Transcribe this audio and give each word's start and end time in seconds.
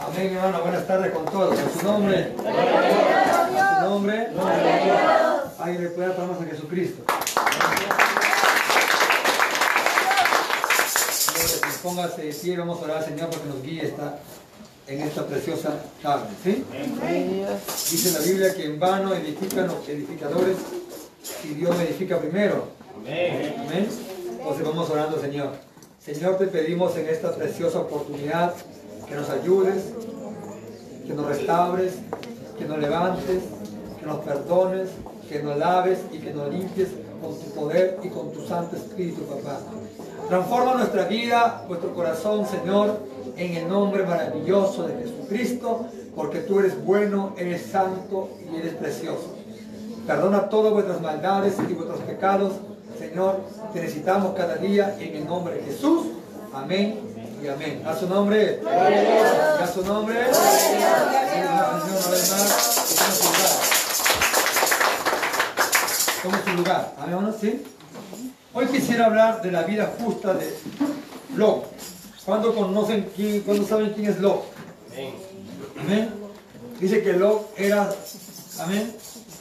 Amén, 0.00 0.34
hermano. 0.34 0.62
Buenas 0.62 0.86
tardes 0.86 1.12
con 1.12 1.24
todos. 1.26 1.58
En 1.58 1.78
su 1.78 1.86
nombre. 1.86 2.18
En 2.18 2.36
su 2.36 3.88
nombre. 3.88 4.28
Alguien 5.58 5.84
le 5.84 5.90
puede 5.90 6.08
dar 6.08 6.16
palmas 6.16 6.40
a 6.40 6.44
Jesucristo. 6.44 7.04
Póngase 11.82 12.22
de 12.22 12.34
pie, 12.34 12.58
vamos 12.58 12.80
a 12.80 12.84
orar 12.84 13.04
Señor 13.04 13.30
porque 13.30 13.48
nos 13.48 13.62
guíe 13.62 13.86
esta, 13.86 14.18
en 14.86 15.00
esta 15.00 15.26
preciosa 15.26 15.82
tarde. 16.02 16.28
¿sí? 16.44 16.64
Dice 17.90 18.18
la 18.18 18.24
Biblia 18.24 18.54
que 18.54 18.66
en 18.66 18.78
vano 18.78 19.14
edifican 19.14 19.66
los 19.66 19.88
edificadores 19.88 20.56
y 21.44 21.48
Dios 21.54 21.76
me 21.76 21.84
edifica 21.84 22.18
primero. 22.18 22.68
Amén. 22.96 23.54
Amén. 23.66 23.88
Entonces 24.30 24.66
vamos 24.66 24.90
orando, 24.90 25.20
Señor. 25.20 25.52
Señor, 26.04 26.36
te 26.36 26.46
pedimos 26.46 26.96
en 26.96 27.08
esta 27.08 27.34
preciosa 27.34 27.80
oportunidad 27.80 28.54
que 29.10 29.16
nos 29.16 29.28
ayudes, 29.28 29.92
que 31.04 31.14
nos 31.14 31.26
restaures, 31.26 31.94
que 32.56 32.64
nos 32.64 32.78
levantes, 32.78 33.42
que 33.98 34.06
nos 34.06 34.20
perdones, 34.20 34.88
que 35.28 35.42
nos 35.42 35.58
laves 35.58 35.98
y 36.12 36.18
que 36.18 36.32
nos 36.32 36.48
limpies 36.48 36.90
con 37.20 37.36
tu 37.36 37.50
poder 37.50 37.98
y 38.04 38.08
con 38.08 38.32
tu 38.32 38.46
Santo 38.46 38.76
Espíritu, 38.76 39.22
papá. 39.22 39.58
Transforma 40.28 40.74
nuestra 40.74 41.06
vida, 41.06 41.64
nuestro 41.68 41.92
corazón, 41.92 42.46
Señor, 42.46 43.00
en 43.36 43.56
el 43.56 43.68
nombre 43.68 44.06
maravilloso 44.06 44.86
de 44.86 45.02
Jesucristo, 45.02 45.86
porque 46.14 46.38
tú 46.38 46.60
eres 46.60 46.82
bueno, 46.84 47.34
eres 47.36 47.62
santo 47.62 48.28
y 48.48 48.58
eres 48.58 48.74
precioso. 48.74 49.34
Perdona 50.06 50.48
todas 50.48 50.72
vuestras 50.72 51.00
maldades 51.00 51.56
y 51.68 51.74
vuestros 51.74 51.98
pecados, 52.02 52.52
Señor. 52.96 53.40
Te 53.72 53.80
necesitamos 53.80 54.36
cada 54.36 54.54
día 54.54 54.96
en 55.00 55.16
el 55.16 55.26
nombre 55.26 55.54
de 55.54 55.62
Jesús. 55.62 56.06
Amén 56.54 57.09
y 57.42 57.48
amén. 57.48 57.82
A 57.86 57.96
su 57.96 58.08
nombre. 58.08 58.60
A 58.66 59.66
su 59.66 59.84
nombre. 59.84 60.26
Tome 66.22 66.38
su 66.44 66.50
lugar. 66.50 66.94
Amén, 66.98 67.10
hermanos, 67.10 67.36
¿sí? 67.40 67.62
Hoy 68.52 68.66
quisiera 68.66 69.06
hablar 69.06 69.42
de 69.42 69.52
la 69.52 69.62
vida 69.62 69.92
justa 69.98 70.34
de 70.34 70.54
Lot. 71.36 71.66
¿Cuándo 72.24 72.54
conocen 72.54 73.10
quién, 73.16 73.40
cuándo 73.42 73.66
saben 73.66 73.92
quién 73.94 74.10
es 74.10 74.18
Lot? 74.18 74.44
Amén. 74.92 75.14
Amén. 75.80 76.14
Dice 76.78 77.02
que 77.02 77.12
Lot 77.12 77.52
era, 77.56 77.90
amén, 78.60 78.94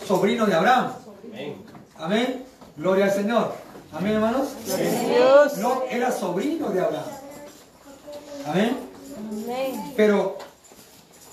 sobrino 0.07 0.45
de 0.45 0.53
Abraham. 0.53 0.91
Amén. 1.31 1.65
Amén. 1.97 2.45
Gloria 2.77 3.05
al 3.05 3.11
Señor. 3.11 3.53
Amén, 3.91 4.13
hermanos. 4.13 4.49
Lot 5.57 5.83
era 5.89 6.11
sobrino 6.11 6.69
de 6.69 6.81
Abraham. 6.81 7.28
Amén. 8.45 8.77
Pero 9.95 10.37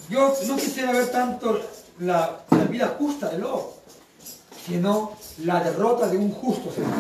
yo 0.08 0.32
no 0.46 0.56
quisiera 0.56 0.92
ver 0.92 1.10
tanto 1.10 1.60
la, 2.00 2.40
la 2.50 2.64
vida 2.64 2.94
justa 2.98 3.28
de 3.28 3.38
Lot, 3.38 3.82
sino 4.66 5.12
la 5.44 5.62
derrota 5.62 6.08
de 6.08 6.16
un 6.16 6.30
justo 6.32 6.70
Señor. 6.72 6.90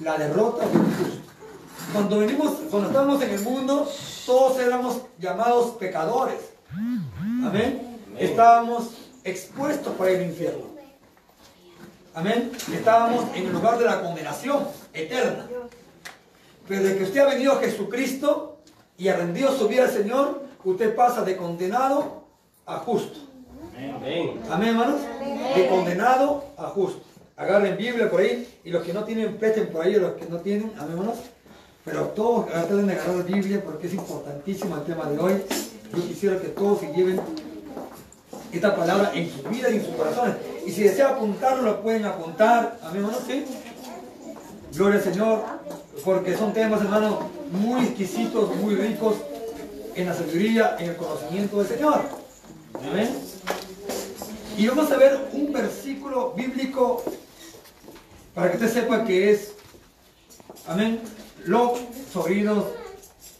La 0.00 0.16
derrota 0.16 0.66
de 0.66 0.76
un 0.76 0.94
justo. 0.94 1.18
Cuando 1.92 2.18
venimos, 2.18 2.52
cuando 2.70 2.88
estábamos 2.88 3.22
en 3.22 3.30
el 3.30 3.40
mundo, 3.40 3.88
todos 4.26 4.58
éramos 4.60 5.02
llamados 5.18 5.76
pecadores. 5.76 6.40
Amén. 7.44 7.98
Estábamos 8.18 8.90
expuestos 9.24 9.94
para 9.96 10.10
el 10.10 10.22
infierno. 10.22 10.64
Amén. 12.14 12.52
Estábamos 12.72 13.24
en 13.34 13.46
el 13.46 13.52
lugar 13.52 13.78
de 13.78 13.84
la 13.84 14.02
condenación 14.02 14.66
eterna. 14.92 15.46
Pero 16.68 16.82
desde 16.82 16.98
que 16.98 17.04
usted 17.04 17.20
ha 17.20 17.26
venido 17.26 17.52
a 17.52 17.60
Jesucristo 17.60 18.58
y 18.98 19.08
ha 19.08 19.16
rendido 19.16 19.50
su 19.56 19.66
vida 19.68 19.84
al 19.84 19.90
Señor, 19.90 20.42
usted 20.64 20.94
pasa 20.94 21.22
de 21.22 21.36
condenado 21.36 22.24
a 22.66 22.76
justo. 22.78 23.20
Amén. 23.76 24.40
Amén, 24.50 24.68
hermanos. 24.68 25.00
De 25.56 25.66
condenado 25.68 26.44
a 26.56 26.64
justo. 26.64 27.00
Agarren 27.36 27.76
Biblia 27.76 28.10
por 28.10 28.20
ahí 28.20 28.46
y 28.64 28.70
los 28.70 28.82
que 28.82 28.92
no 28.92 29.04
tienen, 29.04 29.36
presten 29.38 29.68
por 29.68 29.84
ahí 29.84 29.94
a 29.94 29.98
los 29.98 30.12
que 30.14 30.26
no 30.26 30.38
tienen. 30.38 30.72
Amén, 30.76 30.92
hermanos. 30.92 31.18
Pero 31.84 32.02
todos 32.08 32.46
traten 32.48 32.86
de 32.86 32.92
agarrar 32.92 33.24
Biblia 33.24 33.62
porque 33.64 33.86
es 33.86 33.94
importantísimo 33.94 34.76
el 34.76 34.82
tema 34.82 35.08
de 35.08 35.18
hoy. 35.18 35.42
Yo 35.94 36.02
quisiera 36.06 36.38
que 36.38 36.48
todos 36.48 36.80
se 36.80 36.92
lleven 36.92 37.18
esta 38.52 38.76
palabra 38.76 39.12
en 39.14 39.30
su 39.30 39.42
vida 39.48 39.70
y 39.70 39.76
en 39.76 39.84
sus 39.86 39.94
corazones. 39.94 40.36
Y 40.66 40.70
si 40.72 40.82
desea 40.82 41.10
apuntarlo, 41.10 41.62
lo 41.62 41.80
pueden 41.80 42.04
apuntar. 42.04 42.78
Amén, 42.82 43.04
hermanos, 43.04 43.22
sí. 43.26 43.44
Gloria 44.74 44.98
al 44.98 45.04
Señor, 45.04 45.44
porque 46.04 46.36
son 46.36 46.52
temas, 46.52 46.80
hermanos, 46.80 47.18
muy 47.50 47.86
exquisitos, 47.86 48.54
muy 48.56 48.74
ricos 48.74 49.16
en 49.94 50.06
la 50.06 50.14
sabiduría, 50.14 50.76
en 50.78 50.90
el 50.90 50.96
conocimiento 50.96 51.58
del 51.58 51.66
Señor. 51.66 52.02
Amén. 52.74 53.08
Y 54.56 54.66
vamos 54.66 54.90
a 54.90 54.96
ver 54.96 55.28
un 55.32 55.52
versículo 55.52 56.32
bíblico 56.32 57.02
para 58.34 58.50
que 58.50 58.56
usted 58.56 58.72
sepa 58.72 59.04
que 59.04 59.30
es, 59.30 59.52
amén, 60.66 61.00
los 61.44 61.80
sobrinos 62.12 62.64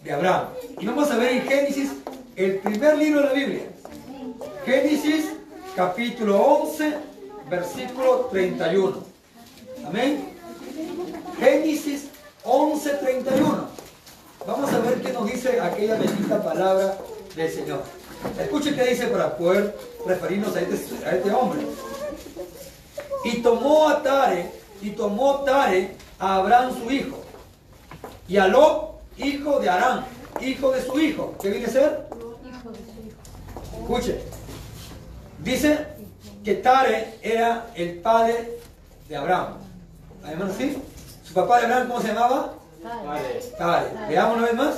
de 0.03 0.13
Abraham. 0.13 0.49
Y 0.81 0.87
vamos 0.87 1.11
a 1.11 1.17
ver 1.17 1.33
en 1.33 1.43
Génesis, 1.43 1.91
el 2.37 2.59
primer 2.59 2.97
libro 2.99 3.21
de 3.21 3.27
la 3.27 3.33
Biblia. 3.33 3.63
Génesis 4.65 5.33
capítulo 5.75 6.41
11, 6.41 6.95
versículo 7.49 8.29
31. 8.31 9.05
Amén. 9.87 10.29
Génesis 11.39 12.09
11, 12.51 12.91
31. 12.95 13.69
Vamos 14.47 14.73
a 14.73 14.79
ver 14.79 15.03
qué 15.03 15.13
nos 15.13 15.31
dice 15.31 15.61
aquella 15.61 15.97
bendita 15.97 16.43
palabra 16.43 16.97
del 17.37 17.53
Señor. 17.53 17.83
Escuche 18.41 18.75
qué 18.75 18.85
dice 18.85 19.09
para 19.09 19.37
poder 19.37 19.77
referirnos 20.07 20.57
a 20.57 20.61
este, 20.63 20.75
este 20.75 21.31
hombre. 21.31 21.61
Y 23.25 23.43
tomó 23.43 23.91
a 23.91 24.03
Tare, 24.03 24.51
y 24.81 24.91
tomó 24.91 25.41
Tare 25.45 25.95
a 26.19 26.37
Abraham 26.37 26.73
su 26.83 26.91
hijo, 26.91 27.19
y 28.27 28.39
a 28.39 28.49
Lot, 28.49 29.01
hijo 29.19 29.61
de 29.61 29.69
Arán, 29.69 30.07
hijo 30.41 30.71
de 30.71 30.83
su 30.83 30.99
hijo. 30.99 31.35
¿Qué 31.43 31.51
viene 31.51 31.67
a 31.67 31.71
ser? 31.71 32.07
Escuche. 33.79 34.23
Dice 35.41 35.87
que 36.43 36.55
Tare 36.55 37.19
era 37.21 37.71
el 37.75 37.99
padre 37.99 38.59
de 39.07 39.17
Abraham. 39.17 39.59
Además, 40.25 40.53
¿sí? 40.57 40.79
¿Su 41.29 41.35
papá 41.35 41.59
de 41.59 41.67
Abraham 41.67 41.89
cómo 41.89 42.01
se 42.01 42.09
llamaba? 42.09 42.55
Tare. 43.59 43.93
Veamos 44.09 44.39
una 44.39 44.47
vez 44.47 44.55
más. 44.55 44.75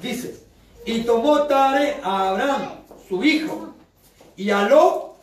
Dice, 0.00 0.42
y 0.86 1.02
tomó 1.02 1.42
Tare 1.42 1.98
a 2.02 2.30
Abraham, 2.30 2.70
su 3.06 3.22
hijo, 3.22 3.74
y 4.34 4.48
a 4.48 4.62
Lot, 4.62 5.18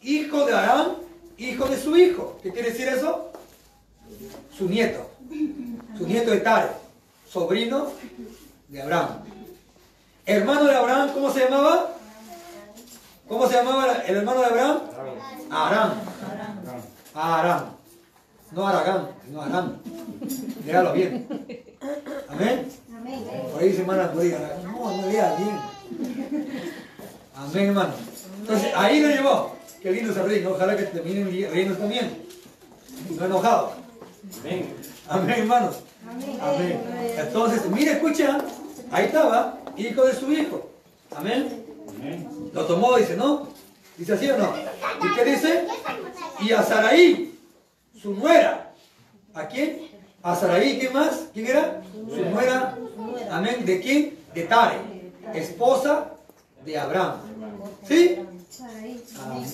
hijo 0.00 0.46
de 0.46 0.54
Abraham, 0.54 0.92
hijo 1.38 1.66
de 1.66 1.76
su 1.76 1.96
hijo. 1.96 2.38
¿Qué 2.40 2.52
quiere 2.52 2.70
decir 2.70 2.86
eso? 2.86 3.32
Su 4.56 4.68
nieto. 4.68 5.10
Su 5.98 6.06
nieto 6.06 6.30
de 6.30 6.38
Tare, 6.38 6.68
sobrino 7.28 7.88
de 8.68 8.80
Abraham. 8.80 9.24
Hermano 10.24 10.64
de 10.66 10.76
Abraham, 10.76 11.10
¿cómo 11.14 11.32
se 11.32 11.40
llamaba? 11.40 11.96
¿Cómo 13.28 13.48
se 13.48 13.54
llamaba 13.54 13.92
el 14.06 14.16
hermano 14.18 14.40
de 14.40 14.46
Abraham? 14.46 14.80
Aram. 15.50 15.92
Aram. 17.12 17.81
No 18.54 18.66
Aragán, 18.66 19.08
sino 19.24 19.42
Aram. 19.42 19.78
Léalo 20.66 20.92
bien. 20.92 21.26
Amén. 22.28 22.68
Por 23.52 23.62
ahí 23.62 23.68
dice 23.68 23.80
hermana 23.80 24.12
no, 24.14 24.96
no 24.96 25.08
lea 25.08 25.36
bien. 25.36 25.60
Amén, 27.34 27.66
hermano. 27.68 27.94
Entonces, 28.40 28.72
ahí 28.76 29.00
lo 29.00 29.08
llevó. 29.08 29.56
Qué 29.82 29.90
lindo 29.90 30.14
se 30.14 30.22
ríe, 30.22 30.46
ojalá 30.46 30.76
que 30.76 30.84
terminen 30.84 31.28
riendo 31.30 31.76
también. 31.76 32.24
No 33.18 33.24
enojado. 33.24 33.72
Amén. 34.40 34.74
Amén, 35.08 35.40
hermanos. 35.40 35.76
Amén. 36.40 36.80
Entonces, 37.16 37.66
mire, 37.66 37.92
escucha, 37.92 38.38
ahí 38.90 39.06
estaba, 39.06 39.58
hijo 39.76 40.04
de 40.04 40.14
su 40.14 40.32
hijo. 40.32 40.70
Amén. 41.16 41.64
Amén. 41.88 42.28
Lo 42.52 42.64
tomó, 42.64 42.96
dice, 42.96 43.16
¿no? 43.16 43.48
Dice 43.96 44.12
así 44.12 44.30
o 44.30 44.38
no. 44.38 44.54
¿Y 45.02 45.14
qué 45.14 45.24
dice? 45.24 45.66
Y 46.40 46.52
a 46.52 46.62
Saraí, 46.62 47.31
su 48.02 48.14
nuera. 48.14 48.72
¿A 49.34 49.46
quién? 49.46 49.88
A 50.22 50.34
Saraí, 50.34 50.78
¿quién 50.78 50.92
más? 50.92 51.28
¿Quién 51.32 51.46
era? 51.46 51.82
Su 51.92 52.24
nuera. 52.24 52.76
Amén. 53.30 53.64
¿De 53.64 53.80
quién? 53.80 54.18
De 54.34 54.42
Tare, 54.42 54.78
esposa 55.34 56.10
de 56.64 56.78
Abraham. 56.78 57.16
¿Sí? 57.86 58.18
Amén. 59.20 59.46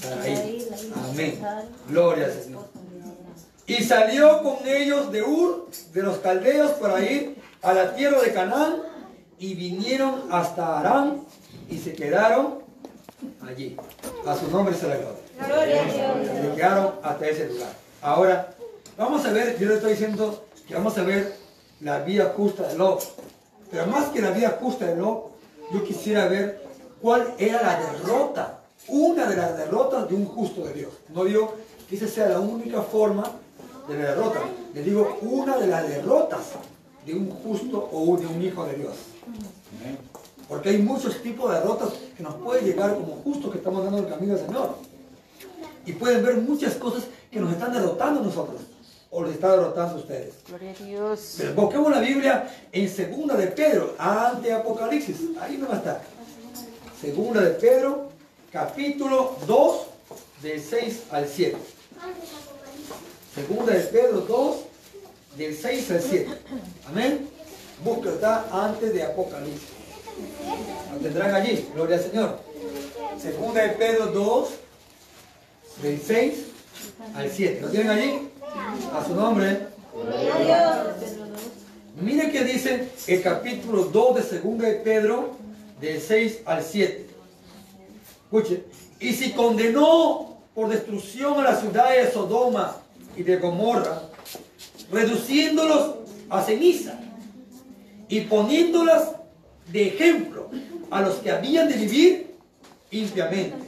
Saraí. 0.00 0.68
Amén. 1.10 1.42
Gloria 1.88 2.26
al 2.26 2.32
Señor. 2.32 2.68
Y 3.66 3.82
salió 3.82 4.42
con 4.42 4.66
ellos 4.66 5.10
de 5.10 5.22
Ur, 5.22 5.70
de 5.92 6.02
los 6.02 6.18
caldeos, 6.18 6.72
para 6.72 7.00
ir 7.00 7.36
a 7.62 7.72
la 7.72 7.94
tierra 7.94 8.20
de 8.20 8.32
Canaán, 8.32 8.82
y 9.38 9.54
vinieron 9.54 10.28
hasta 10.30 10.80
Arán, 10.80 11.22
y 11.70 11.78
se 11.78 11.94
quedaron 11.94 12.58
allí. 13.46 13.76
A 14.26 14.36
su 14.36 14.50
nombre 14.50 14.74
se 14.74 14.86
la 14.86 14.96
gloria. 14.96 15.23
Se 15.38 16.54
quedaron 16.54 16.94
hasta 17.02 17.28
ese 17.28 17.48
lugar. 17.48 17.72
Ahora, 18.02 18.54
vamos 18.96 19.24
a 19.24 19.32
ver, 19.32 19.58
yo 19.58 19.68
le 19.68 19.74
estoy 19.74 19.92
diciendo 19.92 20.44
que 20.66 20.74
vamos 20.74 20.96
a 20.98 21.02
ver 21.02 21.34
la 21.80 22.00
vida 22.00 22.32
justa 22.36 22.68
de 22.68 22.76
Lot. 22.76 23.02
Pero 23.70 23.86
más 23.86 24.08
que 24.08 24.20
la 24.20 24.30
vida 24.30 24.58
justa 24.60 24.86
de 24.86 24.96
Lot, 24.96 25.32
yo 25.72 25.84
quisiera 25.84 26.28
ver 26.28 26.62
cuál 27.00 27.34
era 27.38 27.62
la 27.62 27.80
derrota, 27.80 28.60
una 28.88 29.26
de 29.26 29.36
las 29.36 29.56
derrotas 29.56 30.08
de 30.08 30.14
un 30.14 30.26
justo 30.26 30.64
de 30.64 30.72
Dios. 30.74 30.92
No 31.08 31.24
digo 31.24 31.54
que 31.88 31.96
esa 31.96 32.08
sea 32.08 32.28
la 32.28 32.40
única 32.40 32.82
forma 32.82 33.24
de 33.88 33.98
la 33.98 34.10
derrota, 34.10 34.40
le 34.72 34.82
digo 34.82 35.18
una 35.22 35.58
de 35.58 35.66
las 35.66 35.88
derrotas 35.88 36.40
de 37.04 37.14
un 37.14 37.30
justo 37.30 37.88
o 37.92 38.16
de 38.16 38.26
un 38.26 38.42
hijo 38.42 38.64
de 38.64 38.74
Dios. 38.76 38.94
Porque 40.48 40.70
hay 40.70 40.78
muchos 40.78 41.22
tipos 41.22 41.50
de 41.50 41.58
derrotas 41.58 41.90
que 42.16 42.22
nos 42.22 42.34
pueden 42.36 42.64
llegar 42.64 42.94
como 42.94 43.16
justos 43.16 43.50
que 43.50 43.58
estamos 43.58 43.84
dando 43.84 43.98
el 43.98 44.08
camino 44.08 44.34
al 44.34 44.40
Señor. 44.40 44.93
Y 45.86 45.92
pueden 45.92 46.24
ver 46.24 46.36
muchas 46.36 46.74
cosas 46.74 47.04
que 47.30 47.40
nos 47.40 47.52
están 47.52 47.72
derrotando 47.72 48.20
a 48.20 48.22
nosotros. 48.22 48.60
O 49.10 49.22
les 49.22 49.34
está 49.34 49.52
derrotando 49.52 49.94
a 49.94 49.98
ustedes. 49.98 50.34
Gloria 50.48 50.70
a 50.70 50.84
Dios. 50.84 51.34
Pero 51.38 51.54
busquemos 51.54 51.90
la 51.90 52.00
Biblia 52.00 52.50
en 52.72 52.88
Segunda 52.88 53.36
de 53.36 53.46
Pedro, 53.48 53.94
antes 53.98 54.42
de 54.42 54.52
Apocalipsis. 54.52 55.16
Ahí 55.40 55.56
no 55.56 55.68
va 55.68 55.74
a 55.74 55.78
estar. 55.78 56.02
Segunda 57.00 57.40
de 57.42 57.50
Pedro, 57.50 58.08
capítulo 58.50 59.36
2, 59.46 59.76
del 60.42 60.60
6 60.60 61.02
al 61.10 61.28
7. 61.28 61.56
Segunda 63.34 63.72
de 63.72 63.80
Pedro 63.80 64.20
2, 64.20 64.56
del 65.36 65.56
6 65.56 65.90
al 65.90 66.00
7. 66.00 66.38
Amén. 66.88 67.28
Busca 67.84 68.10
está 68.10 68.46
antes 68.50 68.92
de 68.94 69.02
Apocalipsis. 69.02 69.68
Lo 70.92 70.98
tendrán 71.00 71.34
allí. 71.34 71.68
Gloria 71.74 71.96
al 71.96 72.02
Señor. 72.02 72.38
Segunda 73.20 73.62
de 73.62 73.70
Pedro 73.70 74.06
2, 74.06 74.48
del 75.84 76.00
6 76.00 76.34
al 77.14 77.30
7. 77.30 77.60
¿Lo 77.60 77.68
tienen 77.68 77.90
allí? 77.90 78.28
A 78.92 79.04
su 79.04 79.14
nombre. 79.14 79.66
Mire 82.00 82.32
que 82.32 82.44
dice 82.44 82.88
el 83.06 83.22
capítulo 83.22 83.84
2 83.84 84.16
de 84.16 84.22
Segunda 84.22 84.66
de 84.66 84.76
Pedro, 84.76 85.36
del 85.80 86.00
6 86.00 86.40
al 86.46 86.64
7. 86.64 87.06
Escuche. 88.24 88.64
Y 88.98 89.12
si 89.12 89.32
condenó 89.32 90.38
por 90.54 90.70
destrucción 90.70 91.38
a 91.40 91.42
las 91.42 91.60
ciudades 91.60 92.06
de 92.06 92.12
Sodoma 92.12 92.78
y 93.16 93.22
de 93.22 93.36
Gomorra, 93.36 94.02
reduciéndolos 94.90 95.96
a 96.30 96.42
ceniza 96.42 96.98
y 98.08 98.22
poniéndolas 98.22 99.10
de 99.70 99.88
ejemplo 99.88 100.48
a 100.90 101.02
los 101.02 101.16
que 101.16 101.30
habían 101.30 101.68
de 101.68 101.74
vivir 101.74 102.34
limpiamente. 102.90 103.63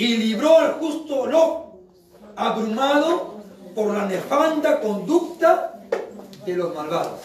Y 0.00 0.16
libró 0.16 0.56
al 0.56 0.72
justo 0.78 1.26
Lot, 1.26 1.74
abrumado 2.34 3.34
por 3.74 3.92
la 3.92 4.06
nefanda 4.06 4.80
conducta 4.80 5.78
de 6.46 6.56
los 6.56 6.74
malvados. 6.74 7.20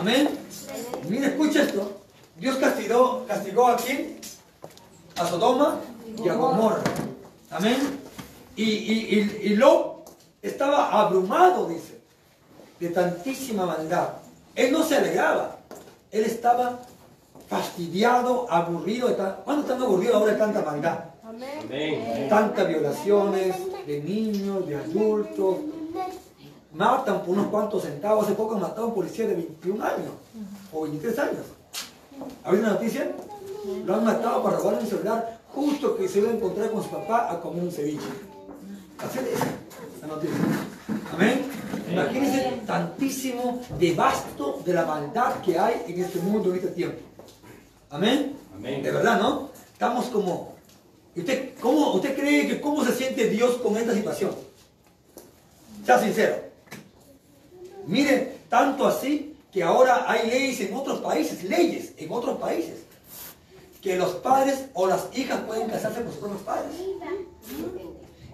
Amén. 0.00 0.30
Mira, 1.06 1.26
escucha 1.26 1.64
esto. 1.64 2.00
Dios 2.38 2.56
castigó, 2.56 3.26
castigó 3.28 3.68
a 3.68 3.76
quién? 3.76 4.18
A 5.18 5.26
Sodoma 5.26 5.80
y 6.24 6.30
a 6.30 6.32
Gomorra. 6.32 6.82
Amén. 7.50 7.76
Y, 8.56 8.64
y, 8.64 9.52
y, 9.52 9.60
estaba 10.40 10.98
abrumado, 10.98 11.68
dice, 11.68 12.00
de 12.80 12.88
tantísima 12.88 13.66
maldad. 13.66 14.08
Él 14.54 14.72
no 14.72 14.82
se 14.82 14.96
alegraba. 14.96 15.58
Él 16.10 16.24
estaba 16.24 16.78
fastidiado, 17.50 18.50
aburrido. 18.50 19.14
¿Cuándo 19.44 19.60
están 19.60 19.82
aburridos 19.82 20.14
ahora 20.14 20.32
de 20.32 20.38
tanta 20.38 20.62
maldad? 20.62 21.11
Amén. 21.32 22.28
Tantas 22.28 22.68
violaciones 22.68 23.56
de 23.86 24.00
niños, 24.02 24.66
de 24.66 24.76
adultos. 24.76 25.56
Matan 26.74 27.20
por 27.20 27.30
unos 27.30 27.46
cuantos 27.46 27.82
centavos. 27.82 28.24
Hace 28.24 28.34
poco 28.34 28.58
mataron 28.58 28.84
a 28.84 28.86
un 28.88 28.94
policía 28.94 29.26
de 29.26 29.34
21 29.34 29.82
años 29.82 30.12
o 30.72 30.82
23 30.82 31.18
años. 31.18 31.44
¿Ha 32.44 32.50
visto 32.50 32.66
una 32.66 32.74
noticia? 32.74 33.12
Lo 33.86 33.94
han 33.94 34.04
matado 34.04 34.42
para 34.42 34.56
robarle 34.58 34.80
un 34.80 34.86
celular 34.86 35.40
justo 35.54 35.96
que 35.96 36.08
se 36.08 36.18
iba 36.18 36.30
a 36.30 36.34
encontrar 36.34 36.70
con 36.70 36.82
su 36.82 36.90
papá 36.90 37.30
a 37.30 37.40
comer 37.40 37.62
un 37.62 37.72
ceviche. 37.72 38.02
Así 38.98 39.18
es 39.18 40.00
la 40.00 40.08
noticia. 40.08 40.36
Amén. 41.14 41.44
Imagínense 41.90 42.60
tantísimo 42.66 43.60
devasto 43.78 44.60
de 44.64 44.74
la 44.74 44.84
maldad 44.84 45.40
que 45.44 45.58
hay 45.58 45.82
en 45.88 46.00
este 46.02 46.18
mundo 46.20 46.50
en 46.50 46.56
este 46.56 46.68
tiempo. 46.68 46.98
Amén. 47.90 48.36
Amén. 48.54 48.82
De 48.82 48.90
verdad, 48.90 49.18
¿no? 49.18 49.48
Estamos 49.72 50.06
como... 50.06 50.52
¿Usted, 51.14 51.54
cómo, 51.60 51.92
¿Usted 51.94 52.16
cree 52.16 52.48
que 52.48 52.60
cómo 52.60 52.84
se 52.84 52.94
siente 52.94 53.28
Dios 53.28 53.56
con 53.56 53.76
esta 53.76 53.92
situación? 53.92 54.34
Sea 55.84 55.98
sincero. 55.98 56.36
Mire, 57.86 58.38
tanto 58.48 58.86
así 58.86 59.36
que 59.52 59.62
ahora 59.62 60.10
hay 60.10 60.30
leyes 60.30 60.60
en 60.60 60.74
otros 60.74 61.00
países, 61.00 61.44
leyes 61.44 61.92
en 61.98 62.10
otros 62.10 62.38
países, 62.38 62.84
que 63.82 63.96
los 63.96 64.12
padres 64.16 64.66
o 64.72 64.86
las 64.86 65.08
hijas 65.14 65.40
pueden 65.40 65.68
casarse 65.68 66.02
con 66.02 66.12
sus 66.12 66.20
propios 66.20 66.42
padres. 66.42 66.72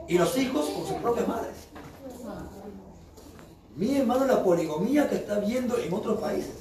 Y 0.07 0.17
los 0.17 0.39
hijos 0.39 0.67
con 0.67 0.87
sus 0.87 0.97
propias 0.99 1.27
madres. 1.27 1.55
Mire, 3.75 4.01
hermano, 4.01 4.27
la 4.27 4.43
poligamía 4.43 5.09
que 5.09 5.17
está 5.17 5.39
viendo 5.41 5.77
en 5.79 5.93
otros 5.93 6.21
países. 6.21 6.53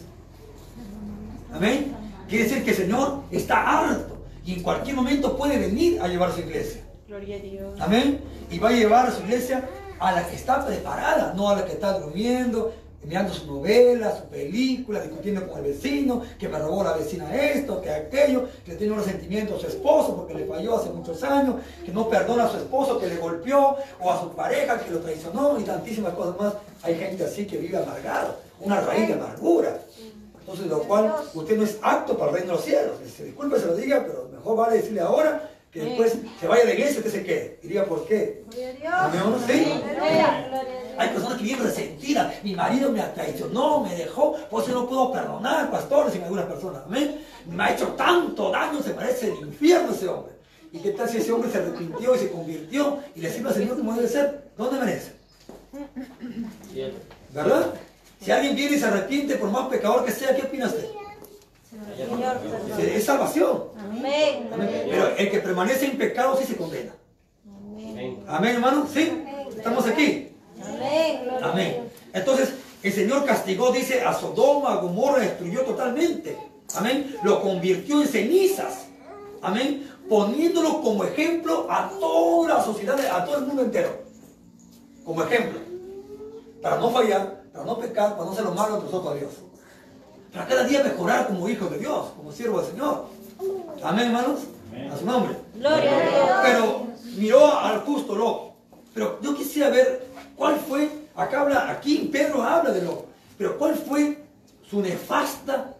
Amén. 1.53 1.95
Quiere 2.27 2.45
decir 2.45 2.63
que 2.63 2.71
el 2.71 2.77
Señor 2.77 3.23
está 3.31 3.79
harto 3.79 4.16
y 4.47 4.53
en 4.53 4.63
cualquier 4.63 4.95
momento 4.95 5.35
puede 5.35 5.59
venir 5.59 6.01
a 6.01 6.07
llevar 6.07 6.29
a 6.29 6.33
su 6.33 6.39
iglesia. 6.39 6.81
Gloria 7.05 7.35
a 7.35 7.39
Dios. 7.39 7.81
Amén. 7.81 8.21
Y 8.49 8.57
va 8.59 8.69
a 8.69 8.71
llevar 8.71 9.07
a 9.07 9.11
su 9.11 9.21
iglesia 9.23 9.67
a 9.99 10.13
la 10.13 10.25
que 10.25 10.37
está 10.37 10.65
preparada, 10.65 11.33
no 11.35 11.49
a 11.49 11.57
la 11.57 11.65
que 11.65 11.73
está 11.73 11.99
durmiendo, 11.99 12.73
mirando 13.03 13.33
su 13.33 13.45
novela, 13.45 14.15
su 14.15 14.23
película, 14.29 15.01
discutiendo 15.01 15.45
con 15.45 15.57
el 15.57 15.65
vecino, 15.65 16.21
que 16.39 16.47
me 16.47 16.59
robó 16.59 16.81
la 16.81 16.93
vecina 16.93 17.35
esto, 17.35 17.81
que 17.81 17.91
aquello, 17.91 18.47
que 18.65 18.75
tiene 18.75 18.93
un 18.93 18.99
resentimiento 18.99 19.57
a 19.57 19.59
su 19.59 19.67
esposo 19.67 20.15
porque 20.15 20.33
le 20.33 20.45
falló 20.45 20.77
hace 20.77 20.91
muchos 20.91 21.21
años, 21.23 21.55
que 21.85 21.91
no 21.91 22.07
perdona 22.07 22.45
a 22.45 22.49
su 22.49 22.55
esposo 22.55 22.99
que 22.99 23.07
le 23.07 23.17
golpeó, 23.17 23.75
o 23.99 24.11
a 24.11 24.21
su 24.21 24.29
pareja 24.31 24.79
que 24.79 24.91
lo 24.91 24.99
traicionó, 24.99 25.59
y 25.59 25.63
tantísimas 25.63 26.13
cosas 26.13 26.39
más. 26.39 26.53
Hay 26.83 26.95
gente 26.95 27.25
así 27.25 27.45
que 27.45 27.57
vive 27.57 27.77
amargado, 27.77 28.37
una 28.61 28.79
raíz 28.79 29.09
de 29.09 29.15
amargura. 29.15 29.77
Entonces, 30.39 30.67
lo 30.67 30.79
cual 30.83 31.13
usted 31.33 31.57
no 31.57 31.63
es 31.65 31.77
apto 31.81 32.17
para 32.17 32.31
el 32.31 32.37
reino 32.37 32.53
de 32.53 32.55
los 32.55 32.63
cielos. 32.63 32.93
Disculpe, 33.01 33.59
se 33.59 33.65
lo 33.65 33.75
diga, 33.75 34.01
pero 34.07 34.26
mejor 34.37 34.57
vale 34.57 34.77
decirle 34.77 35.01
ahora 35.01 35.49
que 35.71 35.81
después 35.81 36.17
se 36.39 36.47
vaya 36.47 36.63
a 36.63 36.65
la 36.65 36.73
iglesia 36.73 36.95
y 36.95 36.97
usted 36.97 37.11
se 37.11 37.23
quede. 37.23 37.59
Y 37.63 37.67
diga, 37.67 37.85
¿por 37.85 38.07
qué? 38.07 38.43
Amén, 38.89 39.21
¿o 39.21 39.29
no? 39.31 39.39
¿Sí? 39.39 39.65
Hay 40.97 41.09
personas 41.09 41.37
que 41.37 41.43
viven 41.43 41.63
resentidas. 41.63 42.43
Mi 42.43 42.55
marido 42.55 42.91
me 42.91 43.01
traicionó, 43.01 43.81
me 43.81 43.95
dejó, 43.95 44.35
por 44.49 44.63
eso 44.63 44.71
no 44.71 44.87
puedo 44.87 45.11
perdonar, 45.11 45.69
pastores, 45.69 46.15
en 46.15 46.23
algunas 46.23 46.45
personas. 46.45 46.83
Amén. 46.85 47.21
Me 47.45 47.63
ha 47.63 47.73
hecho 47.73 47.87
tanto 47.89 48.49
daño, 48.51 48.81
se 48.81 48.91
parece 48.91 49.27
el 49.27 49.47
infierno 49.47 49.91
ese 49.93 50.07
hombre. 50.07 50.33
¿Y 50.71 50.79
qué 50.79 50.91
tal 50.91 51.07
si 51.07 51.17
ese 51.17 51.31
hombre 51.31 51.51
se 51.51 51.59
arrepintió 51.59 52.15
y 52.15 52.19
se 52.19 52.31
convirtió 52.31 52.99
y 53.15 53.21
le 53.21 53.31
sirve 53.31 53.49
al 53.49 53.55
Señor 53.55 53.77
como 53.77 53.93
debe 53.93 54.07
ser? 54.07 54.49
¿Dónde 54.57 54.79
merece? 54.79 55.13
¿Verdad? 57.33 57.73
Si 58.21 58.31
alguien 58.31 58.55
viene 58.55 58.75
y 58.75 58.79
se 58.79 58.85
arrepiente, 58.85 59.35
por 59.35 59.51
más 59.51 59.67
pecador 59.67 60.03
que 60.03 60.11
sea, 60.11 60.35
¿qué 60.35 60.41
opina 60.41 60.65
usted? 60.65 60.87
Es 62.79 63.05
salvación. 63.05 63.63
Amén. 63.97 64.49
Pero 64.89 65.15
el 65.17 65.31
que 65.31 65.39
permanece 65.39 65.85
en 65.85 65.97
pecado 65.97 66.37
sí 66.37 66.45
se 66.45 66.55
condena. 66.55 66.93
Amén. 67.45 68.23
Amén, 68.27 68.55
hermano. 68.55 68.87
¿Sí? 68.91 69.23
Estamos 69.55 69.85
aquí. 69.87 70.29
Amén. 70.63 71.29
Amén. 71.41 71.89
Entonces, 72.13 72.53
el 72.83 72.93
Señor 72.93 73.25
castigó, 73.25 73.71
dice, 73.71 74.01
a 74.03 74.13
Sodoma, 74.13 74.73
a 74.73 74.75
Gomorra, 74.77 75.19
destruyó 75.19 75.61
totalmente. 75.61 76.37
Amén. 76.75 77.15
Lo 77.23 77.41
convirtió 77.41 78.01
en 78.01 78.07
cenizas. 78.07 78.87
Amén. 79.41 79.91
Poniéndolo 80.07 80.81
como 80.81 81.03
ejemplo 81.03 81.67
a 81.69 81.89
toda 81.99 82.55
la 82.55 82.63
sociedad, 82.63 82.99
a 82.99 83.25
todo 83.25 83.37
el 83.39 83.45
mundo 83.45 83.63
entero. 83.63 84.03
Como 85.03 85.23
ejemplo. 85.23 85.59
Para 86.61 86.77
no 86.77 86.89
fallar, 86.91 87.43
para 87.51 87.65
no 87.65 87.77
pecar, 87.77 88.17
para 88.17 88.29
no 88.29 88.35
ser 88.35 88.45
lo 88.45 88.53
malo 88.53 88.75
ante 88.75 88.85
los 88.85 88.93
ojos 88.93 89.13
de 89.13 89.19
Dios. 89.21 89.33
Para 90.33 90.47
cada 90.47 90.63
día 90.65 90.83
mejorar 90.83 91.27
como 91.27 91.49
hijo 91.49 91.65
de 91.67 91.79
Dios, 91.79 92.11
como 92.15 92.31
siervo 92.31 92.61
del 92.61 92.71
Señor. 92.71 93.05
Amén, 93.83 94.07
hermanos. 94.07 94.39
A 94.91 94.97
su 94.97 95.05
nombre. 95.05 95.35
Gloria 95.55 95.97
a 95.97 96.01
Dios. 96.01 96.29
Pero 96.43 96.87
miró 97.17 97.57
al 97.59 97.79
justo 97.81 98.15
Lot. 98.15 98.53
Pero 98.93 99.19
yo 99.21 99.35
quisiera 99.35 99.69
ver 99.69 100.07
cuál 100.35 100.57
fue, 100.57 100.89
acá 101.15 101.41
habla, 101.41 101.69
aquí 101.69 102.09
Pedro 102.11 102.41
habla 102.41 102.71
de 102.71 102.81
Lot, 102.81 103.05
pero 103.37 103.57
cuál 103.57 103.75
fue 103.75 104.23
su 104.69 104.81
nefasta 104.81 105.75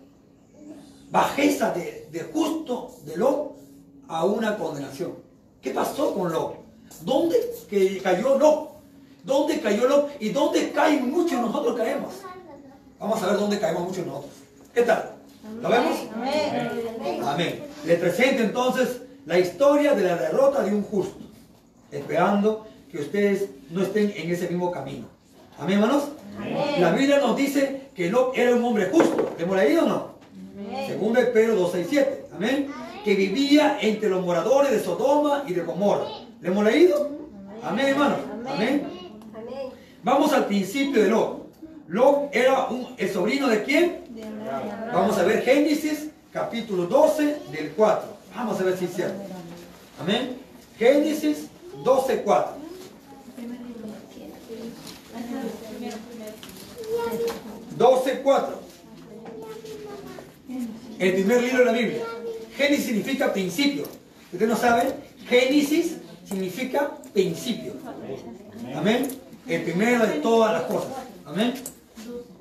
bajeza 1.10 1.72
de, 1.72 2.08
de 2.12 2.20
justo 2.32 2.92
de 3.06 3.18
Lot 3.18 3.54
a 4.08 4.26
una 4.26 4.58
condenación. 4.58 5.16
¿Qué 5.62 5.72
pasó 5.72 6.14
con 6.14 6.32
Lot? 6.32 6.58
¿Dónde 7.02 7.38
que 7.70 8.00
cayó 8.02 8.38
Lot? 8.38 8.70
¿Dónde 9.24 9.60
cayó 9.60 9.88
Lot? 9.88 10.12
¿Y 10.20 10.30
dónde 10.30 10.72
caen 10.72 11.10
muchos 11.12 11.32
de 11.32 11.42
nosotros 11.42 11.76
caemos? 11.76 12.14
Vamos 13.00 13.22
a 13.22 13.28
ver 13.28 13.38
dónde 13.38 13.60
caemos 13.60 13.84
muchos 13.84 13.98
de 13.98 14.06
nosotros. 14.06 14.34
¿Qué 14.74 14.84
tal? 14.84 15.16
¿Lo 15.62 15.70
vemos? 15.70 15.98
Amén. 16.16 17.22
Amén. 17.24 17.63
Le 17.86 17.96
presento 17.96 18.44
entonces 18.44 19.01
la 19.25 19.39
historia 19.39 19.94
de 19.94 20.04
la 20.04 20.16
derrota 20.16 20.63
de 20.63 20.74
un 20.74 20.84
justo, 20.84 21.20
esperando 21.92 22.68
que 22.92 23.00
ustedes 23.00 23.50
no 23.70 23.84
estén 23.84 24.13
en 24.16 24.32
ese 24.32 24.48
mismo 24.48 24.72
camino. 24.72 25.08
Amén, 25.60 25.80
hermanos. 25.80 26.10
La 26.80 26.92
Biblia 26.92 27.20
nos 27.20 27.36
dice 27.36 27.89
que 27.96 28.10
Lot 28.10 28.38
era 28.38 28.56
un 28.56 28.63
hombre 28.63 28.89
justo. 28.92 29.34
¿Lo 29.38 29.44
hemos 29.44 29.58
leído 29.58 29.84
o 29.84 29.88
no? 29.88 30.08
Amén. 30.70 30.88
Segunda 30.88 31.22
de 31.22 31.27
Pedro 31.27 31.56
2, 31.56 31.72
6, 31.72 31.88
7. 31.89 32.25
Amén. 32.36 32.72
Que 33.04 33.16
vivía 33.16 33.80
entre 33.82 34.10
los 34.10 34.24
moradores 34.24 34.72
de 34.72 34.80
Sodoma 34.80 35.44
y 35.48 35.54
de 35.54 35.63
Gomorra. 35.63 36.06
¿Le 36.42 36.50
hemos 36.50 36.63
leído? 36.63 37.10
Amén, 37.63 37.88
hermano. 37.88 38.16
Amén. 38.48 38.88
Amén. 39.36 39.72
Vamos 40.04 40.32
al 40.34 40.46
principio 40.46 41.01
de 41.01 41.10
Lot. 41.10 41.47
Lot 41.88 42.29
era 42.36 42.67
un- 42.67 42.96
el 42.98 43.12
sobrino 43.13 43.48
de 43.48 43.63
quién? 43.63 44.03
De 44.10 44.24
Abraham. 44.24 44.91
Vamos 44.94 45.17
a 45.17 45.24
ver 45.24 45.44
Génesis 45.44 46.10
capítulo 46.34 46.86
12 46.86 47.38
del 47.51 47.72
4. 47.72 48.17
Vamos 48.36 48.60
a 48.60 48.63
ver 48.63 48.77
si 48.77 48.86
es 48.86 48.94
cierto. 48.94 49.22
Amén. 50.00 50.38
Génesis 50.77 51.48
12, 51.84 52.22
4. 52.24 52.53
12, 57.77 58.20
4. 58.24 58.60
El 61.00 61.13
primer 61.13 61.41
libro 61.44 61.60
de 61.60 61.65
la 61.65 61.72
Biblia. 61.72 62.03
Génesis 62.56 62.86
significa 62.86 63.32
principio. 63.34 63.84
Ustedes 64.32 64.50
no 64.50 64.58
saben, 64.58 64.94
Génesis 65.27 65.98
significa 66.27 66.91
principio. 67.13 67.74
Amén. 68.75 69.08
El 69.48 69.63
primero 69.63 70.06
de 70.08 70.13
todas 70.20 70.53
las 70.53 70.63
cosas. 70.63 70.89
Amén. 71.25 71.53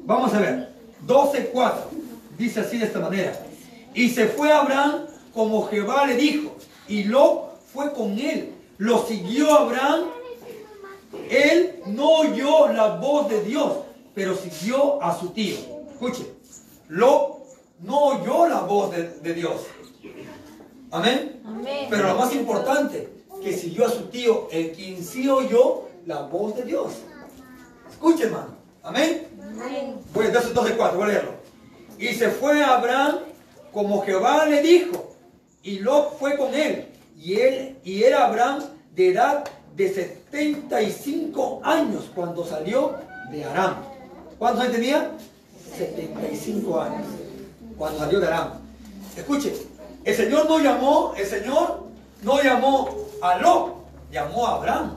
Vamos 0.07 0.33
a 0.35 0.39
ver. 0.39 0.69
12.4. 1.05 1.73
Dice 2.39 2.61
así 2.61 2.79
de 2.79 2.87
esta 2.87 3.01
manera. 3.01 3.39
Y 3.93 4.09
se 4.09 4.29
fue 4.29 4.53
Abraham 4.53 5.07
como 5.35 5.67
Jehová 5.67 6.07
le 6.07 6.17
dijo. 6.17 6.55
Y 6.89 7.05
Lot 7.05 7.59
fue 7.73 7.93
con 7.93 8.19
él. 8.19 8.53
Lo 8.79 9.05
siguió 9.05 9.53
Abraham. 9.53 10.05
Él 11.29 11.81
no 11.87 12.19
oyó 12.19 12.69
la 12.69 12.97
voz 12.97 13.29
de 13.29 13.43
Dios, 13.43 13.73
pero 14.15 14.37
siguió 14.37 15.03
a 15.03 15.19
su 15.19 15.31
tío. 15.31 15.57
Escuche. 15.91 16.27
Lot 16.89 17.39
no 17.81 17.99
oyó 17.99 18.49
la 18.49 18.61
voz 18.61 18.93
de, 18.93 19.09
de 19.09 19.35
Dios. 19.35 19.63
Amén. 20.93 21.41
Amén. 21.45 21.87
Pero 21.91 22.09
lo 22.09 22.15
más 22.17 22.33
importante, 22.35 23.09
que 23.43 23.53
siguió 23.57 23.87
a 23.87 23.91
su 23.91 24.05
tío, 24.05 24.49
el 24.53 24.73
quien 24.73 25.03
sí 25.03 25.29
oyó 25.29 25.89
la 26.07 26.23
voz 26.23 26.57
de 26.57 26.63
Dios. 26.63 26.93
Escuche, 27.91 28.25
hermano. 28.25 28.55
Amén. 28.83 29.27
12, 29.57 30.53
12, 30.53 30.77
4, 30.77 30.99
voy 30.99 31.05
a 31.05 31.13
leerlo. 31.13 31.31
Y 31.99 32.09
se 32.09 32.29
fue 32.31 32.63
Abraham 32.63 33.21
como 33.73 34.03
Jehová 34.03 34.47
le 34.47 34.63
dijo, 34.63 35.15
y 35.63 35.81
Lot 35.81 36.19
fue 36.19 36.37
con 36.37 36.55
él. 36.55 36.87
Y 37.19 37.35
él 37.41 37.79
y 37.85 38.03
era 38.03 38.27
Abraham 38.27 38.63
de 38.95 39.09
edad 39.09 39.45
de 39.75 39.93
75 39.93 41.61
años 41.65 42.05
cuando 42.15 42.47
salió 42.47 42.95
de 43.31 43.45
Aram. 43.45 43.77
¿Cuántos 44.39 44.63
años 44.63 44.75
tenía? 44.75 45.11
75 45.77 46.81
años 46.81 47.07
cuando 47.77 47.99
salió 47.99 48.21
de 48.21 48.27
Aram. 48.29 48.51
Escuche, 49.17 49.55
el 50.05 50.15
Señor 50.15 50.49
no 50.49 50.61
llamó, 50.61 51.15
el 51.17 51.27
Señor 51.27 51.85
no 52.23 52.43
llamó 52.43 52.95
a 53.23 53.39
Lot, 53.39 53.75
llamó 54.13 54.47
a 54.47 54.55
Abraham. 54.57 54.97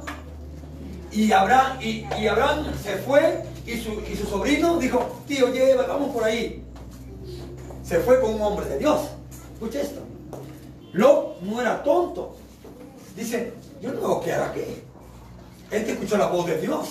Y 1.11 1.31
Abraham, 1.31 1.81
y 1.81 2.27
Abraham 2.27 2.65
se 2.83 2.97
fue 2.97 3.43
y 3.71 3.81
su, 3.81 3.91
y 4.11 4.15
su 4.15 4.25
sobrino 4.25 4.77
dijo, 4.77 5.05
tío, 5.27 5.51
lleva, 5.51 5.85
vamos 5.85 6.11
por 6.11 6.23
ahí. 6.23 6.63
Se 7.83 7.99
fue 7.99 8.19
con 8.19 8.33
un 8.33 8.41
hombre 8.41 8.65
de 8.67 8.79
Dios. 8.79 9.01
Escucha 9.53 9.81
esto. 9.81 10.01
Lot 10.93 11.41
no 11.41 11.61
era 11.61 11.83
tonto. 11.83 12.35
Dice, 13.15 13.53
yo 13.81 13.91
no 13.93 14.01
me 14.01 14.07
voy 14.07 14.21
a 14.21 14.25
quedar 14.25 14.49
aquí. 14.49 14.61
Este 15.69 15.91
escuchó 15.91 16.17
la 16.17 16.27
voz 16.27 16.47
de 16.47 16.59
Dios 16.59 16.87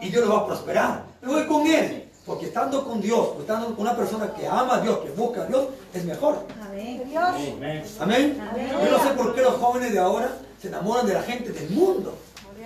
y 0.00 0.08
Dios 0.10 0.26
lo 0.26 0.34
va 0.34 0.40
a 0.40 0.46
prosperar. 0.46 1.04
Me 1.22 1.32
voy 1.32 1.46
con 1.46 1.66
él. 1.66 2.06
Porque 2.26 2.46
estando 2.46 2.84
con 2.84 3.00
Dios, 3.00 3.30
estando 3.40 3.74
con 3.74 3.80
una 3.80 3.96
persona 3.96 4.32
que 4.32 4.46
ama 4.46 4.76
a 4.76 4.80
Dios, 4.80 4.98
que 4.98 5.10
busca 5.10 5.42
a 5.42 5.46
Dios, 5.46 5.64
es 5.92 6.04
mejor. 6.04 6.46
Amén. 6.62 7.02
Amén. 7.16 7.84
Amén. 7.98 8.40
Amén. 8.50 8.70
Yo 8.84 8.90
no 8.90 9.02
sé 9.02 9.10
por 9.16 9.34
qué 9.34 9.40
los 9.40 9.54
jóvenes 9.54 9.92
de 9.92 9.98
ahora 9.98 10.36
se 10.60 10.68
enamoran 10.68 11.06
de 11.06 11.14
la 11.14 11.22
gente 11.22 11.50
del 11.50 11.70
mundo. 11.70 12.14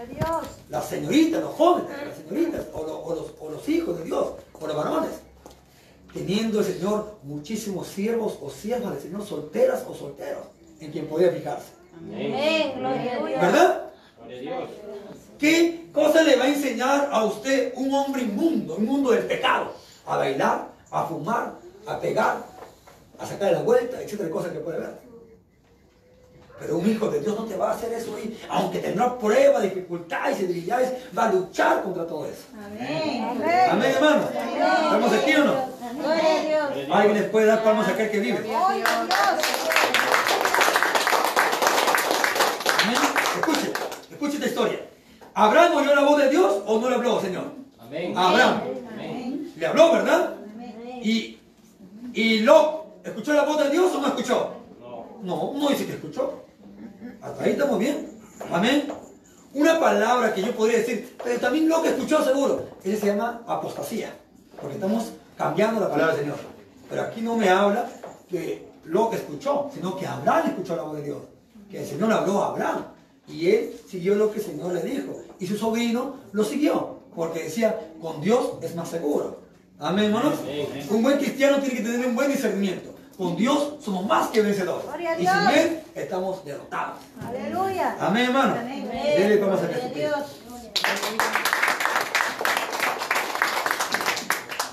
Dios. 0.07 0.47
Las 0.69 0.89
señoritas, 0.89 1.41
los 1.43 1.55
jóvenes, 1.55 1.91
las 2.07 2.17
señoritas, 2.17 2.67
o, 2.73 2.83
lo- 2.85 2.99
o 3.01 3.15
los, 3.15 3.35
o 3.41 3.51
los 3.51 3.69
hijos 3.69 3.99
de 3.99 4.05
Dios, 4.05 4.27
o 4.61 4.67
los 4.67 4.77
varones. 4.77 5.11
Teniendo 6.13 6.61
el 6.61 6.65
Señor 6.65 7.17
muchísimos 7.25 7.89
siervos 7.89 8.39
o 8.41 8.49
siervas 8.51 8.93
del 8.95 9.03
Señor, 9.03 9.27
solteras 9.27 9.85
o 9.89 9.95
solteros, 9.95 10.45
en 10.81 10.93
quien 10.93 11.07
podía 11.07 11.31
fijarse. 11.33 11.73
Amén. 11.97 12.73
Gloria 12.79 13.13
a 13.13 13.17
Dios. 13.27 13.41
¿Verdad? 13.41 13.83
Gloria 14.19 14.37
a 14.37 14.41
Dios. 14.41 14.71
¿Qué 15.39 15.89
cosa 15.93 16.23
le 16.23 16.37
va 16.37 16.45
a 16.45 16.49
enseñar 16.49 17.09
a 17.11 17.25
usted 17.25 17.73
un 17.77 17.93
hombre 17.93 18.23
inmundo, 18.23 18.77
inmundo 18.79 19.11
del 19.11 19.25
pecado? 19.27 19.73
A 20.07 20.17
bailar, 20.19 20.69
a 20.91 21.05
fumar, 21.07 21.55
a 21.87 21.99
pegar, 21.99 22.45
a 23.19 23.27
sacar 23.27 23.53
la 23.53 23.63
vuelta, 23.63 24.01
etcétera, 24.01 24.31
cosas 24.31 24.53
que 24.53 24.61
puede 24.61 24.79
ver. 24.79 25.04
Pero 26.61 26.79
un 26.79 26.89
hijo 26.89 27.09
de 27.09 27.21
Dios 27.21 27.37
no 27.37 27.45
te 27.45 27.57
va 27.57 27.71
a 27.71 27.75
hacer 27.75 27.93
eso 27.93 28.17
y 28.19 28.39
aunque 28.49 28.79
tendrá 28.79 29.19
pruebas, 29.19 29.63
dificultades 29.63 30.41
y 30.41 30.47
debilidades, 30.47 30.93
va 31.17 31.25
a 31.25 31.33
luchar 31.33 31.83
contra 31.83 32.07
todo 32.07 32.27
eso. 32.27 32.43
Amén. 32.57 33.69
Amén, 33.71 33.91
hermano. 33.91 34.29
¿Estamos 34.33 35.13
aquí 35.13 35.35
o 35.35 35.45
no? 35.45 35.55
Gloria 35.95 36.39
a 36.39 36.43
Dios. 36.43 36.71
Gloria 36.71 36.95
a 36.95 36.99
Alguien 36.99 37.21
les 37.21 37.31
puede 37.31 37.47
dar 37.47 37.65
palmas 37.65 37.89
a 37.89 37.91
aquel 37.91 38.11
que 38.11 38.21
vive. 38.21 38.39
Amén. 42.85 42.99
Escuche, 43.37 43.73
escuche 44.13 44.35
esta 44.35 44.47
historia. 44.47 44.81
¿Abraham 45.35 45.75
oyó 45.75 45.95
la 45.95 46.05
voz 46.05 46.19
de 46.19 46.31
Dios 46.31 46.63
o 46.67 46.79
no 46.79 46.89
le 46.89 46.95
habló, 46.95 47.21
Señor? 47.21 47.51
Amén. 47.81 48.17
Abraham. 48.17 48.61
Amén. 48.93 49.53
Le 49.57 49.67
habló, 49.67 49.93
¿verdad? 49.93 50.35
Amén. 50.55 51.01
Y, 51.03 51.41
y 52.15 52.39
Lot, 52.41 53.05
¿escuchó 53.05 53.33
la 53.33 53.43
voz 53.43 53.59
de 53.59 53.71
Dios 53.71 53.93
o 53.93 54.01
no 54.01 54.07
escuchó? 54.07 54.53
No. 54.81 55.07
No, 55.23 55.53
no 55.55 55.69
dice 55.69 55.87
que 55.87 55.95
escuchó. 55.95 56.44
Hasta 57.25 57.43
ahí 57.43 57.53
estamos 57.53 57.79
bien. 57.79 58.11
Amén. 58.53 58.87
Una 59.55 59.81
palabra 59.81 60.35
que 60.35 60.43
yo 60.43 60.55
podría 60.55 60.79
decir, 60.79 61.17
pero 61.25 61.41
también 61.41 61.69
lo 61.69 61.81
que 61.81 61.89
escuchó 61.89 62.23
seguro. 62.23 62.69
Ese 62.85 62.99
se 62.99 63.07
llama 63.07 63.41
apostasía. 63.47 64.15
Porque 64.61 64.75
estamos 64.75 65.13
cambiando 65.39 65.81
la 65.81 65.89
palabra 65.89 66.15
del 66.15 66.25
Señor. 66.25 66.37
Pero 66.91 67.03
aquí 67.03 67.23
no 67.23 67.37
me 67.37 67.49
habla 67.49 67.89
que 68.29 68.69
lo 68.85 69.09
que 69.09 69.17
escuchó, 69.17 69.71
sino 69.73 69.97
que 69.97 70.07
Abraham 70.07 70.49
escuchó 70.49 70.77
la 70.77 70.83
voz 70.83 70.97
de 70.97 71.03
Dios. 71.03 71.19
Que 71.71 71.81
el 71.81 71.87
Señor 71.87 72.13
habló 72.13 72.43
a 72.43 72.49
Abraham. 72.49 72.85
Y 73.27 73.49
él 73.49 73.75
siguió 73.89 74.17
lo 74.17 74.31
que 74.31 74.41
el 74.41 74.45
Señor 74.45 74.75
le 74.75 74.83
dijo. 74.83 75.23
Y 75.39 75.47
su 75.47 75.57
sobrino 75.57 76.17
lo 76.33 76.45
siguió. 76.45 76.99
Porque 77.17 77.45
decía, 77.45 77.93
con 78.03 78.21
Dios 78.21 78.59
es 78.61 78.77
más 78.77 78.91
seguro. 78.91 79.41
Amén, 79.79 80.07
hermanos. 80.07 80.35
Un 80.91 81.03
buen 81.03 81.17
cristiano 81.17 81.59
tiene 81.59 81.77
que 81.77 81.83
tener 81.83 82.07
un 82.07 82.15
buen 82.15 82.31
discernimiento. 82.31 82.91
Con 83.17 83.35
Dios 83.35 83.77
somos 83.81 84.05
más 84.05 84.29
que 84.29 84.43
vencedores. 84.43 84.85
Y 85.19 85.27
sin. 85.27 85.59
Él 85.59 85.84
estamos 85.95 86.45
derrotados. 86.45 86.99
Aleluya. 87.27 87.97
Amén, 88.01 88.25
hermano. 88.27 88.57
Amén. 88.59 88.91
Dele 88.91 89.37
palmas 89.39 89.61
a 89.61 89.67
Gloria 89.67 89.77
a 89.77 89.89
Jesucristo. 89.89 90.17
Dios. 90.17 90.45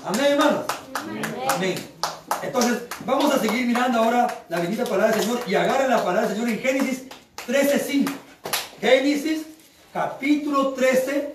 Amén, 0.04 0.32
hermanos. 0.32 0.64
Amén. 1.48 1.74
Entonces, 2.42 2.82
vamos 3.06 3.32
a 3.32 3.38
seguir 3.38 3.66
mirando 3.66 3.98
ahora 3.98 4.44
la 4.48 4.58
bendita 4.58 4.84
palabra 4.84 5.14
del 5.14 5.22
Señor 5.22 5.40
y 5.46 5.54
agarren 5.54 5.90
la 5.90 6.02
palabra 6.02 6.28
del 6.28 6.36
Señor 6.36 6.48
en 6.48 6.58
Génesis 6.58 7.04
13.5. 7.46 8.12
Génesis 8.80 9.46
capítulo 9.92 10.72
13, 10.72 11.34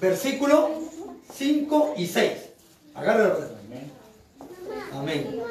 versículo 0.00 0.70
5 1.34 1.94
y 1.98 2.06
6. 2.06 2.32
Agarren 2.94 3.28
la 3.28 3.34
palabra. 3.34 3.54
Amén. 4.94 5.42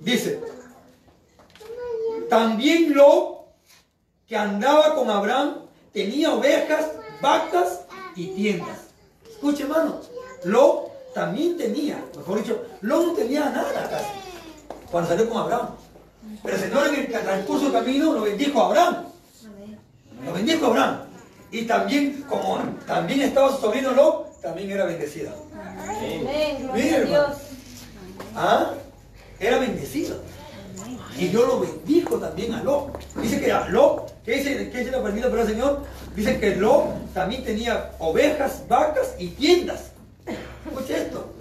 Dice, 0.00 0.38
también 2.28 2.94
Lot, 2.94 3.46
que 4.26 4.36
andaba 4.36 4.94
con 4.94 5.10
Abraham, 5.10 5.66
tenía 5.92 6.32
ovejas, 6.32 6.90
vacas 7.20 7.80
y 8.16 8.28
tiendas. 8.28 8.78
Escuche, 9.30 9.64
hermano, 9.64 10.00
Lot 10.44 11.12
también 11.14 11.56
tenía, 11.56 12.04
mejor 12.16 12.38
dicho, 12.42 12.62
Lot 12.82 13.06
no 13.06 13.12
tenía 13.12 13.50
nada 13.50 13.88
casi, 13.88 14.06
cuando 14.90 15.10
salió 15.10 15.28
con 15.28 15.38
Abraham. 15.38 15.68
Pero 16.42 16.56
el 16.56 16.62
Señor 16.62 16.86
en 16.88 16.94
el 16.94 17.10
transcurso 17.10 17.64
del 17.64 17.72
camino 17.72 18.12
lo 18.12 18.22
bendijo 18.22 18.62
a 18.62 18.66
Abraham. 18.66 19.04
Lo 20.24 20.32
bendijo 20.32 20.66
a 20.66 20.68
Abraham. 20.68 21.00
Y 21.50 21.62
también, 21.66 22.24
como 22.28 22.58
también 22.86 23.22
estaba 23.22 23.52
su 23.52 23.60
sobrino 23.60 23.92
Lot, 23.92 24.40
también 24.40 24.70
era 24.70 24.86
bendecido. 24.86 25.32
Amén. 25.54 26.26
Amén. 26.26 26.56
Gloria 26.62 26.84
Mire, 26.84 26.96
a 26.96 26.98
hermano. 26.98 27.34
¿Ah? 28.34 28.70
Era 29.38 29.58
bendecido. 29.58 30.16
Y 31.16 31.28
Dios 31.28 31.46
lo 31.46 31.60
bendijo 31.60 32.18
también 32.18 32.54
a 32.54 32.62
Lot. 32.62 32.98
Dice 33.22 33.40
que 33.40 33.52
a 33.52 33.68
Lot, 33.68 34.12
¿qué 34.24 34.32
dice, 34.32 34.70
qué 34.70 34.78
dice 34.78 34.90
la 34.90 35.02
palabra 35.02 35.44
del 35.44 35.54
Señor? 35.54 35.82
Dice 36.16 36.40
que 36.40 36.56
Lot 36.56 37.12
también 37.12 37.44
tenía 37.44 37.92
ovejas, 37.98 38.62
vacas 38.68 39.14
y 39.18 39.28
tiendas. 39.28 39.92
Escuche 40.66 40.96
esto. 40.96 41.32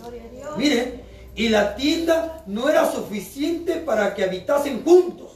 Mire, 0.58 1.04
y 1.36 1.50
la 1.50 1.76
tienda 1.76 2.44
no 2.46 2.70
era 2.70 2.92
suficiente 2.92 3.78
para 3.78 4.14
que 4.14 4.24
habitasen 4.24 4.84
juntos, 4.84 5.32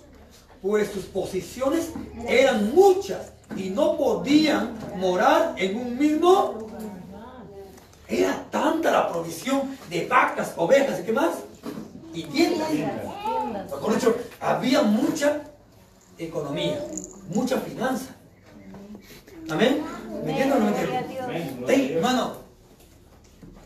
pues 0.61 0.91
sus 0.91 1.05
posiciones 1.05 1.91
eran 2.27 2.75
muchas 2.75 3.31
y 3.55 3.69
no 3.69 3.97
podían 3.97 4.77
morar 4.97 5.55
en 5.57 5.77
un 5.77 5.97
mismo. 5.97 6.67
Era 8.07 8.45
tanta 8.51 8.91
la 8.91 9.09
provisión 9.09 9.77
de 9.89 10.05
vacas, 10.05 10.53
ovejas 10.57 10.99
y 10.99 11.03
qué 11.03 11.11
más. 11.11 11.33
Y 12.13 12.23
tiendas. 12.23 12.69
Mejor 13.69 13.93
dicho, 13.95 14.15
había 14.39 14.81
mucha 14.81 15.41
economía, 16.17 16.79
mucha 17.29 17.59
finanza. 17.59 18.15
Amén. 19.49 19.81
¿Me 20.23 20.31
entienden 20.31 20.51
o 20.53 20.59
no 20.59 20.65
me 20.65 20.71
Gloria 20.71 20.99
a 20.99 21.01
entienden? 21.01 21.09
Dios. 21.09 21.23
Amén. 21.25 21.55
Gloria 21.57 21.75
a 21.75 21.79
Ey, 21.79 21.87
Dios. 21.87 21.97
hermano, 21.97 22.33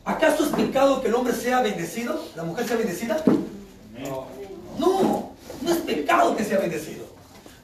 ¿acaso 0.06 0.46
es 0.46 0.50
pecado 0.52 1.02
que 1.02 1.08
el 1.08 1.16
hombre 1.16 1.34
sea 1.34 1.62
bendecido? 1.62 2.22
¿La 2.36 2.44
mujer 2.44 2.68
sea 2.68 2.78
bendecida? 2.78 3.24
Amén. 3.26 3.46
No, 4.78 5.32
no 5.62 5.72
es 5.72 5.78
pecado 5.78 6.36
que 6.36 6.44
sea 6.44 6.60
bendecido. 6.60 7.06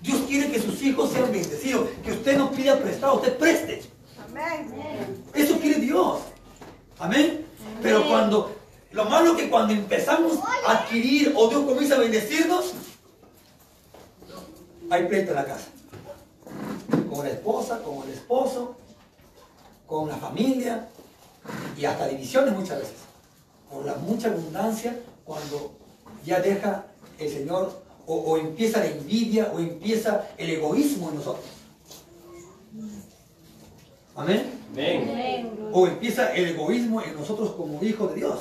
Dios 0.02 0.22
quiere 0.28 0.52
que 0.52 0.62
sus 0.62 0.82
hijos 0.84 1.12
sean 1.12 1.32
bendecidos, 1.32 1.90
que 2.04 2.12
usted 2.12 2.38
no 2.38 2.52
pida 2.52 2.78
prestado, 2.80 3.16
usted 3.16 3.38
preste. 3.38 3.82
Eso 5.34 5.60
quiere 5.60 5.80
Dios. 5.82 6.20
Amén. 7.00 7.46
Pero 7.82 7.98
Amén. 7.98 8.10
cuando, 8.10 8.56
lo 8.92 9.06
malo 9.06 9.36
que 9.36 9.50
cuando 9.50 9.74
empezamos 9.74 10.40
a 10.66 10.72
adquirir 10.72 11.34
o 11.36 11.48
Dios 11.50 11.66
comienza 11.66 11.96
a 11.96 12.00
bendecirnos, 12.00 12.74
hay 14.90 15.06
pleito 15.08 15.32
en 15.32 15.36
la 15.36 15.46
casa. 15.46 15.68
Con 17.10 17.26
la 17.26 17.32
esposa, 17.32 17.82
con 17.84 18.04
el 18.04 18.14
esposo, 18.14 18.76
con 19.86 20.08
la 20.10 20.16
familia 20.16 20.88
y 21.78 21.86
hasta 21.86 22.08
divisiones 22.08 22.54
muchas 22.54 22.80
veces. 22.80 22.96
Por 23.70 23.86
la 23.86 23.96
mucha 23.96 24.30
abundancia 24.30 24.98
cuando 25.26 25.74
ya 26.26 26.40
deja 26.40 26.86
el 27.20 27.30
Señor 27.30 27.82
o, 28.06 28.16
o 28.16 28.38
empieza 28.38 28.80
la 28.80 28.88
envidia 28.88 29.52
o 29.54 29.60
empieza 29.60 30.28
el 30.38 30.50
egoísmo 30.50 31.10
en 31.10 31.16
nosotros. 31.16 31.46
Amén 34.16 34.58
Amén. 34.72 35.50
O 35.72 35.88
empieza 35.88 36.34
el 36.34 36.50
egoísmo 36.50 37.02
en 37.02 37.16
nosotros 37.16 37.52
como 37.52 37.82
hijos 37.84 38.10
de 38.12 38.16
Dios. 38.18 38.40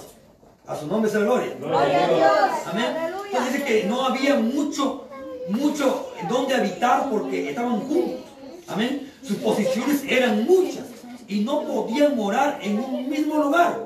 A 0.66 0.76
su 0.76 0.86
nombre 0.86 1.10
sea 1.10 1.20
la 1.20 1.26
gloria. 1.26 1.54
Gloria 1.60 2.04
a 2.04 2.08
Dios. 2.08 2.66
Amén. 2.66 2.96
Aleluya. 2.96 3.24
Entonces 3.26 3.52
dice 3.52 3.64
que 3.64 3.84
no 3.84 4.04
había 4.04 4.34
mucho, 4.36 5.06
mucho 5.48 6.10
donde 6.28 6.54
habitar 6.54 7.08
porque 7.08 7.50
estaban 7.50 7.80
juntos. 7.80 8.20
Amén. 8.68 9.12
Sus 9.22 9.36
posiciones 9.38 10.02
eran 10.08 10.44
muchas 10.44 10.84
y 11.28 11.40
no 11.40 11.62
podían 11.62 12.16
morar 12.16 12.58
en 12.62 12.78
un 12.78 13.08
mismo 13.08 13.36
lugar. 13.36 13.80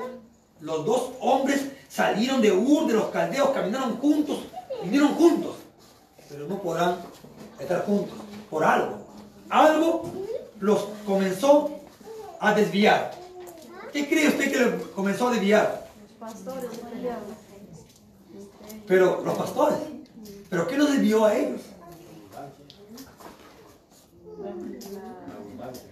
Los 0.60 0.84
dos 0.84 1.10
hombres 1.20 1.66
salieron 1.88 2.40
de 2.40 2.52
Ur, 2.52 2.86
de 2.86 2.94
los 2.94 3.06
caldeos, 3.06 3.50
caminaron 3.50 3.96
juntos, 3.96 4.38
vinieron 4.82 5.14
juntos, 5.14 5.56
pero 6.28 6.46
no 6.46 6.58
podrán 6.60 6.96
estar 7.58 7.84
juntos 7.84 8.14
por 8.48 8.64
algo. 8.64 8.98
Algo 9.48 10.04
los 10.60 10.86
comenzó 11.06 11.70
a 12.38 12.54
desviar. 12.54 13.12
¿Qué 13.92 14.08
cree 14.08 14.28
usted 14.28 14.52
que 14.52 14.58
los 14.58 14.86
comenzó 14.94 15.28
a 15.28 15.32
desviar? 15.32 15.79
Pastores. 16.30 16.70
Pero 18.86 19.22
los 19.24 19.36
pastores. 19.36 19.78
¿Pero 20.48 20.68
qué 20.68 20.76
los 20.76 20.92
desvió 20.92 21.24
a 21.24 21.34
ellos? 21.34 21.60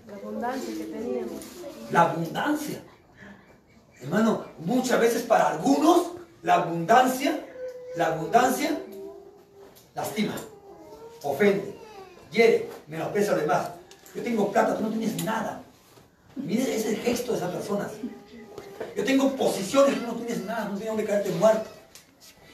La 0.07 0.15
abundancia 0.15 0.75
que 0.77 0.85
teníamos. 0.85 1.33
La 1.91 2.03
abundancia. 2.03 2.83
Hermano, 4.01 4.45
muchas 4.61 5.01
veces 5.01 5.23
para 5.23 5.49
algunos 5.49 6.13
la 6.45 6.55
abundancia, 6.55 7.45
la 7.97 8.07
abundancia 8.07 8.79
lastima, 9.97 10.37
ofende, 11.25 11.77
hiere, 12.31 12.71
menosprecia 12.87 13.33
a 13.33 13.35
los 13.35 13.43
demás. 13.43 13.71
Yo 14.15 14.23
tengo 14.23 14.53
plata, 14.53 14.77
tú 14.77 14.85
no 14.85 14.91
tienes 14.91 15.21
nada. 15.25 15.63
Mire 16.37 16.77
ese 16.77 16.95
gesto 16.95 17.33
de 17.33 17.39
esas 17.39 17.51
personas. 17.53 17.91
Yo 18.97 19.05
tengo 19.05 19.31
posiciones, 19.37 19.99
tú 19.99 20.07
no 20.07 20.15
tienes 20.15 20.45
nada, 20.45 20.65
no 20.65 20.71
tienes 20.71 20.89
donde 20.89 21.05
caerte 21.05 21.31
muerto. 21.31 21.71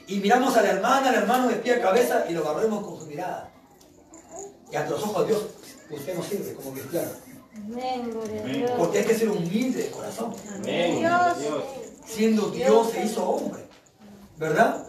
Y 0.07 0.19
miramos 0.19 0.55
a 0.55 0.61
la 0.61 0.69
hermana, 0.69 1.09
al 1.09 1.15
hermano 1.15 1.47
de 1.47 1.55
pie 1.55 1.75
a 1.75 1.81
cabeza 1.81 2.25
y 2.29 2.33
lo 2.33 2.43
barremos 2.43 2.85
con 2.85 2.99
su 2.99 3.05
mirada. 3.07 3.51
Y 4.71 4.75
ante 4.75 4.91
los 4.91 5.03
ojos 5.03 5.21
de 5.21 5.33
Dios, 5.33 5.45
usted 5.89 6.15
no 6.15 6.23
sirve 6.23 6.53
como 6.53 6.71
cristiano. 6.71 7.09
Amén. 7.55 8.11
Gloria 8.11 8.41
a 8.41 8.43
Amén. 8.43 8.57
Dios. 8.57 8.71
Porque 8.77 8.99
hay 8.99 9.05
que 9.05 9.15
ser 9.15 9.29
humilde 9.29 9.83
de 9.83 9.91
corazón. 9.91 10.33
A 10.63 11.33
Dios. 11.39 11.63
Siendo 12.05 12.49
Dios 12.49 12.91
se 12.91 13.05
hizo 13.05 13.27
hombre. 13.27 13.65
¿Verdad? 14.37 14.85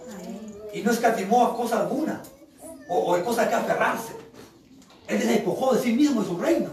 Y 0.74 0.82
no 0.82 0.90
escatimó 0.90 1.46
a 1.46 1.56
cosa 1.56 1.80
alguna. 1.80 2.22
O, 2.88 2.98
o 2.98 3.14
hay 3.14 3.22
cosas 3.22 3.48
que 3.48 3.54
aferrarse. 3.54 4.12
Él 5.08 5.20
se 5.20 5.28
despojó 5.28 5.74
de 5.74 5.82
sí 5.82 5.92
mismo 5.92 6.20
de 6.22 6.28
su 6.28 6.36
reino. 6.36 6.70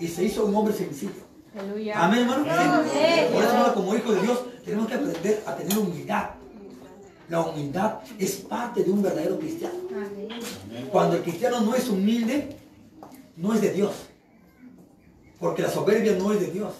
Y 0.00 0.08
se 0.08 0.24
hizo 0.24 0.46
un 0.46 0.54
hombre 0.54 0.74
sencillo. 0.74 1.21
Aleluya. 1.58 2.04
Amén, 2.04 2.20
hermano. 2.20 2.44
Por 2.44 3.42
eso, 3.42 3.52
hermano, 3.52 3.74
como 3.74 3.94
hijo 3.94 4.12
de 4.12 4.22
Dios, 4.22 4.38
tenemos 4.64 4.88
que 4.88 4.94
aprender 4.94 5.42
a 5.46 5.54
tener 5.56 5.78
humildad. 5.78 6.30
La 7.28 7.40
humildad 7.40 7.98
es 8.18 8.36
parte 8.36 8.84
de 8.84 8.90
un 8.90 9.02
verdadero 9.02 9.38
cristiano. 9.38 9.74
Cuando 10.90 11.16
el 11.16 11.22
cristiano 11.22 11.60
no 11.60 11.74
es 11.74 11.88
humilde, 11.88 12.56
no 13.36 13.54
es 13.54 13.60
de 13.60 13.72
Dios. 13.72 13.92
Porque 15.38 15.62
la 15.62 15.70
soberbia 15.70 16.14
no 16.18 16.32
es 16.32 16.40
de 16.40 16.46
Dios. 16.46 16.72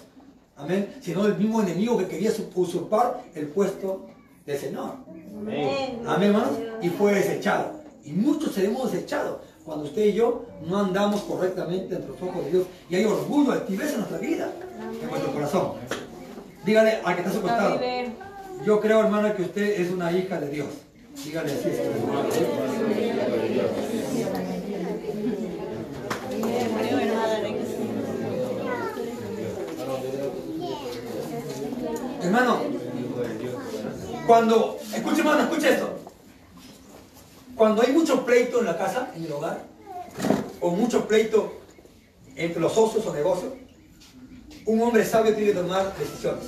Amén. 0.55 0.95
Sino 1.01 1.25
el 1.25 1.37
mismo 1.37 1.61
enemigo 1.61 1.97
que 1.97 2.07
quería 2.07 2.31
usurpar 2.55 3.23
el 3.35 3.47
puesto 3.47 4.07
del 4.45 4.57
Señor. 4.57 4.97
Amén. 5.37 6.01
Amén, 6.05 6.29
hermanos. 6.29 6.59
Y 6.81 6.89
fue 6.89 7.13
desechado. 7.13 7.81
Y 8.03 8.11
muchos 8.11 8.53
seremos 8.53 8.91
desechados 8.91 9.37
cuando 9.65 9.85
usted 9.85 10.05
y 10.05 10.13
yo 10.13 10.45
no 10.67 10.79
andamos 10.79 11.21
correctamente 11.21 11.95
entre 11.95 12.09
los 12.09 12.21
ojos 12.21 12.45
de 12.45 12.51
Dios. 12.51 12.67
Y 12.89 12.95
hay 12.95 13.05
orgullo, 13.05 13.53
altivez 13.53 13.91
en 13.91 13.97
nuestra 13.97 14.17
vida, 14.17 14.51
en 15.01 15.09
nuestro 15.09 15.33
corazón. 15.33 15.71
Dígale 16.65 16.99
al 17.03 17.15
que 17.15 17.21
está 17.21 17.31
a 17.31 17.33
su 17.33 17.41
costado. 17.41 17.79
Yo 18.65 18.79
creo, 18.79 19.01
hermana, 19.01 19.35
que 19.35 19.43
usted 19.43 19.81
es 19.81 19.91
una 19.91 20.11
hija 20.11 20.39
de 20.39 20.49
Dios. 20.49 20.67
Dígale 21.23 21.51
así. 21.51 21.69
Hermano, 32.21 32.59
cuando, 34.25 34.77
escuche 34.93 35.19
hermano, 35.19 35.43
escuche 35.43 35.69
esto. 35.69 35.92
Cuando 37.55 37.81
hay 37.81 37.91
mucho 37.93 38.25
pleito 38.25 38.59
en 38.59 38.65
la 38.65 38.77
casa, 38.77 39.11
en 39.15 39.25
el 39.25 39.31
hogar, 39.31 39.63
o 40.59 40.71
mucho 40.71 41.07
pleito 41.07 41.59
entre 42.35 42.59
los 42.59 42.73
socios 42.73 43.05
o 43.05 43.13
negocios, 43.13 43.53
un 44.65 44.81
hombre 44.81 45.05
sabio 45.05 45.35
tiene 45.35 45.51
que 45.51 45.59
tomar 45.59 45.93
decisiones. 45.97 46.45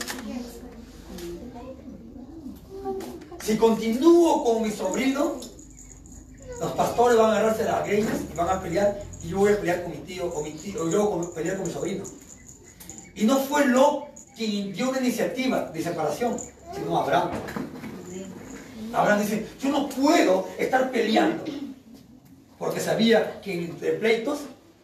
Si 3.43 3.57
continúo 3.57 4.43
con 4.43 4.63
mi 4.63 4.71
sobrino, 4.71 5.39
los 6.59 6.71
pastores 6.71 7.17
van 7.17 7.31
a 7.31 7.37
agarrarse 7.37 7.63
las 7.65 7.85
greñas 7.85 8.21
y 8.31 8.35
van 8.35 8.49
a 8.49 8.61
pelear, 8.61 9.03
y 9.23 9.29
yo 9.29 9.39
voy 9.39 9.53
a 9.53 9.59
pelear 9.59 9.83
con 9.83 9.91
mi 9.91 9.97
tío, 9.99 10.25
o 10.25 10.41
mi 10.41 10.51
tío, 10.51 10.83
o 10.83 10.89
yo 10.89 11.09
voy 11.09 11.25
a 11.25 11.35
pelear 11.35 11.57
con 11.57 11.67
mi 11.67 11.73
sobrino. 11.73 12.03
Y 13.13 13.25
no 13.25 13.37
fue 13.37 13.67
Lot 13.67 14.05
quien 14.35 14.73
dio 14.73 14.89
una 14.89 14.99
iniciativa 14.99 15.69
de 15.69 15.83
separación, 15.83 16.37
sino 16.73 16.97
Abraham. 16.97 17.31
Abraham 18.95 19.19
dice, 19.21 19.47
yo 19.61 19.69
no 19.69 19.89
puedo 19.89 20.47
estar 20.57 20.89
peleando, 20.91 21.43
porque 22.57 22.79
sabía 22.79 23.41
que 23.41 23.65
entre 23.65 23.91
pleitos 23.93 24.39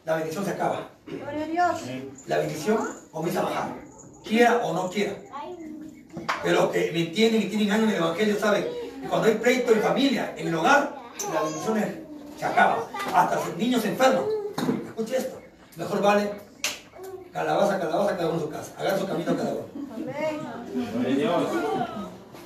la 0.05 0.15
bendición 0.17 0.43
se 0.45 0.51
acaba. 0.51 0.89
Gloria 1.07 1.43
a 1.43 1.47
Dios. 1.47 1.81
La 2.27 2.37
bendición 2.39 2.79
comienza 3.11 3.41
a 3.41 3.43
bajar, 3.43 3.69
quiera 4.23 4.57
o 4.63 4.73
no 4.73 4.89
quiera. 4.89 5.13
Pero 6.43 6.61
los 6.63 6.71
que 6.71 6.91
me 6.91 7.01
entienden 7.07 7.41
y 7.41 7.45
tienen 7.45 7.71
años 7.71 7.83
en 7.85 7.89
el 7.91 7.95
Evangelio 7.97 8.37
saben 8.39 8.63
que 9.01 9.07
cuando 9.07 9.27
hay 9.27 9.35
pleito 9.35 9.71
en 9.71 9.81
familia, 9.81 10.33
en 10.37 10.47
el 10.47 10.55
hogar, 10.55 10.95
la 11.33 11.41
bendición 11.43 11.77
es- 11.77 11.95
se 12.39 12.45
acaba. 12.45 12.87
Hasta 13.13 13.35
los 13.35 13.55
niños 13.57 13.81
se 13.81 13.89
enferman. 13.89 14.23
Escuche 14.87 15.17
esto. 15.17 15.39
Mejor 15.77 16.01
vale 16.01 16.29
calabaza, 17.31 17.79
calabaza, 17.79 18.17
cada 18.17 18.27
uno 18.29 18.35
en 18.35 18.41
su 18.41 18.49
casa. 18.49 18.71
Hagan 18.77 18.99
su 18.99 19.07
camino 19.07 19.35
cada 19.37 19.51
uno. 19.51 19.65
Amén. 19.93 20.39
Gloria 20.93 21.13
a 21.13 21.15
Dios. 21.15 21.43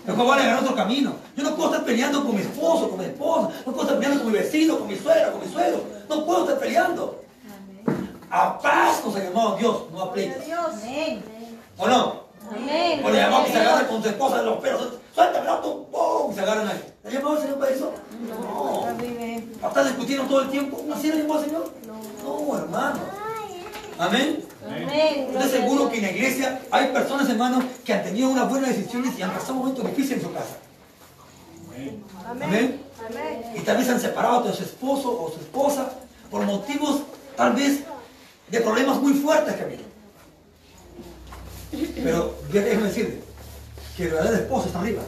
Mejor 0.06 0.28
vale 0.28 0.42
agarrar 0.44 0.64
otro 0.64 0.76
camino. 0.76 1.14
Yo 1.36 1.44
no 1.44 1.56
puedo 1.56 1.72
estar 1.72 1.86
peleando 1.86 2.24
con 2.24 2.36
mi 2.36 2.42
esposo, 2.42 2.90
con 2.90 3.00
mi 3.00 3.06
esposa. 3.06 3.50
No 3.66 3.72
puedo 3.72 3.82
estar 3.82 3.98
peleando 3.98 4.24
con 4.24 4.32
mi 4.32 4.40
vecino, 4.40 4.80
con 4.80 4.88
mi 4.88 4.96
suegro, 4.96 5.32
con 5.34 5.42
mi 5.42 5.54
suegro. 5.54 5.84
No 6.10 6.26
puedo 6.26 6.44
estar 6.44 6.60
peleando. 6.60 7.22
A 8.30 8.60
paz 8.60 9.04
nos 9.06 9.16
ha 9.16 9.24
llamado 9.24 9.56
Dios, 9.58 9.84
no 9.92 10.02
a 10.02 10.06
Gloria 10.06 10.10
a 10.10 10.14
pleitos. 10.14 10.46
Dios. 10.46 10.66
Amén. 10.84 11.24
¿O 11.78 11.88
no? 11.88 12.26
Amén. 12.50 13.02
O 13.04 13.10
le 13.10 13.18
llamamos 13.18 13.48
que 13.48 13.54
se 13.54 13.60
agarra 13.60 13.88
con 13.88 14.02
su 14.02 14.10
esposa 14.10 14.38
de 14.40 14.46
los 14.46 14.58
pelos. 14.60 14.88
Suéltame, 15.14 15.48
tú, 15.62 15.88
¡pum! 15.92 16.32
Y 16.32 16.36
se 16.36 16.42
agarran 16.42 16.68
ahí. 16.68 16.84
¿Le 17.04 17.12
llamado 17.12 17.36
al 17.36 17.42
Señor 17.42 17.60
para 17.60 17.72
eso? 17.72 17.94
No. 18.28 18.86
Amén. 18.88 19.54
¿Para 19.62 19.68
estar 19.68 19.86
discutiendo 19.86 20.26
todo 20.26 20.42
el 20.42 20.50
tiempo? 20.50 20.84
¿Así 20.94 21.10
le 21.10 21.18
llamó 21.20 21.36
al 21.36 21.46
Señor? 21.46 21.72
No, 22.24 22.58
hermano. 22.58 23.00
Amén. 23.98 24.46
Amén. 24.66 25.30
Estoy 25.32 25.50
seguro 25.50 25.90
que 25.90 25.98
en 25.98 26.04
la 26.04 26.12
iglesia 26.12 26.62
hay 26.72 26.88
personas, 26.88 27.30
hermanos, 27.30 27.64
que 27.86 27.94
han 27.94 28.04
tenido 28.04 28.30
unas 28.30 28.50
buenas 28.50 28.70
decisiones 28.70 29.18
y 29.18 29.22
han 29.22 29.32
pasado 29.32 29.56
momentos 29.56 29.86
difíciles 29.86 30.24
en 30.24 30.28
su 30.28 30.34
casa. 30.34 30.58
Amén. 31.76 32.04
Amén. 32.28 32.82
Amén. 33.08 33.44
Y 33.56 33.60
tal 33.60 33.78
vez 33.78 33.90
han 33.90 34.00
separado 34.00 34.44
de 34.44 34.54
su 34.54 34.64
esposo 34.64 35.10
o 35.10 35.32
su 35.34 35.40
esposa 35.42 35.92
por 36.32 36.44
motivos, 36.44 37.02
tal 37.36 37.54
vez, 37.54 37.82
de 38.50 38.62
problemas 38.62 39.02
muy 39.02 39.14
fuertes 39.14 39.56
que 39.56 39.62
ha 39.62 39.66
habido. 39.66 39.84
Pero 42.04 42.36
déjeme 42.52 42.84
decirle 42.84 43.20
que 43.98 44.04
el 44.04 44.12
verdadero 44.12 44.36
esposo 44.38 44.68
está 44.68 44.80
arriba. 44.80 45.04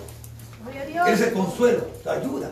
Gloria 0.63 0.81
a 0.81 0.85
Él 0.85 0.91
Dios. 0.91 1.09
es 1.09 1.21
el 1.21 1.33
consuelo, 1.33 1.87
la 2.03 2.11
ayuda. 2.13 2.51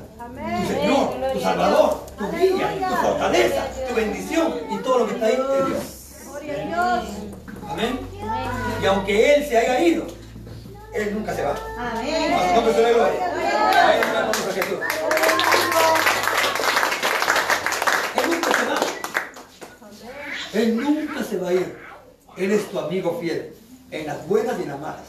Tu 0.62 0.68
Señor. 0.68 1.34
Tu 1.34 1.40
salvador, 1.42 2.06
tu 2.18 2.32
guía, 2.32 2.90
tu 2.90 2.96
fortaleza, 2.96 3.68
tu 3.90 3.96
bendición 3.96 4.54
y 4.72 4.78
todo 4.78 5.00
lo 5.00 5.08
que 5.08 5.14
está 5.16 5.26
ahí 5.26 5.34
a 5.34 5.66
Dios. 5.66 5.84
Amén. 7.68 8.00
Y 8.82 8.86
aunque 8.86 9.36
Él 9.36 9.46
se 9.46 9.58
haya 9.58 9.82
ido, 9.82 10.06
Él 10.96 11.14
nunca 11.14 11.36
se 11.36 11.44
va. 11.44 11.56
Amén. 11.78 12.34
A 12.34 12.48
su 12.48 12.56
nombre 12.56 12.74
se 12.74 12.82
le 12.82 12.94
gloria. 12.94 13.26
Ahí 13.90 14.00
está, 14.00 14.22
vamos 14.22 14.38
a 14.38 14.54
Jesús. 14.54 14.80
Él 18.16 18.30
nunca 18.32 18.50
se 18.54 18.66
va. 18.66 18.80
Él 20.54 20.78
nunca 20.78 21.24
se 21.24 21.38
va 21.38 21.50
a 21.50 21.54
ir. 21.54 21.78
Él 22.38 22.52
es 22.52 22.70
tu 22.70 22.80
amigo 22.80 23.18
fiel, 23.20 23.54
en 23.92 24.08
las 24.08 24.26
buenas 24.28 24.58
y 24.58 24.64
en 24.64 24.70
las 24.70 24.80
malas. 24.80 25.04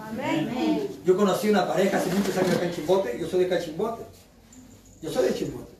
Amén. 0.00 0.88
Yo 1.04 1.16
conocí 1.16 1.50
una 1.50 1.66
pareja 1.66 1.98
hace 1.98 2.10
muchos 2.10 2.36
años 2.36 2.54
acá 2.54 2.66
en 2.66 2.72
Chimbote, 2.72 3.18
yo 3.18 3.26
soy 3.26 3.40
de 3.40 3.48
Cachimbote. 3.48 4.04
Yo 5.02 5.10
soy 5.10 5.28
de 5.28 5.34
Chimbote. 5.34 5.72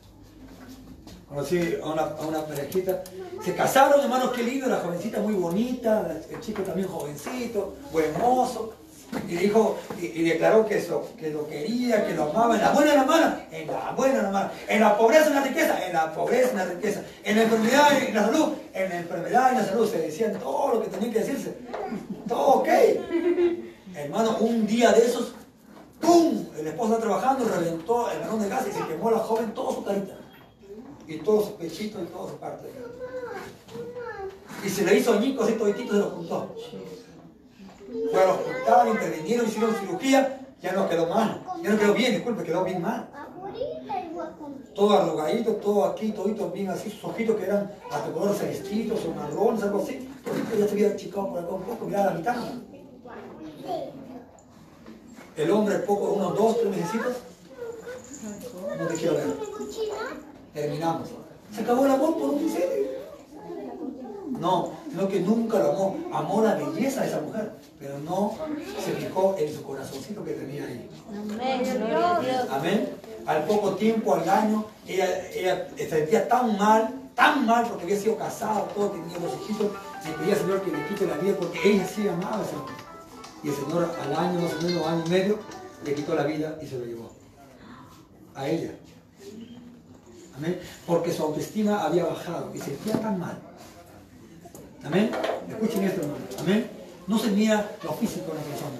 Conocí 1.28 1.76
a 1.82 1.86
una, 1.86 2.02
a 2.02 2.26
una 2.26 2.44
parejita. 2.44 3.04
Se 3.44 3.54
casaron, 3.54 4.00
hermanos, 4.00 4.32
qué 4.34 4.42
lindo, 4.42 4.66
la 4.66 4.78
jovencita 4.78 5.20
muy 5.20 5.34
bonita, 5.34 6.20
el 6.30 6.40
chico 6.40 6.62
también 6.62 6.88
jovencito, 6.88 7.76
buen 7.92 8.12
mozo. 8.18 8.74
Y 9.28 9.36
dijo, 9.36 9.78
y, 10.00 10.06
y 10.06 10.22
declaró 10.22 10.66
que, 10.66 10.78
eso, 10.78 11.08
que 11.18 11.30
lo 11.30 11.46
quería, 11.48 12.06
que 12.06 12.14
lo 12.14 12.24
amaba, 12.24 12.56
en 12.56 12.62
la 12.62 12.72
buena 12.72 12.90
y 12.90 12.92
en 12.92 13.00
la 13.00 13.04
mala, 13.04 13.46
en 13.50 13.66
la 13.66 13.92
buena 13.92 14.14
y 14.14 14.18
en 14.18 14.22
la 14.22 14.30
mala, 14.30 14.52
en 14.68 14.80
la 14.80 14.98
pobreza 14.98 15.24
y 15.24 15.28
en 15.28 15.34
la 15.34 15.42
riqueza, 15.42 15.86
en 15.86 15.92
la 15.92 16.12
pobreza 16.12 16.48
y 16.48 16.50
en 16.50 16.56
la 16.56 16.64
riqueza, 16.64 17.02
en 17.24 17.36
la 17.36 17.42
enfermedad 17.42 17.88
y 18.02 18.06
en 18.06 18.14
la 18.14 18.24
salud, 18.24 18.48
en 18.74 18.88
la 18.88 18.98
enfermedad 18.98 19.48
y 19.48 19.54
en 19.56 19.62
la 19.62 19.68
salud. 19.68 19.90
Se 19.90 19.98
decían 19.98 20.38
todo 20.38 20.74
lo 20.74 20.82
que 20.82 20.88
tenían 20.88 21.12
que 21.12 21.20
decirse. 21.20 21.56
Todo 22.28 22.46
ok. 22.46 22.68
Hermano, 23.94 24.36
un 24.40 24.66
día 24.66 24.92
de 24.92 25.06
esos, 25.06 25.34
¡pum! 26.00 26.46
El 26.58 26.66
esposo 26.66 26.94
está 26.94 27.06
trabajando, 27.06 27.44
reventó 27.44 28.10
el 28.10 28.20
balón 28.20 28.42
de 28.42 28.48
gas 28.48 28.66
y 28.68 28.72
se 28.72 28.86
quemó 28.86 29.10
la 29.10 29.18
joven 29.18 29.54
toda 29.54 29.74
su 29.74 29.84
carita. 29.84 30.18
Y 31.08 31.18
todos 31.18 31.46
sus 31.46 31.54
pechitos 31.54 32.02
y 32.02 32.06
toda 32.06 32.30
su 32.30 32.36
parte. 32.38 32.68
Y 34.64 34.68
se 34.68 34.84
le 34.84 34.98
hizo 34.98 35.12
añicos 35.12 35.48
y 35.48 35.52
toditito 35.52 35.92
se 35.92 35.98
lo 35.98 36.10
juntó. 36.10 36.54
Fue 38.10 38.22
al 38.22 38.30
hospital, 38.30 38.88
intervinieron, 38.88 39.46
hicieron 39.46 39.74
cirugía, 39.76 40.40
ya 40.60 40.72
no 40.72 40.88
quedó 40.88 41.08
mal. 41.08 41.42
Ya 41.62 41.70
no 41.70 41.78
quedó 41.78 41.94
bien, 41.94 42.12
disculpe, 42.12 42.42
quedó 42.44 42.64
bien 42.64 42.82
mal. 42.82 43.08
Todo 44.74 44.98
arrugadito, 44.98 45.56
todo 45.56 45.84
aquí, 45.84 46.12
todito 46.12 46.50
bien 46.50 46.68
así, 46.68 46.90
sus 46.90 47.04
ojitos 47.04 47.36
que 47.36 47.44
eran 47.44 47.72
hasta 47.90 48.12
color 48.12 48.34
celestitos 48.34 49.04
o 49.04 49.12
marrones, 49.12 49.62
algo 49.62 49.82
así. 49.82 50.08
Ya 50.58 50.66
se 50.66 50.72
había 50.72 50.88
achicado 50.90 51.30
por 51.30 51.38
acá 51.38 51.54
un 51.54 51.62
poco, 51.62 51.86
miraba 51.86 52.06
la 52.06 52.18
mitad. 52.18 52.36
El 55.36 55.50
hombre, 55.50 55.78
poco, 55.80 56.12
unos 56.12 56.36
dos, 56.36 56.60
tres 56.60 56.70
meses, 56.70 57.00
no 58.78 58.86
te 58.86 58.94
quiero 58.94 59.14
ver. 59.14 59.36
Terminamos. 60.54 61.08
Se 61.54 61.60
acabó 61.60 61.84
el 61.84 61.92
amor 61.92 62.14
por 62.18 62.30
un 62.30 62.42
incendio. 62.42 63.05
No, 64.30 64.72
sino 64.90 65.08
que 65.08 65.20
nunca 65.20 65.58
lo 65.58 65.72
amó. 65.72 65.96
Amó 66.12 66.42
la 66.42 66.54
belleza 66.54 67.02
de 67.02 67.08
esa 67.08 67.20
mujer, 67.20 67.52
pero 67.78 67.98
no 68.00 68.34
se 68.84 68.92
fijó 68.92 69.36
en 69.38 69.54
su 69.54 69.62
corazoncito 69.62 70.24
que 70.24 70.32
tenía 70.32 70.64
ahí. 70.64 70.88
Amén. 72.50 72.88
Al 73.26 73.44
poco 73.44 73.72
tiempo, 73.72 74.14
al 74.14 74.28
año, 74.28 74.64
ella, 74.86 75.28
ella 75.30 75.68
se 75.76 75.88
sentía 75.88 76.28
tan 76.28 76.56
mal, 76.58 76.94
tan 77.14 77.46
mal 77.46 77.66
porque 77.66 77.84
había 77.84 77.98
sido 77.98 78.16
casada, 78.16 78.64
todo, 78.74 78.90
tenía 78.90 79.18
dos 79.18 79.32
hijitos, 79.42 79.72
le 80.04 80.12
pedía 80.12 80.34
al 80.34 80.40
Señor 80.40 80.62
que 80.62 80.70
le 80.70 80.86
quite 80.86 81.06
la 81.06 81.16
vida 81.16 81.36
porque 81.36 81.58
ella 81.64 81.86
sí 81.86 82.08
amaba 82.08 82.40
a 82.40 82.44
ese 82.44 82.56
hombre. 82.56 82.74
Y 83.42 83.48
el 83.48 83.54
Señor 83.54 83.90
al 84.02 84.14
año, 84.14 84.40
más 84.40 84.54
o 84.54 84.62
menos, 84.62 84.86
año 84.86 85.02
y 85.06 85.10
medio, 85.10 85.38
le 85.84 85.94
quitó 85.94 86.14
la 86.14 86.24
vida 86.24 86.58
y 86.62 86.66
se 86.66 86.78
lo 86.78 86.84
llevó. 86.84 87.10
A 88.34 88.48
ella. 88.48 88.72
Amén. 90.36 90.60
Porque 90.86 91.12
su 91.12 91.22
autoestima 91.22 91.84
había 91.84 92.04
bajado 92.04 92.54
y 92.54 92.58
se 92.58 92.66
sentía 92.66 93.00
tan 93.00 93.18
mal. 93.18 93.38
Amén. 94.86 95.10
Escuchen 95.48 95.84
esto, 95.84 96.00
hermano. 96.00 96.24
Amén. 96.40 96.70
No 97.06 97.18
se 97.18 97.28
mira 97.28 97.70
lo 97.82 97.92
físico 97.94 98.32
de 98.32 98.38
la 98.38 98.44
persona. 98.44 98.76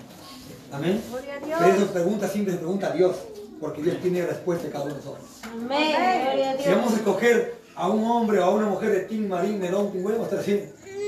Amén. 0.73 1.03
Gloria 1.09 1.35
a 1.35 1.38
Dios. 1.38 1.59
Pero 1.62 1.75
eso 1.75 1.87
pregunta 1.92 2.29
siempre 2.29 2.53
se 2.55 2.59
pregunta 2.59 2.87
a 2.88 2.90
Dios, 2.92 3.16
porque 3.61 3.83
Dios 3.83 4.01
tiene 4.01 4.27
respuesta 4.27 4.69
a 4.69 4.71
cada 4.71 4.85
uno 4.85 4.95
de 4.95 5.01
nosotros. 5.01 5.27
Amén. 5.45 5.95
Gloria 6.25 6.51
a 6.53 6.59
Si 6.59 6.69
vamos 6.71 6.92
a 6.92 6.97
escoger 6.97 7.55
a 7.75 7.88
un 7.88 8.05
hombre 8.05 8.38
o 8.40 8.45
a 8.45 8.51
una 8.51 8.66
mujer 8.66 8.90
de 8.90 9.01
Tim 9.01 9.29
Marín, 9.29 9.61
Melón, 9.61 9.90
Pingüe, 9.92 10.12
vamos 10.12 10.33
a 10.33 10.37
estar 10.37 10.40
así. 10.40 10.64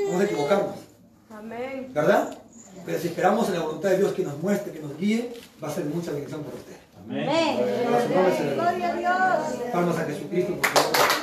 Vamos 0.06 0.20
a 0.20 0.24
equivocarnos. 0.24 0.76
Amén. 1.30 1.90
¿Verdad? 1.92 2.38
Pero 2.84 2.98
si 2.98 3.08
esperamos 3.08 3.48
en 3.48 3.54
la 3.54 3.61
voluntad 3.61 3.90
de 3.90 3.98
Dios 3.98 4.12
que 4.12 4.24
nos 4.24 4.38
muestre, 4.38 4.72
que 4.72 4.80
nos 4.80 4.96
guíe, 4.96 5.32
va 5.62 5.68
a 5.68 5.70
ser 5.70 5.84
mucha 5.84 6.11
bendición 6.12 6.42
para 6.42 6.56
usted. 6.56 6.76
Amén. 7.04 7.28
Amén. 7.28 7.94
A 7.94 8.02
su 8.02 8.14
nombre 8.14 8.37
se 8.37 8.44
le 8.44 8.54
gloria. 8.54 8.92
Gloria 8.92 9.34
a 9.34 9.50
Dios. 9.50 9.72
Palmas 9.72 9.98
a 9.98 10.04
Jesucristo, 10.04 10.54
por 10.54 10.66
favor. 10.66 11.17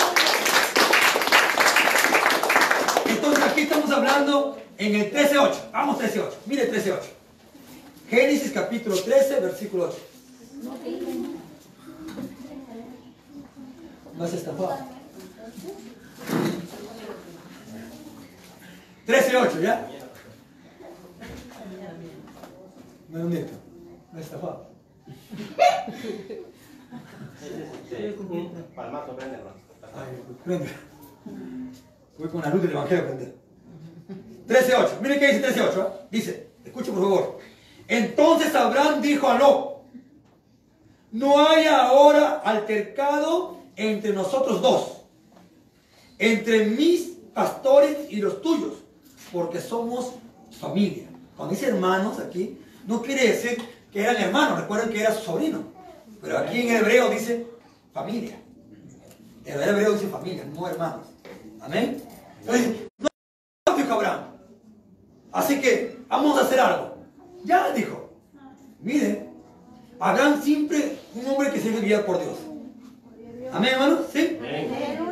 Aquí 3.55 3.63
estamos 3.63 3.89
hablando 3.89 4.57
en 4.77 4.95
el 4.95 5.13
13.8. 5.13 5.71
Vamos 5.71 5.97
13.8. 5.97 6.33
Mire 6.45 6.69
13.8. 6.73 6.99
Génesis 8.09 8.51
capítulo 8.51 9.01
13, 9.01 9.39
versículo 9.39 9.85
8. 9.85 9.97
No 14.17 14.23
has 14.25 14.33
estafado. 14.33 14.77
13.8, 19.07 19.61
¿ya? 19.61 19.87
No 23.07 23.19
es 23.19 23.23
un 23.23 23.29
nieto. 23.29 23.53
No 24.11 24.19
es 24.19 24.25
estafado. 24.25 24.67
Ay, 29.95 30.23
prende. 30.43 30.69
Voy 32.17 32.29
con 32.29 32.41
la 32.41 32.49
luz 32.49 32.61
del 32.61 32.71
Evangelio 32.71 33.03
a 33.03 33.07
prender. 33.07 33.44
13.8. 34.47 34.99
Miren 35.01 35.19
qué 35.19 35.27
dice 35.33 35.53
13.8. 35.53 35.79
¿eh? 35.79 35.91
Dice, 36.11 36.47
escuche 36.63 36.91
por 36.91 37.01
favor. 37.01 37.39
Entonces 37.87 38.53
Abraham 38.55 39.01
dijo 39.01 39.27
a 39.27 39.37
Lot, 39.37 39.75
no 41.11 41.47
hay 41.47 41.65
ahora 41.67 42.41
altercado 42.43 43.57
entre 43.75 44.13
nosotros 44.13 44.61
dos, 44.61 45.01
entre 46.17 46.65
mis 46.65 47.13
pastores 47.33 47.97
y 48.09 48.17
los 48.17 48.41
tuyos, 48.41 48.73
porque 49.31 49.61
somos 49.61 50.13
familia. 50.59 51.05
Cuando 51.35 51.53
dice 51.53 51.67
hermanos 51.67 52.19
aquí, 52.19 52.57
no 52.87 53.01
quiere 53.01 53.27
decir 53.27 53.57
que 53.91 54.01
eran 54.01 54.17
hermanos, 54.17 54.61
recuerden 54.61 54.89
que 54.89 55.01
era 55.01 55.13
su 55.13 55.23
sobrino. 55.23 55.63
Pero 56.21 56.37
aquí 56.37 56.61
en 56.61 56.75
hebreo 56.75 57.09
dice 57.09 57.45
familia. 57.93 58.37
En 59.45 59.61
hebreo 59.61 59.93
dice 59.93 60.07
familia, 60.07 60.45
no 60.53 60.67
hermanos. 60.67 61.07
Amén. 61.61 62.01
Entonces, 62.41 62.75
no 62.97 63.07
dijo 63.85 63.95
Abraham. 63.95 64.21
Así 65.31 65.61
que 65.61 65.97
vamos 66.07 66.37
a 66.37 66.41
hacer 66.41 66.59
algo. 66.59 66.97
Ya 67.43 67.71
dijo. 67.71 68.09
Miren, 68.81 69.29
Abraham 69.99 70.41
siempre 70.41 70.97
un 71.13 71.25
hombre 71.27 71.51
que 71.51 71.59
se 71.59 71.69
guiar 71.71 72.05
por 72.05 72.19
Dios. 72.19 72.37
Amén, 73.51 73.71
hermano. 73.73 73.99
¿Sí? 74.11 74.37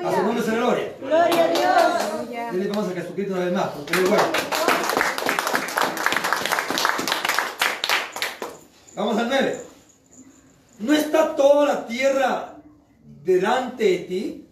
A 0.04 0.12
su 0.16 0.24
nombre 0.24 0.44
se 0.44 0.52
le 0.52 0.58
gloria. 0.58 0.96
Gloria 1.00 1.44
a 1.44 1.48
Dios. 1.48 2.52
Dile 2.52 2.68
vamos 2.68 2.90
a 2.90 2.94
Jesucristo 2.94 3.34
una 3.34 3.46
vez 3.46 3.54
más, 3.54 3.68
porque 3.70 3.94
Él 3.94 4.04
es 4.04 4.10
bueno. 4.10 4.24
Vamos 8.96 9.18
al 9.18 9.30
9. 9.30 9.62
¿No 10.80 10.94
está 10.94 11.36
toda 11.36 11.66
la 11.66 11.88
tierra 11.88 12.58
delante 13.24 13.84
de 13.84 13.98
ti? 14.00 14.48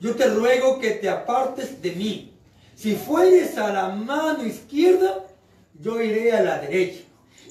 Yo 0.00 0.14
te 0.14 0.28
ruego 0.28 0.78
que 0.78 0.92
te 0.92 1.08
apartes 1.08 1.80
de 1.80 1.92
mí. 1.92 2.27
Si 2.78 2.94
fueres 2.94 3.58
a 3.58 3.72
la 3.72 3.88
mano 3.88 4.46
izquierda, 4.46 5.24
yo 5.80 6.00
iré 6.00 6.30
a 6.30 6.42
la 6.42 6.60
derecha. 6.60 7.00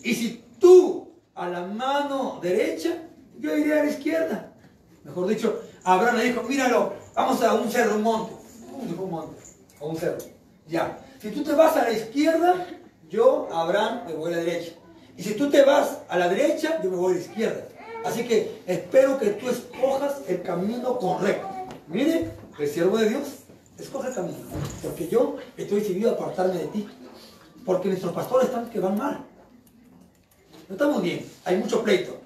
Y 0.01 0.15
si 0.15 0.41
tú 0.57 1.11
a 1.35 1.49
la 1.49 1.65
mano 1.65 2.39
derecha, 2.41 3.03
yo 3.37 3.57
iré 3.57 3.77
a 3.77 3.83
la 3.83 3.89
izquierda. 3.89 4.53
Mejor 5.03 5.27
dicho, 5.27 5.63
Abraham 5.83 6.15
le 6.15 6.23
dijo, 6.23 6.43
míralo, 6.43 6.93
vamos 7.13 7.43
a 7.43 7.55
un 7.55 7.69
cerro, 7.69 7.95
un 7.95 8.03
monte. 8.03 8.35
Un 8.71 9.11
monte, 9.11 9.41
o 9.81 9.89
un 9.89 9.97
cerro. 9.97 10.17
Ya. 10.65 10.97
Si 11.21 11.31
tú 11.31 11.43
te 11.43 11.51
vas 11.51 11.75
a 11.75 11.83
la 11.83 11.91
izquierda, 11.91 12.65
yo, 13.09 13.49
Abraham, 13.51 14.03
me 14.07 14.13
voy 14.13 14.31
a 14.31 14.37
la 14.37 14.43
derecha. 14.43 14.75
Y 15.17 15.23
si 15.23 15.33
tú 15.33 15.49
te 15.49 15.61
vas 15.63 16.03
a 16.07 16.17
la 16.17 16.29
derecha, 16.29 16.81
yo 16.81 16.89
me 16.89 16.95
voy 16.95 17.11
a 17.11 17.15
la 17.15 17.21
izquierda. 17.21 17.67
Así 18.05 18.23
que 18.25 18.61
espero 18.65 19.19
que 19.19 19.31
tú 19.31 19.49
escojas 19.49 20.21
el 20.29 20.41
camino 20.41 20.97
correcto. 20.97 21.49
Mire, 21.89 22.31
el 22.57 22.67
siervo 22.69 22.97
de 22.97 23.09
Dios, 23.09 23.27
escoge 23.83 24.13
camino. 24.13 24.37
Porque 24.81 25.07
yo 25.07 25.37
estoy 25.55 25.79
decidido 25.79 26.11
a 26.11 26.13
apartarme 26.13 26.59
de 26.59 26.67
ti. 26.67 26.87
Porque 27.65 27.89
nuestros 27.89 28.13
pastores 28.13 28.47
están 28.47 28.69
que 28.69 28.79
van 28.79 28.97
mal. 28.97 29.19
No 30.69 30.75
estamos 30.75 31.01
bien. 31.01 31.25
Hay 31.45 31.57
mucho 31.57 31.83
pleito. 31.83 32.19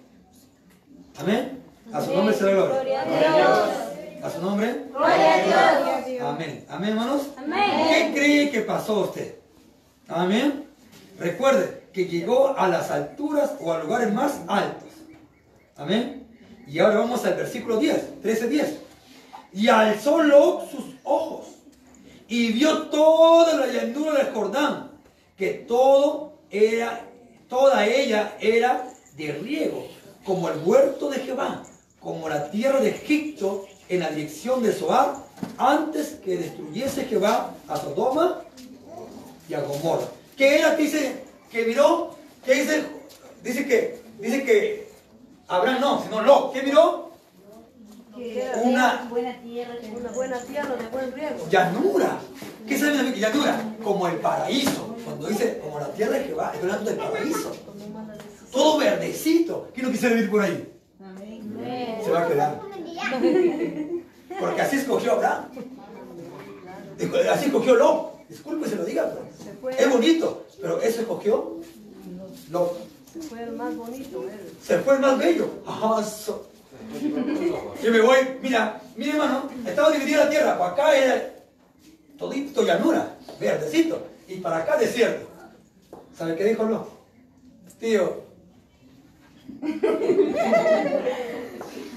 Amén. 1.18 1.62
A 1.92 2.02
su 2.02 2.14
nombre 2.14 2.36
se 2.36 2.46
le 2.46 2.54
gloria. 2.54 2.76
Gloria 2.82 3.02
a 3.02 3.38
Dios. 3.38 4.24
A 4.24 4.30
su 4.30 4.42
nombre. 4.42 4.86
Gloria 4.92 5.98
a 5.98 6.02
Dios. 6.02 6.22
Amén. 6.22 6.66
Amén, 6.70 6.90
hermanos. 6.92 7.22
Amén. 7.38 8.14
¿Qué 8.14 8.20
cree 8.20 8.52
que 8.52 8.62
pasó 8.62 9.02
usted? 9.02 9.36
Amén. 10.08 10.66
Recuerde 11.20 11.84
que 11.94 12.06
llegó 12.06 12.58
a 12.58 12.68
las 12.68 12.90
alturas 12.92 13.52
o 13.60 13.74
a 13.74 13.84
lugares 13.84 14.14
más 14.14 14.42
altos. 14.48 14.90
Amén. 15.76 16.28
Y 16.68 16.80
ahora 16.80 17.00
vamos 17.00 17.26
al 17.26 17.36
versículo 17.36 17.78
10, 17.78 18.22
13, 18.22 18.48
10. 18.48 18.78
Y 19.54 19.68
alzó 19.68 20.68
sus 20.72 20.86
ojos 21.04 21.48
y 22.28 22.54
vio 22.54 22.84
toda 22.84 23.56
la 23.56 23.68
llanura 23.68 24.24
del 24.24 24.34
Jordán, 24.34 24.92
que 25.38 25.50
todo 25.50 26.34
era, 26.50 27.06
toda 27.50 27.86
ella 27.86 28.38
era 28.40 28.88
de 29.18 29.34
riego, 29.34 29.86
como 30.24 30.48
el 30.48 30.60
huerto 30.64 31.10
de 31.10 31.20
Jehová, 31.20 31.64
como 32.00 32.30
la 32.30 32.50
tierra 32.50 32.80
de 32.80 32.92
Egipto 32.92 33.66
en 33.90 34.00
la 34.00 34.10
dirección 34.12 34.64
de 34.64 34.72
Zoar, 34.72 35.16
antes 35.58 36.20
que 36.24 36.38
destruyese 36.38 37.04
Jehová 37.04 37.54
a 37.68 37.76
Sodoma 37.76 38.44
y 39.50 39.54
a 39.54 39.60
Gomorra. 39.60 40.08
¿Qué 40.38 40.60
era 40.60 40.78
que 40.78 40.84
dice 40.84 41.24
que 41.52 41.66
miró? 41.66 42.16
¿Qué 42.46 42.54
dice? 42.54 42.86
Dice 43.44 43.68
que, 43.68 44.02
dice 44.20 44.44
que 44.46 44.90
Abraham 45.50 45.82
no, 45.82 46.04
sino 46.04 46.22
Lot. 46.22 46.54
¿Qué 46.54 46.64
miró? 46.64 47.11
Una 48.64 49.08
buena 49.10 49.34
tierra, 49.42 49.74
Una 49.98 50.12
buena 50.12 50.40
tierra 50.42 50.76
de 50.76 50.88
buen 50.90 51.12
riego. 51.14 51.48
llanura. 51.50 52.20
¿Qué 52.68 52.78
saben 52.78 52.96
también 52.96 53.14
que 53.16 53.22
llanura? 53.22 53.76
Como 53.84 54.08
el 54.08 54.18
paraíso. 54.18 54.96
Cuando 55.06 55.28
dice 55.28 55.60
como 55.64 55.80
la 55.80 55.88
tierra 55.94 56.18
de 56.18 56.24
Jehová, 56.26 56.52
estoy 56.54 56.70
hablando 56.70 56.92
del 56.92 57.00
paraíso. 57.00 57.52
Todo 58.52 58.78
verdecito. 58.80 59.70
¿Quién 59.74 59.86
no 59.88 59.92
quisiera 59.92 60.16
vivir 60.16 60.30
por 60.30 60.42
ahí? 60.42 60.68
Se 62.04 62.12
va 62.12 62.22
a 62.24 62.28
quedar. 62.28 62.62
Porque 64.40 64.62
así 64.62 64.76
escogió 64.78 65.14
Abraham. 65.14 65.46
Así 67.32 67.46
escogió 67.46 67.76
Lot. 67.76 68.28
Disculpe 68.30 68.70
se 68.70 68.76
lo 68.76 68.86
diga, 68.86 69.10
pero 69.62 69.70
es 69.78 69.90
bonito. 69.90 70.46
Pero 70.62 70.82
eso 70.82 71.02
escogió 71.02 71.58
Lot. 72.50 72.78
se 73.14 73.20
fue 73.22 73.44
el 73.44 73.52
más 73.54 73.76
bonito. 73.76 74.24
Se 74.64 74.78
fue 74.80 74.96
el 74.96 75.00
más 75.02 75.18
bello. 75.18 75.50
Ah, 75.66 76.04
so- 76.04 76.46
Yo 77.84 77.92
me 77.92 78.02
voy, 78.02 78.18
mira, 78.42 78.82
mira 78.96 79.14
hermano, 79.14 79.50
estaba 79.66 79.92
dividida 79.92 80.26
la 80.26 80.30
tierra, 80.30 80.58
para 80.58 80.72
acá 80.72 80.96
era 80.96 81.34
todito 82.18 82.64
llanura, 82.64 83.18
verdecito, 83.40 84.08
y 84.28 84.36
para 84.38 84.58
acá 84.58 84.78
desierto. 84.78 85.28
¿Sabe 86.16 86.36
qué 86.36 86.46
dijo 86.46 86.64
Lot? 86.64 86.90
Tío, 87.80 88.24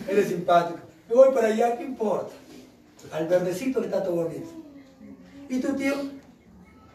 eres 0.08 0.28
simpático, 0.28 0.78
me 1.08 1.14
voy 1.14 1.34
para 1.34 1.48
allá, 1.48 1.76
¿qué 1.76 1.84
importa? 1.84 2.32
Al 3.12 3.28
verdecito 3.28 3.80
le 3.80 3.86
está 3.86 4.02
todo 4.02 4.24
bonito. 4.24 4.48
¿Y 5.48 5.60
tu 5.60 5.74
tío? 5.74 5.94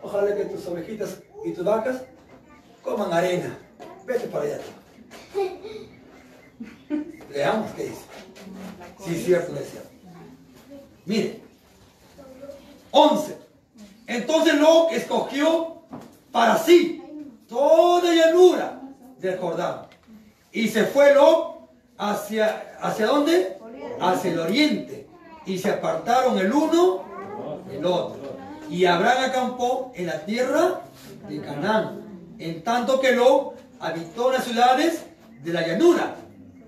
Ojalá 0.01 0.35
que 0.35 0.45
tus 0.45 0.65
ovejitas 0.65 1.21
y 1.45 1.51
tus 1.51 1.63
vacas 1.63 2.01
coman 2.81 3.13
arena. 3.13 3.57
Vete 4.05 4.27
para 4.27 4.45
allá. 4.45 4.59
Leamos 7.31 7.71
qué 7.71 7.83
dice. 7.83 8.01
Sí, 9.05 9.15
es 9.15 9.25
cierto, 9.25 9.55
es 9.55 9.69
cierto. 9.69 9.89
Mire. 11.05 11.41
11. 12.91 13.37
Entonces 14.07 14.55
Lot 14.55 14.91
escogió 14.91 15.83
para 16.31 16.57
sí 16.57 17.03
toda 17.47 18.13
llanura 18.13 18.81
del 19.19 19.37
Jordán. 19.37 19.81
Y 20.51 20.67
se 20.67 20.85
fue 20.85 21.13
Lot 21.13 21.69
hacia, 21.97 22.77
¿hacia 22.81 23.05
dónde? 23.05 23.57
Hacia 24.01 24.31
el 24.31 24.39
oriente. 24.39 25.07
Y 25.45 25.57
se 25.57 25.69
apartaron 25.69 26.39
el 26.39 26.51
uno 26.51 27.03
del 27.69 27.85
otro. 27.85 28.37
Y 28.69 28.85
Abraham 28.85 29.29
acampó 29.29 29.91
en 29.95 30.07
la 30.07 30.25
tierra 30.25 30.81
de 31.27 31.41
Canaán. 31.41 32.35
En 32.39 32.63
tanto 32.63 32.99
que 32.99 33.11
Lot 33.11 33.55
habitó 33.79 34.27
en 34.27 34.33
las 34.33 34.43
ciudades 34.45 35.05
de 35.43 35.53
la 35.53 35.67
llanura. 35.67 36.15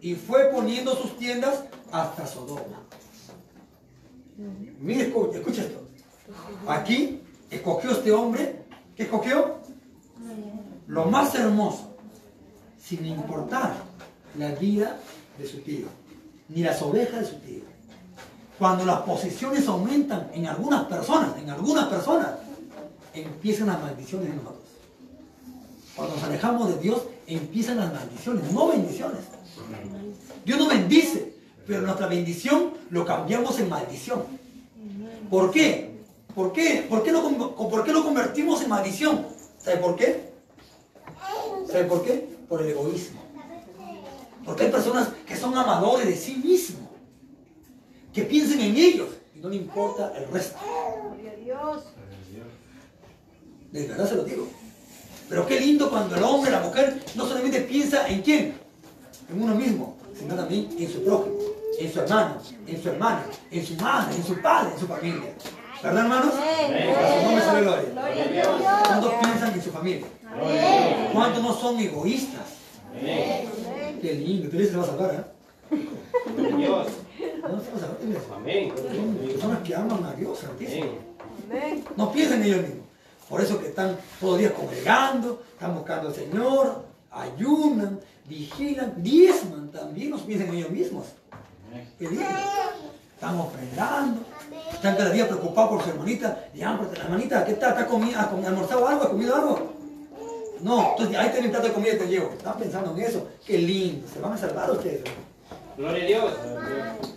Y 0.02 0.16
fue 0.16 0.46
poniendo 0.46 0.96
sus 0.96 1.16
tiendas 1.18 1.64
hasta 1.92 2.26
Sodoma. 2.26 2.82
Mire, 4.80 5.14
escucha, 5.34 5.62
esto. 5.62 5.88
Aquí 6.68 7.22
escogió 7.50 7.92
este 7.92 8.12
hombre, 8.12 8.64
¿qué 8.96 9.04
escogió? 9.04 9.58
Lo 10.88 11.06
más 11.06 11.36
hermoso, 11.36 11.96
sin 12.82 13.06
importar 13.06 13.76
la 14.38 14.52
vida 14.54 14.98
de 15.38 15.48
su 15.48 15.60
tío, 15.60 15.88
ni 16.50 16.64
las 16.64 16.82
ovejas 16.82 17.22
de 17.22 17.26
su 17.28 17.36
tío. 17.36 17.64
Cuando 18.58 18.86
las 18.86 19.02
posiciones 19.02 19.68
aumentan 19.68 20.30
en 20.34 20.48
algunas 20.48 20.86
personas, 20.86 21.38
en 21.38 21.50
algunas 21.50 21.88
personas, 21.88 22.30
empiezan 23.14 23.68
las 23.68 23.82
maldiciones 23.82 24.30
en 24.30 24.38
nosotros. 24.38 24.62
Cuando 25.96 26.16
nos 26.16 26.24
alejamos 26.24 26.70
de 26.70 26.78
Dios, 26.80 27.04
empiezan 27.28 27.78
las 27.78 27.94
maldiciones, 27.94 28.52
no 28.52 28.68
bendiciones. 28.68 29.20
Dios 30.46 30.60
nos 30.60 30.70
bendice, 30.70 31.34
pero 31.68 31.82
nuestra 31.82 32.08
bendición 32.08 32.72
lo 32.90 33.06
cambiamos 33.06 33.60
en 33.60 33.70
maldición. 33.70 34.24
¿Por 35.30 35.52
qué? 35.52 35.92
¿Por 36.36 36.54
qué? 36.54 36.86
¿Por 36.90 37.04
qué 37.04 37.12
lo, 37.12 37.30
lo 37.30 38.04
convertimos 38.04 38.62
en 38.62 38.70
maldición? 38.70 39.26
¿Sabe 39.58 39.78
por 39.78 39.96
qué? 39.96 40.32
¿Sabe 41.68 41.86
por 41.86 42.04
qué? 42.04 42.28
Por 42.50 42.62
el 42.62 42.70
egoísmo. 42.70 43.22
Porque 44.46 44.64
hay 44.64 44.72
personas 44.72 45.10
que 45.28 45.36
son 45.36 45.56
amadores 45.56 46.08
de 46.08 46.16
sí 46.16 46.36
mismos, 46.36 46.90
que 48.14 48.24
piensan 48.24 48.60
en 48.60 48.76
ellos 48.76 49.10
y 49.36 49.40
no 49.40 49.50
le 49.50 49.58
importa 49.58 50.14
el 50.18 50.28
resto. 50.30 50.58
De 53.72 53.88
verdad 53.88 54.10
se 54.10 54.16
lo 54.16 54.24
digo. 54.24 54.48
Pero 55.30 55.48
qué 55.48 55.60
lindo 55.60 55.90
cuando 55.90 56.16
el 56.16 56.24
hombre, 56.24 56.52
la 56.52 56.60
mujer, 56.60 57.02
no 57.16 57.26
solamente 57.26 57.62
piensa 57.62 58.08
en 58.10 58.22
quién, 58.22 58.54
en 59.32 59.44
uno 59.44 59.56
mismo, 59.56 59.98
sino 60.18 60.36
también 60.36 60.70
en 60.78 60.92
su 60.92 61.04
prójimo, 61.04 61.36
en 61.80 61.94
su 61.94 62.00
hermano, 62.02 62.36
en 62.68 62.84
su 62.84 62.90
hermana, 62.90 63.26
en 63.50 63.66
su 63.66 63.76
madre, 63.76 64.16
en 64.16 64.24
su 64.24 64.42
padre, 64.42 64.74
en 64.74 64.80
su 64.80 64.88
familia. 64.88 65.34
¿Verdad, 65.82 66.04
hermanos? 66.04 66.34
A 66.36 67.20
su 67.20 67.26
nombre 67.26 67.62
gloria. 67.62 68.44
¿Cuántos 68.86 69.14
piensan 69.14 69.54
en 69.54 69.62
su 69.62 69.72
familia? 69.72 70.08
¿Cuántos 71.14 71.44
no 71.44 71.54
son 71.54 71.80
egoístas? 71.80 72.46
Qué 72.94 74.14
lindo, 74.14 74.50
tú 74.50 74.58
se 74.58 74.76
va 74.76 74.84
a 74.84 74.86
salvar, 74.88 75.16
¿eh? 75.72 75.88
Dios. 76.58 76.88
No 77.42 77.62
se 77.62 77.72
va 77.72 77.78
a 77.78 77.80
salvar. 77.80 77.98
Amén. 78.36 78.74
Son 78.76 79.16
personas 79.16 79.60
que 79.60 79.76
aman 79.76 80.06
a 80.06 80.14
Dios, 80.14 80.40
Santísimo. 80.40 80.92
No 81.96 82.12
piensan 82.12 82.42
en 82.42 82.48
ellos 82.48 82.62
mismos. 82.62 82.86
Por 83.30 83.42
eso 83.42 83.60
que 83.60 83.68
están 83.68 83.98
todos 84.20 84.34
los 84.34 84.40
días 84.40 84.52
congregando, 84.52 85.42
están 85.54 85.74
buscando 85.74 86.10
al 86.10 86.16
Señor, 86.16 86.84
ayunan, 87.12 88.00
vigilan, 88.32 88.94
diezman 88.98 89.70
también, 89.72 90.12
no 90.12 90.18
piensan 90.18 90.50
en 90.50 90.56
ellos 90.56 90.72
mismos. 90.72 91.06
Lindo. 92.00 92.22
Están 93.14 93.40
ofrendando, 93.40 94.22
están 94.74 94.96
cada 94.96 95.12
día 95.12 95.28
preocupados 95.28 95.70
por 95.70 95.84
su 95.84 95.90
hermanita. 95.92 96.46
Pero 96.54 96.92
la 96.94 97.04
hermanita, 97.04 97.46
¿qué 97.46 97.54
tal? 97.54 97.72
¿Está 97.72 97.86
comi 97.86 98.14
¿Ha 98.14 98.24
almorzado 98.24 98.88
algo? 98.88 99.04
¿Ha 99.04 99.10
comido 99.10 99.36
algo? 99.36 99.74
No, 100.62 100.92
entonces 100.92 101.18
ahí 101.18 101.30
tienen 101.30 101.52
plato 101.52 101.68
de 101.68 101.74
comida 101.74 101.94
y 101.94 101.98
te 101.98 102.08
llevo. 102.08 102.32
Están 102.32 102.58
pensando 102.58 102.96
en 102.96 103.04
eso. 103.04 103.28
Qué 103.46 103.58
lindo, 103.58 104.08
se 104.12 104.20
van 104.20 104.34
a 104.34 104.38
salvar 104.38 104.72
ustedes. 104.72 105.04
Gloria 105.78 106.04
a 106.04 106.08
Dios. 106.08 106.34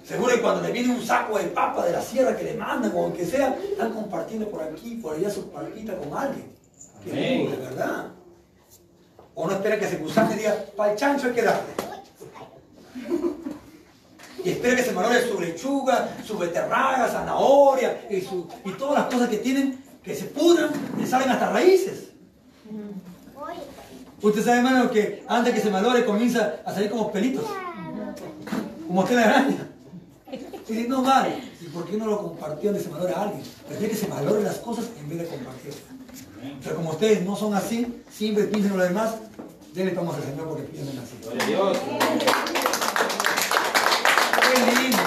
Seguro 0.05 0.35
que 0.35 0.43
cuando 0.43 0.63
le 0.63 0.73
viene 0.73 0.95
un 0.95 1.03
saco 1.03 1.39
de 1.39 1.45
papa 1.45 1.87
de 1.87 1.93
la 1.93 2.03
sierra 2.03 2.37
que 2.37 2.45
le 2.45 2.55
mandan 2.55 2.93
o 2.95 3.13
que 3.13 3.25
sea, 3.25 3.57
están 3.71 3.93
compartiendo 3.93 4.49
por 4.49 4.63
aquí, 4.63 4.97
por 4.97 5.17
allá 5.17 5.31
su 5.31 5.51
palpita 5.51 5.97
con 5.97 6.17
alguien. 6.17 6.53
Qué 7.03 7.13
lindo, 7.13 7.51
de 7.53 7.57
verdad. 7.57 8.09
O 9.35 9.47
no 9.47 9.53
espera 9.53 9.79
que 9.79 9.89
se 9.89 9.97
gusane 9.97 10.35
y 10.35 10.39
diga, 10.39 10.65
para 10.77 10.93
el 10.93 10.99
chancho 10.99 11.27
hay 11.27 11.33
que 11.33 11.43
darle. 11.43 11.73
Y 14.45 14.51
espera 14.51 14.77
que 14.77 14.83
se 14.83 14.93
malore 14.93 15.27
su 15.27 15.41
lechuga, 15.41 16.09
su 16.25 16.37
beterraga, 16.37 17.09
zanahoria 17.09 18.07
y, 18.11 18.17
y 18.17 18.73
todas 18.79 18.99
las 19.01 19.13
cosas 19.13 19.29
que 19.29 19.39
tienen, 19.39 19.83
que 20.03 20.15
se 20.15 20.27
pudran, 20.27 20.71
le 20.99 21.07
salen 21.07 21.31
hasta 21.31 21.51
raíces. 21.51 22.11
Usted 24.21 24.43
sabe, 24.43 24.59
hermano, 24.59 24.91
que 24.91 25.25
antes 25.29 25.55
que 25.55 25.61
se 25.61 25.71
malore 25.71 26.05
comienza 26.05 26.57
a 26.65 26.73
salir 26.73 26.91
como 26.91 27.11
pelitos. 27.11 27.45
Como 28.87 29.05
telaraña. 29.05 29.69
Y 30.69 30.73
dice, 30.73 30.89
no 30.89 31.03
vale. 31.03 31.43
¿Y 31.61 31.67
por 31.67 31.87
qué 31.87 31.97
no 31.97 32.07
lo 32.07 32.23
compartió 32.23 32.73
de 32.73 32.79
ese 32.79 32.89
valor 32.89 33.11
a 33.11 33.23
alguien? 33.23 33.43
Prefiere 33.67 33.93
que 33.93 33.99
se 33.99 34.07
valoren 34.07 34.45
las 34.45 34.59
cosas 34.59 34.87
en 34.99 35.09
vez 35.09 35.19
de 35.19 35.27
compartir. 35.27 35.75
Pero 36.63 36.77
como 36.77 36.91
ustedes 36.91 37.25
no 37.25 37.37
son 37.37 37.55
así, 37.55 38.03
siempre 38.11 38.45
piensan 38.45 38.73
en 38.73 38.79
lo 38.79 38.85
demás, 38.85 39.15
denle 39.73 39.93
tomas 39.93 40.17
al 40.17 40.25
Señor 40.25 40.49
porque 40.49 40.63
piensan 40.65 40.99
así. 40.99 41.19
Gloria 41.23 41.43
a 41.43 41.47
Dios. 41.47 41.79
Qué 44.43 44.83
lindo. 44.83 45.03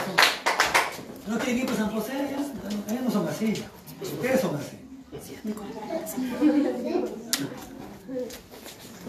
No 1.28 1.52
ir 1.52 1.66
para 1.66 1.78
San 1.78 1.92
José, 1.92 2.14
ellos, 2.14 2.48
ellos 2.90 3.04
no 3.04 3.12
son 3.12 3.28
así. 3.28 3.64
Ustedes 4.02 4.42
son 4.42 4.56
así. 4.56 4.78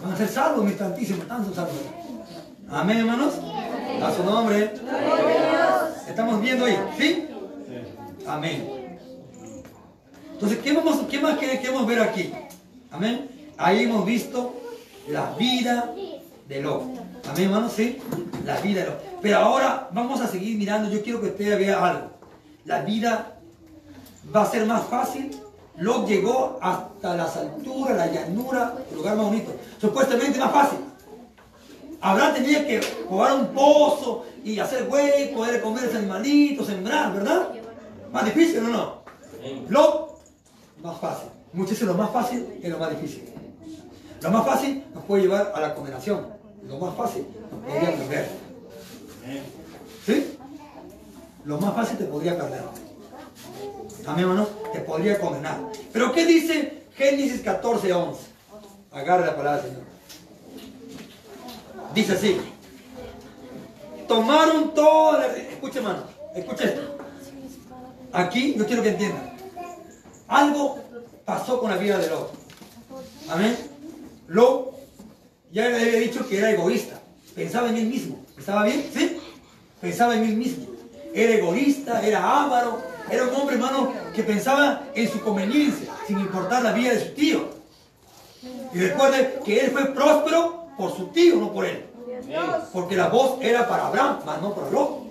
Van 0.03 0.11
a 0.13 0.17
ser 0.17 0.27
salvos, 0.27 0.65
mis 0.65 0.77
tantísimos, 0.77 1.27
tantos 1.27 1.55
salvos. 1.55 1.75
Amén, 2.69 2.99
hermanos. 2.99 3.33
A 4.03 4.13
su 4.15 4.23
nombre. 4.23 4.73
Estamos 6.07 6.41
viendo 6.41 6.65
ahí, 6.65 6.77
¿sí? 6.97 7.27
Amén. 8.25 8.78
Entonces, 10.39 10.59
¿qué, 10.63 10.71
vamos, 10.73 11.01
qué 11.09 11.19
más 11.19 11.37
quere- 11.37 11.59
queremos 11.59 11.85
ver 11.85 11.99
aquí? 12.01 12.31
Amén. 12.91 13.29
Ahí 13.57 13.83
hemos 13.83 14.05
visto 14.05 14.53
la 15.09 15.31
vida 15.37 15.93
de 16.47 16.61
Lot. 16.61 16.83
Amén, 17.29 17.43
hermano, 17.45 17.69
sí. 17.69 17.97
La 18.45 18.57
vida. 18.61 18.81
de 18.81 18.87
Lot. 18.87 18.99
Pero 19.21 19.37
ahora 19.37 19.89
vamos 19.91 20.21
a 20.21 20.27
seguir 20.27 20.57
mirando. 20.57 20.89
Yo 20.89 21.03
quiero 21.03 21.19
que 21.19 21.27
usted 21.27 21.57
vea 21.59 21.85
algo. 21.85 22.11
La 22.63 22.81
vida 22.83 23.35
va 24.33 24.43
a 24.43 24.45
ser 24.49 24.65
más 24.65 24.83
fácil. 24.85 25.35
Lot 25.77 26.07
llegó 26.07 26.57
hasta 26.61 27.15
las 27.15 27.35
alturas, 27.35 27.97
la 27.97 28.07
llanura, 28.07 28.75
el 28.89 28.95
lugar 28.97 29.17
más 29.17 29.25
bonito. 29.25 29.51
Supuestamente 29.79 30.39
más 30.39 30.51
fácil. 30.51 30.79
Abraham 32.01 32.33
tenía 32.35 32.65
que 32.65 32.79
jugar 33.09 33.33
un 33.35 33.47
pozo 33.47 34.25
y 34.43 34.57
hacer 34.59 34.87
hueco, 34.89 35.35
poder 35.39 35.61
comer 35.61 35.83
ese 35.83 35.97
animalito, 35.97 36.63
sembrar, 36.63 37.13
¿verdad? 37.13 37.49
Más 38.13 38.23
difícil 38.23 38.59
o 38.59 38.69
no? 38.69 38.99
Lot, 39.67 40.08
más 40.81 40.99
fácil. 40.99 41.29
Muchas 41.53 41.71
veces 41.71 41.87
lo 41.87 41.93
más 41.95 42.11
fácil 42.11 42.59
es 42.61 42.69
lo 42.69 42.77
más 42.77 42.89
difícil. 42.91 43.29
Lo 44.21 44.31
más 44.31 44.45
fácil 44.45 44.83
nos 44.93 45.03
puede 45.05 45.23
llevar 45.23 45.51
a 45.55 45.59
la 45.59 45.73
condenación. 45.73 46.27
Lo 46.67 46.77
más 46.77 46.95
fácil 46.95 47.25
nos 47.51 47.61
podría 47.61 47.97
perder. 47.97 48.27
¿Sí? 50.05 50.37
Lo 51.45 51.59
más 51.59 51.73
fácil 51.73 51.97
te 51.97 52.05
podría 52.05 52.37
perder. 52.37 52.61
Amén, 54.05 54.25
hermano. 54.25 54.47
Te 54.73 54.79
podría 54.79 55.19
condenar. 55.19 55.57
Pero 55.91 56.11
¿qué 56.11 56.25
dice 56.25 56.83
Génesis 56.95 57.41
14, 57.41 57.93
11? 57.93 58.21
Agarre 58.91 59.25
la 59.25 59.35
palabra, 59.35 59.61
Señor. 59.61 59.83
Dice 61.93 62.13
así. 62.13 62.41
Tomaron 64.07 64.73
toda 64.73 65.19
la... 65.19 65.27
Escuche, 65.37 65.79
hermano. 65.79 66.03
Escuche 66.35 66.65
esto. 66.65 66.97
Aquí 68.11 68.55
yo 68.57 68.65
quiero 68.65 68.81
que 68.81 68.89
entiendan. 68.89 69.38
Algo 70.29 70.77
pasó 71.25 71.59
con 71.59 71.71
la 71.71 71.77
vida 71.77 71.97
de 71.97 72.07
Lot. 72.07 72.31
Amén. 73.29 73.57
Lot 74.27 74.75
ya 75.51 75.67
le 75.67 75.81
había 75.81 75.99
dicho 75.99 76.27
que 76.27 76.37
era 76.37 76.51
egoísta. 76.51 77.01
Pensaba 77.35 77.69
en 77.69 77.77
él 77.77 77.87
mismo. 77.87 78.23
¿Estaba 78.37 78.63
bien? 78.63 78.85
¿Sí? 78.93 79.17
Pensaba 79.81 80.15
en 80.15 80.23
él 80.23 80.37
mismo. 80.37 80.67
Era 81.13 81.33
egoísta, 81.33 82.05
era 82.05 82.43
avaro. 82.43 82.79
Era 83.09 83.23
un 83.23 83.33
hombre, 83.33 83.55
hermano, 83.55 83.91
que 84.13 84.21
pensaba 84.21 84.83
en 84.93 85.11
su 85.11 85.19
conveniencia, 85.21 85.89
sin 86.05 86.19
importar 86.19 86.61
la 86.61 86.73
vida 86.73 86.93
de 86.93 87.07
su 87.07 87.13
tío. 87.15 87.49
Y 88.71 88.77
recuerde 88.77 89.39
que 89.43 89.61
él 89.61 89.71
fue 89.71 89.85
próspero 89.95 90.67
por 90.77 90.95
su 90.95 91.07
tío, 91.07 91.37
no 91.37 91.51
por 91.51 91.65
él. 91.65 91.85
Porque 92.71 92.95
la 92.95 93.07
voz 93.07 93.39
era 93.41 93.67
para 93.67 93.87
Abraham, 93.87 94.19
mas 94.27 94.41
no 94.43 94.53
para 94.53 94.69
Lot. 94.69 95.09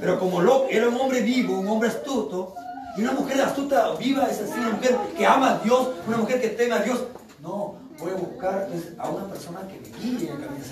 Pero 0.00 0.18
como 0.18 0.42
Lot 0.42 0.66
era 0.70 0.88
un 0.88 0.96
hombre 1.00 1.22
vivo, 1.22 1.58
un 1.58 1.68
hombre 1.68 1.88
astuto, 1.88 2.54
y 2.96 3.02
una 3.02 3.12
mujer 3.12 3.40
astuta, 3.40 3.94
viva, 3.98 4.24
es 4.30 4.40
así, 4.40 4.52
una 4.58 4.70
mujer 4.70 4.96
que 5.16 5.26
ama 5.26 5.50
a 5.52 5.58
Dios, 5.58 5.88
una 6.06 6.16
mujer 6.18 6.40
que 6.40 6.48
teme 6.48 6.74
a 6.74 6.78
Dios. 6.80 7.00
No, 7.42 7.76
voy 7.98 8.10
a 8.10 8.14
buscar 8.14 8.66
pues, 8.68 8.88
a 8.98 9.08
una 9.08 9.26
persona 9.28 9.60
que 9.68 9.80
me 9.80 9.98
guíe 9.98 10.30
en 10.30 10.36
el 10.42 10.46
camino. 10.46 10.64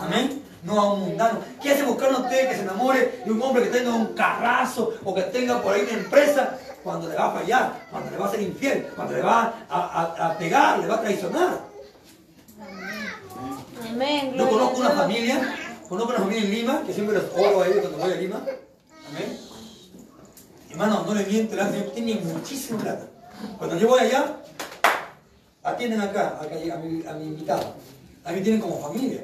Amén. 0.00 0.42
No 0.62 0.80
a 0.80 0.92
un 0.94 1.00
mundano. 1.00 1.40
¿Qué 1.60 1.70
hace 1.72 1.82
buscar 1.82 2.10
a 2.12 2.18
usted 2.18 2.48
que 2.48 2.54
se 2.56 2.62
enamore 2.62 3.22
de 3.24 3.32
un 3.32 3.42
hombre 3.42 3.64
que 3.64 3.70
tenga 3.70 3.92
un 3.94 4.14
carrazo 4.14 4.94
o 5.04 5.14
que 5.14 5.22
tenga 5.22 5.60
por 5.60 5.74
ahí 5.74 5.82
una 5.82 5.92
empresa 5.98 6.56
cuando 6.84 7.08
le 7.08 7.16
va 7.16 7.26
a 7.30 7.32
fallar, 7.32 7.86
cuando 7.90 8.10
le 8.10 8.16
va 8.16 8.26
a 8.26 8.30
ser 8.30 8.42
infiel, 8.42 8.86
cuando 8.94 9.14
le 9.14 9.22
va 9.22 9.52
a, 9.68 9.80
a- 9.80 10.26
a 10.30 10.38
pegar, 10.38 10.78
le 10.78 10.86
va 10.86 10.94
a 10.96 11.00
traicionar? 11.00 11.58
Amén. 13.90 14.34
Yo 14.36 14.48
conozco 14.48 14.78
una 14.80 14.90
familia, 14.90 15.54
conozco 15.88 16.10
una 16.12 16.20
familia 16.20 16.44
en 16.44 16.50
Lima, 16.50 16.82
que 16.86 16.92
siempre 16.94 17.16
los 17.16 17.24
oro 17.36 17.62
a 17.62 17.66
ellos 17.66 17.80
cuando 17.80 17.98
voy 17.98 18.12
a 18.12 18.16
Lima. 18.16 18.36
Amén. 19.10 19.38
Hermano, 20.72 21.04
no 21.06 21.14
le 21.14 21.26
miento, 21.26 21.54
la 21.54 21.70
Señor 21.70 21.90
tiene 21.90 22.14
muchísima 22.14 22.80
plata. 22.80 23.04
Cuando 23.58 23.76
yo 23.76 23.88
voy 23.88 24.00
allá, 24.00 24.36
atienden 25.62 26.00
acá, 26.00 26.40
a 26.40 27.14
mi, 27.14 27.24
invitado. 27.24 27.74
A 28.24 28.32
mí 28.32 28.40
tienen 28.40 28.60
como 28.60 28.80
familia. 28.80 29.22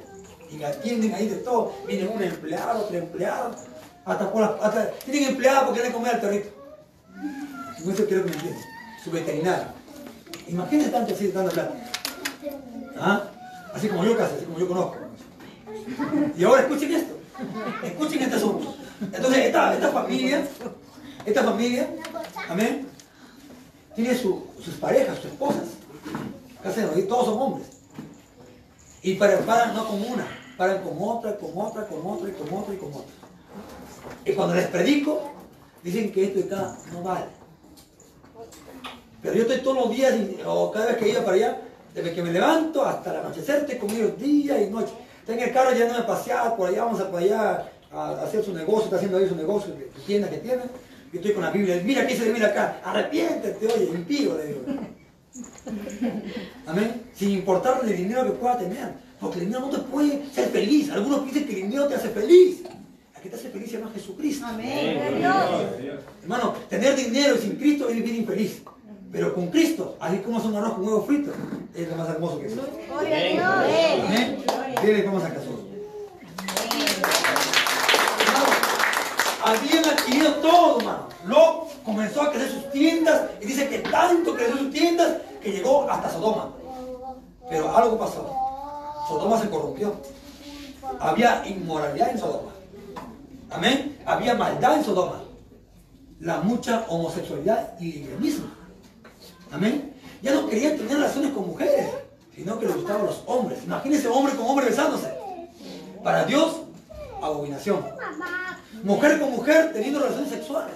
Y 0.50 0.56
me 0.56 0.66
atienden 0.66 1.14
ahí 1.14 1.26
de 1.26 1.36
todo. 1.36 1.72
Viene 1.86 2.06
un 2.06 2.22
empleado, 2.22 2.84
otro 2.84 2.98
empleado. 2.98 3.54
Hasta 4.04 4.30
por 4.30 4.42
las, 4.42 4.50
hasta, 4.62 4.90
tienen 5.06 5.30
empleado 5.30 5.66
porque 5.66 5.80
quieren 5.80 5.92
comer 5.92 6.14
al 6.16 6.20
perrito. 6.20 6.50
No 7.84 7.92
eso 7.92 8.06
quiero 8.06 8.24
que 8.24 8.30
me 8.30 8.36
entiendan. 8.36 8.64
Su 9.02 9.10
veterinario. 9.10 9.66
Imagínense 10.48 10.90
tanto 10.90 11.14
así, 11.14 11.28
tanta 11.28 11.50
plata. 11.50 11.74
¿Ah? 12.98 13.22
Así 13.72 13.88
como 13.88 14.04
yo 14.04 14.16
casi, 14.18 14.34
así 14.34 14.44
como 14.44 14.58
yo 14.58 14.68
conozco. 14.68 14.96
Y 16.36 16.44
ahora 16.44 16.62
escuchen 16.62 16.92
esto. 16.92 17.14
Escuchen 17.82 18.22
este 18.22 18.36
asunto. 18.36 18.74
Entonces, 19.00 19.46
esta, 19.46 19.74
esta 19.74 19.88
familia, 19.88 20.44
esta 21.28 21.42
familia, 21.44 21.88
amén, 22.48 22.86
tiene 23.94 24.14
su- 24.16 24.44
sus 24.62 24.74
parejas, 24.74 25.16
sus 25.16 25.26
esposas. 25.26 25.64
Casi 26.62 26.80
no, 26.80 26.98
y 26.98 27.02
todos 27.02 27.26
son 27.26 27.40
hombres. 27.40 27.66
Y 29.02 29.14
para- 29.14 29.38
paran 29.40 29.74
no 29.74 29.86
con 29.86 30.02
una, 30.02 30.26
paran 30.56 30.82
con 30.82 30.96
otra, 31.00 31.36
con 31.36 31.50
otra, 31.56 31.86
con 31.86 32.06
otra, 32.06 32.28
y 32.28 32.32
con 32.32 32.58
otra, 32.58 32.74
y 32.74 32.76
con 32.78 32.88
otra. 32.88 33.12
Y 34.24 34.32
cuando 34.32 34.54
les 34.54 34.66
predico, 34.68 35.20
dicen 35.82 36.12
que 36.12 36.24
esto 36.24 36.40
de 36.40 36.44
acá 36.54 36.76
no 36.92 37.02
vale. 37.02 37.26
Pero 39.22 39.34
yo 39.34 39.42
estoy 39.42 39.58
todos 39.60 39.76
los 39.76 39.90
días, 39.90 40.14
y- 40.14 40.38
o 40.46 40.70
cada 40.70 40.86
vez 40.86 40.96
que 40.96 41.08
iba 41.08 41.20
para 41.22 41.36
allá, 41.36 41.60
desde 41.94 42.12
que 42.14 42.22
me 42.22 42.32
levanto 42.32 42.84
hasta 42.84 43.10
el 43.10 43.16
anochecer, 43.20 43.56
estoy 43.60 43.76
con 43.78 43.90
ellos 43.90 44.18
día 44.18 44.60
y 44.60 44.70
noche. 44.70 44.92
Está 45.20 45.32
en 45.34 45.40
el 45.40 45.52
carro 45.52 45.72
yendo 45.72 45.96
a 45.98 46.06
pasear, 46.06 46.56
por 46.56 46.68
allá 46.68 46.84
vamos 46.84 47.00
a 47.00 47.10
por 47.10 47.20
allá 47.20 47.70
a 47.92 48.10
hacer 48.22 48.44
su 48.44 48.52
negocio, 48.52 48.84
está 48.84 48.96
haciendo 48.96 49.18
ahí 49.18 49.28
su 49.28 49.34
negocio, 49.36 49.74
su 49.96 50.02
tienda 50.02 50.28
que 50.28 50.38
tiene. 50.38 50.62
Yo 51.12 51.20
estoy 51.20 51.32
con 51.32 51.42
la 51.42 51.50
Biblia, 51.50 51.80
mira 51.84 52.06
qué 52.06 52.12
dice 52.12 52.26
la 52.26 52.32
Biblia 52.32 52.48
acá, 52.48 52.80
arrepiéntete, 52.84 53.66
oye, 53.66 53.84
impío, 53.94 54.36
le 54.36 54.46
digo. 54.46 54.60
Amén. 56.66 57.02
Sin 57.14 57.30
importar 57.30 57.80
el 57.82 57.96
dinero 57.96 58.24
que 58.24 58.32
pueda 58.32 58.58
tener. 58.58 58.92
Porque 59.20 59.38
el 59.38 59.46
dinero 59.46 59.66
no 59.66 59.70
te 59.70 59.78
puede 59.78 60.22
ser 60.32 60.48
feliz. 60.48 60.90
Algunos 60.90 61.24
dicen 61.24 61.46
que 61.46 61.54
el 61.54 61.62
dinero 61.62 61.88
te 61.88 61.94
hace 61.96 62.08
feliz. 62.10 62.62
El 63.16 63.22
que 63.22 63.28
te 63.28 63.36
hace 63.36 63.50
feliz 63.50 63.70
se 63.70 63.78
llama 63.78 63.90
Jesucristo. 63.92 64.46
Hermano, 66.22 66.54
tener 66.68 66.94
dinero 66.94 67.36
sin 67.36 67.56
Cristo 67.56 67.88
es 67.88 67.96
vivir 67.96 68.14
infeliz. 68.14 68.62
Pero 69.10 69.34
con 69.34 69.48
Cristo, 69.48 69.96
así 70.00 70.18
como 70.18 70.38
es 70.38 70.44
un 70.44 70.54
arroz 70.54 70.74
con 70.74 70.84
huevo 70.84 71.02
frito, 71.02 71.32
es 71.74 71.88
lo 71.88 71.96
más 71.96 72.10
hermoso 72.10 72.38
que 72.38 72.46
existe. 72.46 72.86
Gloria 72.88 73.16
a 73.16 73.66
Dios. 73.66 74.06
Amén. 74.06 74.44
Dile 74.82 75.02
vamos 75.02 75.24
a 75.24 75.30
Jesús. 75.30 75.47
Habían 79.48 79.84
adquirido 79.84 80.34
todo, 80.34 80.78
hermano. 80.78 81.08
Lot 81.26 81.82
comenzó 81.84 82.22
a 82.22 82.30
crecer 82.30 82.50
sus 82.50 82.70
tiendas 82.70 83.22
y 83.40 83.46
dice 83.46 83.68
que 83.68 83.78
tanto 83.78 84.34
creció 84.34 84.56
sus 84.56 84.70
tiendas 84.70 85.16
que 85.42 85.52
llegó 85.52 85.90
hasta 85.90 86.10
Sodoma. 86.10 86.52
Pero 87.48 87.76
algo 87.76 87.98
pasó. 87.98 88.30
Sodoma 89.08 89.40
se 89.40 89.48
corrompió. 89.48 89.94
Había 91.00 91.46
inmoralidad 91.46 92.10
en 92.10 92.18
Sodoma. 92.18 92.52
Amén. 93.50 93.98
Había 94.04 94.34
maldad 94.34 94.76
en 94.76 94.84
Sodoma. 94.84 95.22
La 96.20 96.40
mucha 96.40 96.84
homosexualidad 96.88 97.78
y 97.80 97.92
lesbianismo. 97.92 98.46
Amén. 99.50 99.94
Ya 100.22 100.34
no 100.34 100.48
querían 100.48 100.76
tener 100.76 100.94
relaciones 100.94 101.32
con 101.32 101.46
mujeres, 101.46 101.88
sino 102.34 102.58
que 102.58 102.66
les 102.66 102.76
gustaban 102.76 103.06
los 103.06 103.22
hombres. 103.26 103.60
Imagínense 103.64 104.08
hombre 104.08 104.34
con 104.34 104.46
hombre 104.46 104.66
besándose. 104.66 105.12
Para 106.02 106.24
Dios, 106.24 106.56
abominación. 107.22 107.84
Mujer 108.82 109.18
con 109.20 109.30
mujer 109.32 109.72
teniendo 109.72 110.00
relaciones 110.00 110.30
sexuales. 110.30 110.74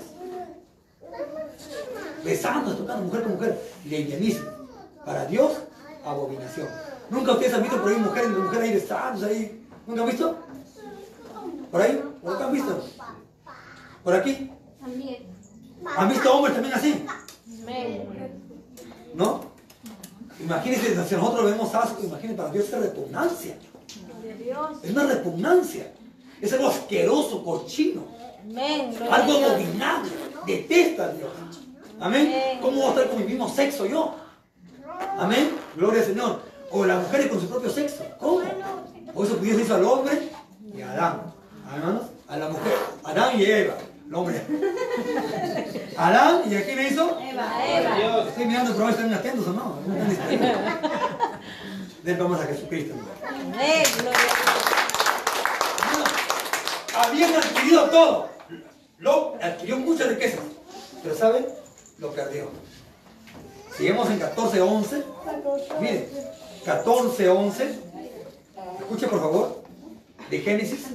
Besándose, 2.25 2.77
tocando 2.77 3.05
mujer 3.05 3.23
con 3.23 3.33
mujer. 3.35 3.61
Lesbianismo. 3.85 4.51
Para 5.05 5.27
Dios, 5.27 5.53
abominación. 6.05 6.69
¿Nunca 7.11 7.33
ustedes 7.33 7.55
han 7.55 7.63
visto 7.63 7.81
por 7.81 7.91
ahí 7.91 7.99
mujeres 7.99 8.31
y 8.31 8.35
mujeres 8.35 8.65
ahí 8.65 8.75
besándose 8.75 9.27
ahí? 9.27 9.67
¿Nunca 9.87 10.03
han 10.03 10.09
visto? 10.09 10.39
¿Por 11.71 11.81
ahí? 11.81 12.03
¿Por 12.23 12.35
acá 12.35 12.45
han 12.45 12.53
visto? 12.53 12.85
¿Por 14.05 14.15
aquí? 14.15 14.51
También. 14.81 15.27
¿Han 15.97 16.09
visto 16.09 16.33
hombres 16.33 16.55
también 16.55 16.75
así? 16.75 17.05
¿No? 19.15 19.53
Imagínense, 20.41 21.07
si 21.09 21.15
nosotros 21.15 21.45
vemos 21.45 21.75
asco, 21.75 22.03
imagínense, 22.03 22.37
para 22.37 22.53
Dios 22.53 22.65
es 22.67 22.79
repugnancia. 22.79 23.57
Es 24.83 24.91
una 24.91 25.07
repugnancia. 25.07 25.93
Es 26.43 26.53
algo 26.53 26.67
asqueroso, 26.69 27.45
cochino. 27.45 28.05
Amén. 28.45 28.93
Algo 29.11 29.39
Dios. 29.39 29.51
abominable. 29.53 30.11
Detesta 30.45 31.05
a 31.05 31.09
Dios. 31.11 31.31
Amén. 32.01 32.27
Amén. 32.27 32.59
¿Cómo 32.61 32.77
voy 32.79 32.87
a 32.87 32.89
estar 32.89 33.09
con 33.11 33.19
mi 33.21 33.25
mismo 33.27 33.49
sexo 33.49 33.87
yo? 33.87 34.17
Amén. 35.19 35.53
Gloria 35.77 36.01
al 36.01 36.07
Señor. 36.07 36.41
O 36.73 36.85
las 36.85 37.01
mujeres 37.01 37.29
con 37.29 37.41
su 37.41 37.49
propio 37.49 37.71
sexo. 37.71 38.05
¿Cómo? 38.19 38.43
Por 39.15 39.27
eso 39.27 39.37
Dios 39.37 39.61
hizo 39.61 39.75
al 39.77 39.85
hombre 39.85 40.31
y 40.77 40.81
a 40.83 40.91
Adán. 40.91 41.23
Hermanos, 41.73 42.03
a 42.27 42.37
la 42.37 42.49
mujer. 42.49 42.73
Adán 43.05 43.39
y 43.41 43.45
Eva. 43.45 43.75
El 44.09 44.15
hombre. 44.15 44.43
Adán, 45.97 46.43
¿y 46.51 46.57
a 46.57 46.65
quién 46.65 46.77
le 46.77 46.89
hizo? 46.89 47.19
Eva, 47.21 47.67
Eva. 47.67 47.97
Dios. 47.97 48.29
Estoy 48.29 48.47
mirando, 48.47 48.73
pero 48.75 48.89
están 48.89 49.15
atentos 49.15 49.47
o 49.47 49.53
no. 49.53 49.79
No 49.87 49.95
están 49.95 50.09
distraídos. 50.09 50.49
Den 52.03 52.19
vamos 52.19 52.41
a 52.41 52.47
Jesucristo. 52.47 52.95
hermano. 52.95 53.55
Amén. 53.55 53.85
Gloria 54.01 54.19
a 54.19 54.52
Hermano, 54.52 54.52
Habían 56.95 57.35
adquirido 57.35 57.91
todo. 57.91 58.29
Adquirió 59.41 59.79
muchas 59.79 60.09
riquezas. 60.09 60.41
Pero 61.03 61.17
¿saben? 61.17 61.47
Lo 61.99 62.13
perdió. 62.13 62.51
Seguimos 63.77 64.09
en 64.11 64.21
14.11. 64.21 65.05
Miren, 65.81 66.09
14.11. 66.65 67.75
Escuche 68.81 69.09
por 69.09 69.21
favor. 69.21 69.63
de 70.31 70.39
Génesis. 70.39 70.87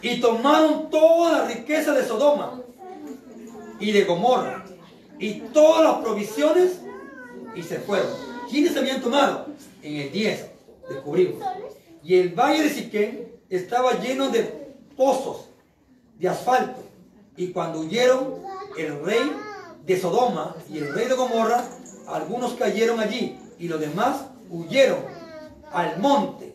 Y 0.00 0.20
tomaron 0.20 0.90
toda 0.90 1.38
la 1.38 1.44
riqueza 1.46 1.92
de 1.92 2.04
Sodoma 2.04 2.60
y 3.78 3.92
de 3.92 4.04
Gomorra 4.04 4.64
y 5.18 5.40
todas 5.52 5.84
las 5.84 6.02
provisiones 6.02 6.80
y 7.54 7.62
se 7.62 7.78
fueron. 7.78 8.08
¿Quiénes 8.50 8.76
habían 8.76 9.00
tomado? 9.00 9.46
En 9.82 9.96
el 9.96 10.10
10 10.10 10.46
descubrimos. 10.88 11.44
Y 12.02 12.16
el 12.16 12.30
valle 12.30 12.64
de 12.64 12.70
Siquén 12.70 13.32
estaba 13.48 14.00
lleno 14.00 14.28
de 14.30 14.61
pozos 14.96 15.48
de 16.18 16.28
asfalto. 16.28 16.80
Y 17.36 17.52
cuando 17.52 17.80
huyeron 17.80 18.42
el 18.78 19.04
rey 19.04 19.32
de 19.84 20.00
Sodoma 20.00 20.54
y 20.68 20.78
el 20.78 20.94
rey 20.94 21.08
de 21.08 21.14
Gomorra, 21.14 21.64
algunos 22.06 22.54
cayeron 22.54 23.00
allí 23.00 23.38
y 23.58 23.68
los 23.68 23.80
demás 23.80 24.26
huyeron 24.50 25.00
al 25.72 25.98
monte. 25.98 26.54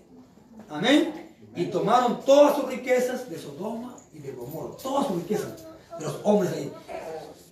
Amén. 0.70 1.36
Y 1.56 1.66
tomaron 1.66 2.22
todas 2.22 2.56
sus 2.56 2.66
riquezas 2.66 3.30
de 3.30 3.40
Sodoma 3.40 3.96
y 4.14 4.20
de 4.20 4.32
Gomorra. 4.34 4.78
Todas 4.82 5.08
sus 5.08 5.18
riquezas 5.18 5.66
de 5.98 6.06
los 6.06 6.20
hombres 6.24 6.52
ahí. 6.54 6.72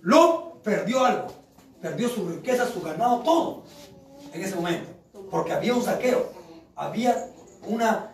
Lot 0.02 0.62
perdió 0.62 1.04
algo. 1.04 1.28
Perdió 1.80 2.08
su 2.08 2.28
riqueza, 2.28 2.66
su 2.66 2.80
ganado, 2.80 3.20
todo. 3.20 3.62
En 4.32 4.42
ese 4.42 4.54
momento. 4.54 4.88
Porque 5.30 5.52
había 5.52 5.74
un 5.74 5.82
saqueo. 5.82 6.30
Había 6.76 7.30
una... 7.66 8.12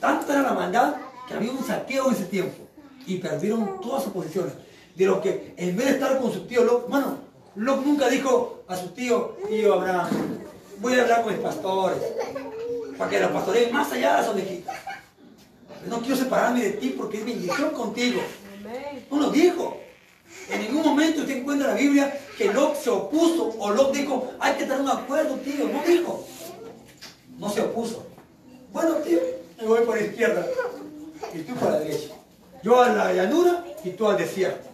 Tanta 0.00 0.40
era 0.40 0.52
maldad 0.52 0.96
había 1.36 1.52
un 1.52 1.64
saqueo 1.64 2.08
en 2.08 2.14
ese 2.14 2.24
tiempo. 2.24 2.68
Y 3.06 3.16
perdieron 3.18 3.80
todas 3.80 4.04
sus 4.04 4.12
posiciones. 4.12 4.52
De 4.94 5.06
lo 5.06 5.20
que 5.20 5.54
en 5.56 5.76
vez 5.76 5.86
de 5.86 5.92
estar 5.92 6.18
con 6.18 6.32
su 6.32 6.46
tío 6.46 6.64
Lot, 6.64 6.88
Lot 7.56 7.84
nunca 7.84 8.08
dijo 8.08 8.62
a 8.68 8.76
su 8.76 8.88
tío, 8.88 9.36
tío 9.48 9.74
Abraham, 9.74 10.08
voy 10.78 10.94
a 10.94 11.02
hablar 11.02 11.22
con 11.22 11.32
mis 11.32 11.42
pastores. 11.42 11.98
Para 12.96 13.10
que 13.10 13.20
los 13.20 13.30
pastoreen 13.30 13.72
más 13.72 13.90
allá 13.92 14.12
de 14.12 14.22
las 14.22 14.28
ovejitas. 14.28 14.76
No 15.88 16.00
quiero 16.00 16.16
separarme 16.16 16.62
de 16.62 16.70
ti 16.72 16.94
porque 16.96 17.18
es 17.18 17.24
bendición 17.24 17.70
contigo. 17.70 18.20
No 19.10 19.18
lo 19.18 19.30
dijo. 19.30 19.78
En 20.50 20.60
ningún 20.60 20.82
momento 20.82 21.20
usted 21.20 21.38
encuentra 21.38 21.68
en 21.68 21.74
la 21.74 21.80
Biblia 21.80 22.20
que 22.36 22.52
Lot 22.52 22.76
se 22.76 22.90
opuso 22.90 23.54
o 23.58 23.70
Lot 23.70 23.94
dijo, 23.94 24.32
hay 24.38 24.54
que 24.54 24.64
tener 24.64 24.80
un 24.80 24.88
acuerdo, 24.88 25.34
tío. 25.36 25.68
No 25.68 25.82
dijo. 25.86 26.26
No 27.38 27.50
se 27.50 27.62
opuso. 27.62 28.06
Bueno, 28.72 28.94
tío, 28.96 29.18
me 29.58 29.66
voy 29.66 29.80
por 29.80 29.96
la 29.96 30.04
izquierda 30.04 30.46
y 31.34 31.38
tú 31.40 31.54
por 31.54 31.70
la 31.70 31.78
derecha. 31.80 32.14
Yo 32.62 32.80
a 32.80 32.88
la 32.88 33.12
llanura 33.12 33.64
y 33.84 33.90
tú 33.90 34.08
al 34.08 34.16
desierto. 34.16 34.68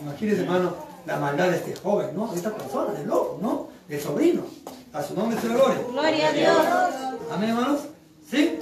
Imagínese, 0.00 0.42
hermano, 0.42 0.74
la 1.06 1.16
maldad 1.18 1.50
de 1.50 1.56
este 1.56 1.76
joven, 1.76 2.10
¿no? 2.14 2.28
De 2.28 2.36
esta 2.36 2.54
persona, 2.54 2.92
del 2.92 3.06
loco, 3.06 3.38
¿no? 3.40 3.68
Del 3.88 4.00
sobrino. 4.00 4.42
A 4.92 5.02
su 5.02 5.14
nombre 5.14 5.40
se 5.40 5.48
gloria. 5.48 5.78
Gloria 5.90 6.28
a 6.28 6.32
Dios. 6.32 6.56
Amén, 7.30 7.50
hermanos. 7.50 7.80
¿Sí? 8.30 8.58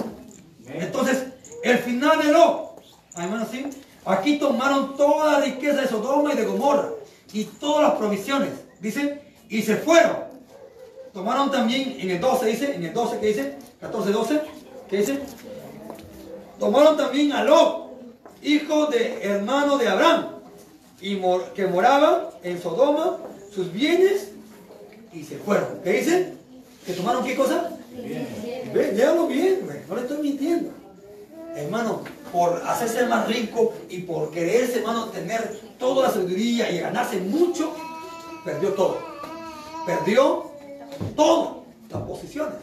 Entonces, 0.67 1.25
el 1.63 1.79
final 1.79 2.21
de 2.21 2.31
Lot, 2.31 2.81
hermanos, 3.17 3.47
¿sí? 3.51 3.65
Aquí 4.05 4.37
tomaron 4.37 4.95
toda 4.95 5.39
la 5.39 5.45
riqueza 5.45 5.81
de 5.81 5.87
Sodoma 5.87 6.33
y 6.33 6.35
de 6.35 6.45
Gomorra 6.45 6.89
y 7.33 7.45
todas 7.45 7.89
las 7.89 7.97
provisiones, 7.97 8.51
dice, 8.79 9.21
y 9.49 9.61
se 9.61 9.77
fueron. 9.77 10.17
Tomaron 11.13 11.49
también 11.51 11.97
en 11.99 12.11
el 12.11 12.19
12, 12.19 12.45
dice, 12.45 12.75
en 12.75 12.83
el 12.85 12.93
12 12.93 13.19
que 13.19 13.27
dice, 13.27 13.57
14, 13.81 14.11
12, 14.11 14.41
que 14.89 14.97
dice, 14.97 15.19
tomaron 16.59 16.97
también 16.97 17.31
a 17.33 17.43
Lot, 17.43 17.85
hijo 18.41 18.87
de 18.87 19.23
hermano 19.23 19.77
de 19.77 19.87
Abraham, 19.87 20.27
y 21.01 21.15
mor- 21.15 21.51
que 21.53 21.67
moraba 21.67 22.31
en 22.43 22.61
Sodoma, 22.61 23.17
sus 23.53 23.71
bienes, 23.71 24.29
y 25.13 25.23
se 25.23 25.37
fueron. 25.37 25.79
¿Qué 25.83 25.91
dice? 25.93 26.33
¿Que 26.85 26.93
tomaron 26.93 27.23
qué 27.23 27.35
cosa? 27.35 27.69
Ve, 28.73 28.91
léalo 28.93 29.27
bien, 29.27 29.61
güey, 29.65 29.79
no 29.87 29.95
le 29.95 30.01
estoy 30.01 30.17
mintiendo. 30.21 30.71
Hermano, 31.55 32.01
por 32.33 32.61
hacerse 32.67 33.05
más 33.05 33.27
rico 33.27 33.73
y 33.89 33.99
por 34.01 34.29
quererse, 34.31 34.79
hermano, 34.79 35.05
tener 35.05 35.57
toda 35.79 36.07
la 36.07 36.13
sabiduría 36.13 36.69
y 36.69 36.79
ganarse 36.79 37.17
mucho, 37.21 37.73
perdió 38.43 38.73
todo. 38.73 38.97
Perdió 39.85 40.51
todo, 41.15 41.63
las 41.89 42.01
posiciones. 42.03 42.55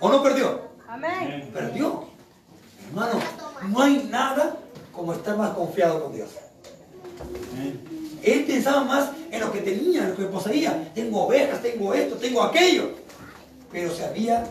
¿O 0.00 0.08
no 0.08 0.22
perdió? 0.22 0.71
Amén. 0.92 1.48
Perdió. 1.54 2.04
Hermano, 2.88 3.18
no 3.68 3.80
hay 3.80 4.06
nada 4.10 4.56
como 4.92 5.14
estar 5.14 5.38
más 5.38 5.54
confiado 5.54 6.04
con 6.04 6.12
Dios. 6.12 6.28
Él 8.22 8.44
pensaba 8.44 8.84
más 8.84 9.08
en 9.30 9.40
lo 9.40 9.50
que 9.50 9.62
tenía, 9.62 10.02
en 10.02 10.10
lo 10.10 10.16
que 10.16 10.24
poseía. 10.24 10.92
Tengo 10.94 11.24
ovejas, 11.24 11.62
tengo 11.62 11.94
esto, 11.94 12.16
tengo 12.16 12.42
aquello. 12.42 12.90
Pero 13.72 13.90
se 13.90 14.04
había 14.04 14.44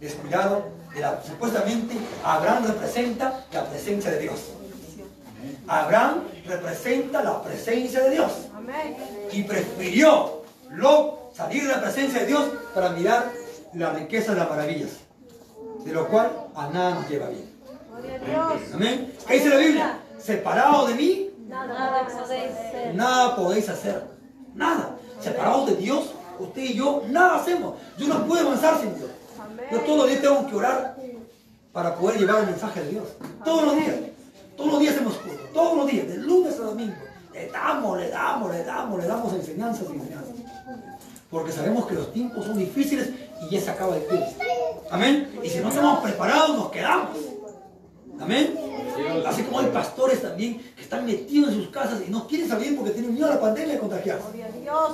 descuidado 0.00 0.64
de 0.94 1.00
la, 1.00 1.22
supuestamente 1.22 1.94
Abraham 2.24 2.68
representa 2.68 3.44
la 3.52 3.66
presencia 3.66 4.12
de 4.12 4.20
Dios. 4.20 4.52
Abraham 5.68 6.22
representa 6.46 7.22
la 7.22 7.42
presencia 7.42 8.00
de 8.00 8.10
Dios. 8.12 8.32
Y 9.30 9.42
prefirió 9.42 10.42
Lot 10.70 11.36
salir 11.36 11.64
de 11.64 11.68
la 11.68 11.82
presencia 11.82 12.20
de 12.20 12.28
Dios 12.28 12.48
para 12.74 12.88
mirar 12.90 13.30
la 13.74 13.92
riqueza 13.92 14.32
de 14.32 14.38
las 14.38 14.48
maravillas. 14.48 15.05
De 15.86 15.92
lo 15.92 16.08
cual 16.08 16.32
a 16.56 16.68
nada 16.68 16.96
nos 16.96 17.08
lleva 17.08 17.28
bien. 17.28 17.48
Amén. 18.74 19.12
¿Qué 19.24 19.34
dice 19.34 19.48
la 19.48 19.56
Biblia? 19.56 19.98
Separado 20.18 20.88
de 20.88 20.94
mí, 20.94 21.30
Nada 21.48 22.04
podéis 22.08 22.52
ser. 22.72 22.94
nada 22.96 23.36
podéis 23.36 23.68
hacer. 23.68 24.02
Nada. 24.54 24.96
Separados 25.20 25.66
de 25.68 25.76
Dios, 25.76 26.10
usted 26.40 26.62
y 26.62 26.74
yo, 26.74 27.04
nada 27.08 27.36
hacemos. 27.36 27.74
Yo 27.96 28.08
no 28.08 28.26
puedo 28.26 28.48
avanzar 28.48 28.80
sin 28.80 28.96
Dios. 28.96 29.10
Yo 29.70 29.80
todos 29.82 29.98
los 29.98 30.08
días 30.08 30.22
tengo 30.22 30.44
que 30.48 30.56
orar 30.56 30.96
para 31.72 31.94
poder 31.94 32.18
llevar 32.18 32.40
el 32.40 32.46
mensaje 32.46 32.82
de 32.82 32.88
Dios. 32.90 33.04
Todos 33.44 33.62
los 33.66 33.76
días. 33.76 33.94
Todos 34.56 34.72
los 34.72 34.80
días 34.80 34.94
hacemos 34.96 35.14
culto. 35.18 35.44
Todos 35.54 35.76
los 35.76 35.86
días, 35.86 36.08
de 36.08 36.16
lunes 36.16 36.54
a 36.58 36.62
domingo. 36.64 36.96
Le 37.32 37.48
damos, 37.48 37.98
le 37.98 38.08
damos, 38.08 38.50
le 38.50 38.64
damos, 38.64 39.00
le 39.00 39.06
damos 39.06 39.32
enseñanzas 39.34 39.84
y 39.88 39.92
enseñanzas. 39.94 40.34
Porque 41.30 41.52
sabemos 41.52 41.86
que 41.86 41.94
los 41.94 42.12
tiempos 42.12 42.44
son 42.44 42.58
difíciles 42.58 43.10
y 43.42 43.54
ya 43.54 43.60
se 43.60 43.70
acaba 43.70 43.96
el 43.96 44.06
tiempo. 44.06 44.26
Amén. 44.90 45.38
Y 45.42 45.48
si 45.48 45.58
no 45.58 45.68
estamos 45.68 46.00
preparados, 46.00 46.56
nos 46.56 46.70
quedamos. 46.70 47.16
Amén. 48.20 48.58
Así 49.26 49.42
como 49.42 49.60
hay 49.60 49.66
pastores 49.66 50.22
también 50.22 50.58
que 50.74 50.82
están 50.82 51.04
metidos 51.04 51.52
en 51.52 51.62
sus 51.62 51.68
casas 51.68 52.00
y 52.06 52.10
no 52.10 52.26
quieren 52.26 52.48
salir 52.48 52.76
porque 52.76 52.92
tienen 52.92 53.12
miedo 53.12 53.26
a 53.26 53.34
la 53.34 53.40
pandemia 53.40 53.74
de 53.74 53.80
contagiarse. 53.80 54.24
Gloria 54.24 54.46
a 54.46 54.50
Dios. 54.50 54.92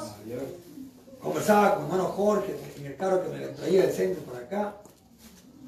Conversaba 1.20 1.76
con 1.76 1.84
mi 1.84 1.90
hermano 1.90 2.08
Jorge 2.10 2.56
en 2.78 2.86
el 2.86 2.96
carro 2.96 3.22
que 3.22 3.28
me 3.28 3.46
traía 3.46 3.82
del 3.82 3.92
centro 3.92 4.22
para 4.24 4.44
acá 4.44 4.74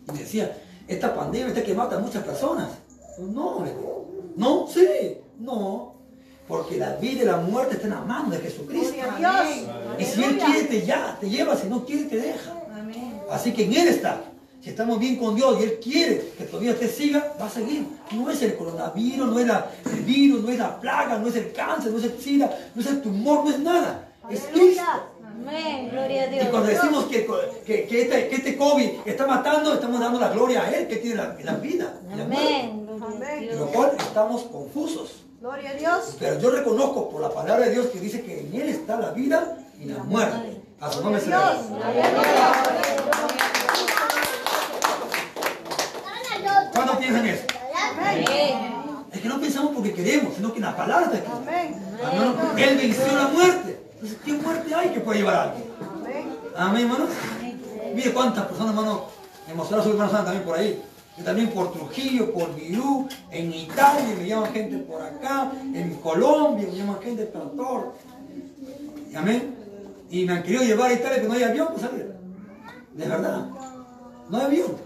y 0.08 0.12
me 0.12 0.18
decía, 0.18 0.56
esta 0.88 1.14
pandemia 1.14 1.48
está 1.48 1.62
que 1.62 1.74
mata 1.74 1.96
a 1.96 2.00
muchas 2.00 2.24
personas. 2.24 2.70
No, 3.18 3.64
no, 4.36 4.66
sí, 4.66 5.18
no, 5.38 5.94
porque 6.48 6.76
la 6.76 6.96
vida 6.96 7.22
y 7.22 7.26
la 7.26 7.36
muerte 7.36 7.76
están 7.76 7.92
en 7.92 7.98
la 7.98 8.04
mano 8.04 8.30
de 8.30 8.38
Jesucristo. 8.38 8.94
Gloria 8.94 9.14
a 9.14 9.44
Dios. 9.44 9.68
Y 9.98 10.04
si 10.04 10.24
Él 10.24 10.38
quiere 10.38 10.64
te 10.64 10.84
ya, 10.84 11.16
te 11.20 11.30
lleva, 11.30 11.56
si 11.56 11.68
no 11.68 11.84
quiere 11.84 12.04
te 12.04 12.16
deja. 12.16 12.63
Así 13.30 13.52
que 13.52 13.64
en 13.64 13.72
Él 13.74 13.88
está. 13.88 14.20
Si 14.62 14.70
estamos 14.70 14.98
bien 14.98 15.16
con 15.16 15.34
Dios 15.36 15.58
y 15.60 15.64
Él 15.64 15.78
quiere 15.82 16.32
que 16.38 16.44
todavía 16.44 16.78
te 16.78 16.88
siga, 16.88 17.34
va 17.40 17.46
a 17.46 17.50
seguir. 17.50 17.86
No 18.12 18.30
es 18.30 18.40
el 18.42 18.56
coronavirus, 18.56 19.28
no 19.28 19.38
es 19.38 19.46
la- 19.46 19.70
el 19.84 20.00
virus, 20.04 20.42
no 20.42 20.50
es 20.50 20.58
la 20.58 20.80
plaga, 20.80 21.18
no 21.18 21.28
es 21.28 21.36
el 21.36 21.52
cáncer, 21.52 21.92
no 21.92 21.98
es 21.98 22.04
el 22.04 22.18
SIDA, 22.18 22.50
no 22.74 22.80
es 22.80 22.86
el 22.88 23.02
tumor, 23.02 23.44
no 23.44 23.50
es 23.50 23.58
nada. 23.58 24.08
Es 24.30 24.40
Cristo. 24.52 24.82
Amén. 25.22 25.90
Gloria 25.90 26.22
a 26.22 26.26
Y 26.26 26.30
Dios. 26.30 26.46
cuando 26.48 26.68
decimos 26.68 27.04
que, 27.06 27.26
que, 27.66 27.86
que 27.86 28.02
este, 28.02 28.28
que 28.28 28.36
este 28.36 28.56
COVID 28.56 28.88
está 29.04 29.26
matando, 29.26 29.74
estamos 29.74 30.00
dando 30.00 30.18
la 30.18 30.30
gloria 30.30 30.62
a 30.62 30.70
Él 30.70 30.86
que 30.88 30.96
tiene 30.96 31.16
la, 31.16 31.36
la 31.42 31.54
vida. 31.56 31.92
y. 32.16 32.20
Amén. 32.20 32.86
Gloria 32.86 33.28
a 33.28 33.34
De 33.34 33.40
Dios. 33.40 33.56
lo 33.58 33.66
cual 33.66 33.92
estamos 33.98 34.42
confusos. 34.44 35.10
Gloria 35.42 35.70
a 35.70 35.74
Dios. 35.74 36.16
Pero 36.18 36.38
yo 36.40 36.50
reconozco 36.50 37.10
por 37.10 37.20
la 37.20 37.28
palabra 37.30 37.66
de 37.66 37.72
Dios 37.72 37.88
que 37.88 38.00
dice 38.00 38.22
que 38.22 38.40
en 38.40 38.54
Él 38.54 38.68
está 38.70 38.98
la 38.98 39.10
vida 39.10 39.58
y 39.78 39.86
la 39.86 40.02
muerte. 40.04 40.62
A 40.80 40.92
su 40.92 41.02
nombre 41.02 41.20
se 41.20 41.28
Dios. 41.28 41.38
¿Cuándo 46.74 46.98
piensan 46.98 47.26
eso? 47.26 47.44
Es 49.12 49.20
que 49.20 49.28
no 49.28 49.40
pensamos 49.40 49.72
porque 49.74 49.94
queremos, 49.94 50.34
sino 50.34 50.52
que 50.52 50.58
en 50.58 50.64
la 50.64 50.76
palabra 50.76 51.06
está 51.06 51.18
aquí. 51.18 51.28
Hermano, 52.02 52.34
Él 52.56 52.76
venció 52.76 53.16
la 53.16 53.28
muerte. 53.28 53.80
Entonces, 53.94 54.18
¿qué 54.24 54.32
muerte 54.34 54.74
hay 54.74 54.88
que 54.90 55.00
puede 55.00 55.20
llevar 55.20 55.34
a 55.34 55.42
alguien? 55.44 55.64
Amén. 56.56 56.82
Hermano. 56.84 57.06
Mire 57.94 58.12
cuántas 58.12 58.46
personas, 58.46 58.74
hermano, 58.74 59.06
me 59.46 59.54
mostraron 59.54 59.84
su 59.84 59.92
hermano 59.92 60.10
Santa 60.10 60.26
también 60.26 60.44
por 60.44 60.58
ahí. 60.58 60.82
Y 61.16 61.22
también 61.22 61.48
por 61.50 61.72
Trujillo, 61.72 62.32
por 62.34 62.54
Virú, 62.56 63.08
en 63.30 63.54
Italia 63.54 64.16
me 64.18 64.26
llaman 64.26 64.52
gente 64.52 64.78
por 64.78 65.00
acá, 65.00 65.52
en 65.62 65.94
Colombia 65.96 66.66
me 66.68 66.76
llaman 66.76 67.00
gente 67.00 67.24
por 67.26 67.54
todo. 67.54 67.94
Amén. 69.14 69.63
Y 70.14 70.24
me 70.24 70.34
han 70.34 70.44
querido 70.44 70.62
llevar 70.62 70.92
a 70.92 70.94
Italia 70.94 71.20
que 71.20 71.26
no 71.26 71.34
hay 71.34 71.42
avión 71.42 71.66
para 71.66 71.80
salir. 71.80 72.14
De 72.92 73.08
verdad. 73.08 73.48
No 74.28 74.38
hay 74.38 74.44
avión. 74.44 74.76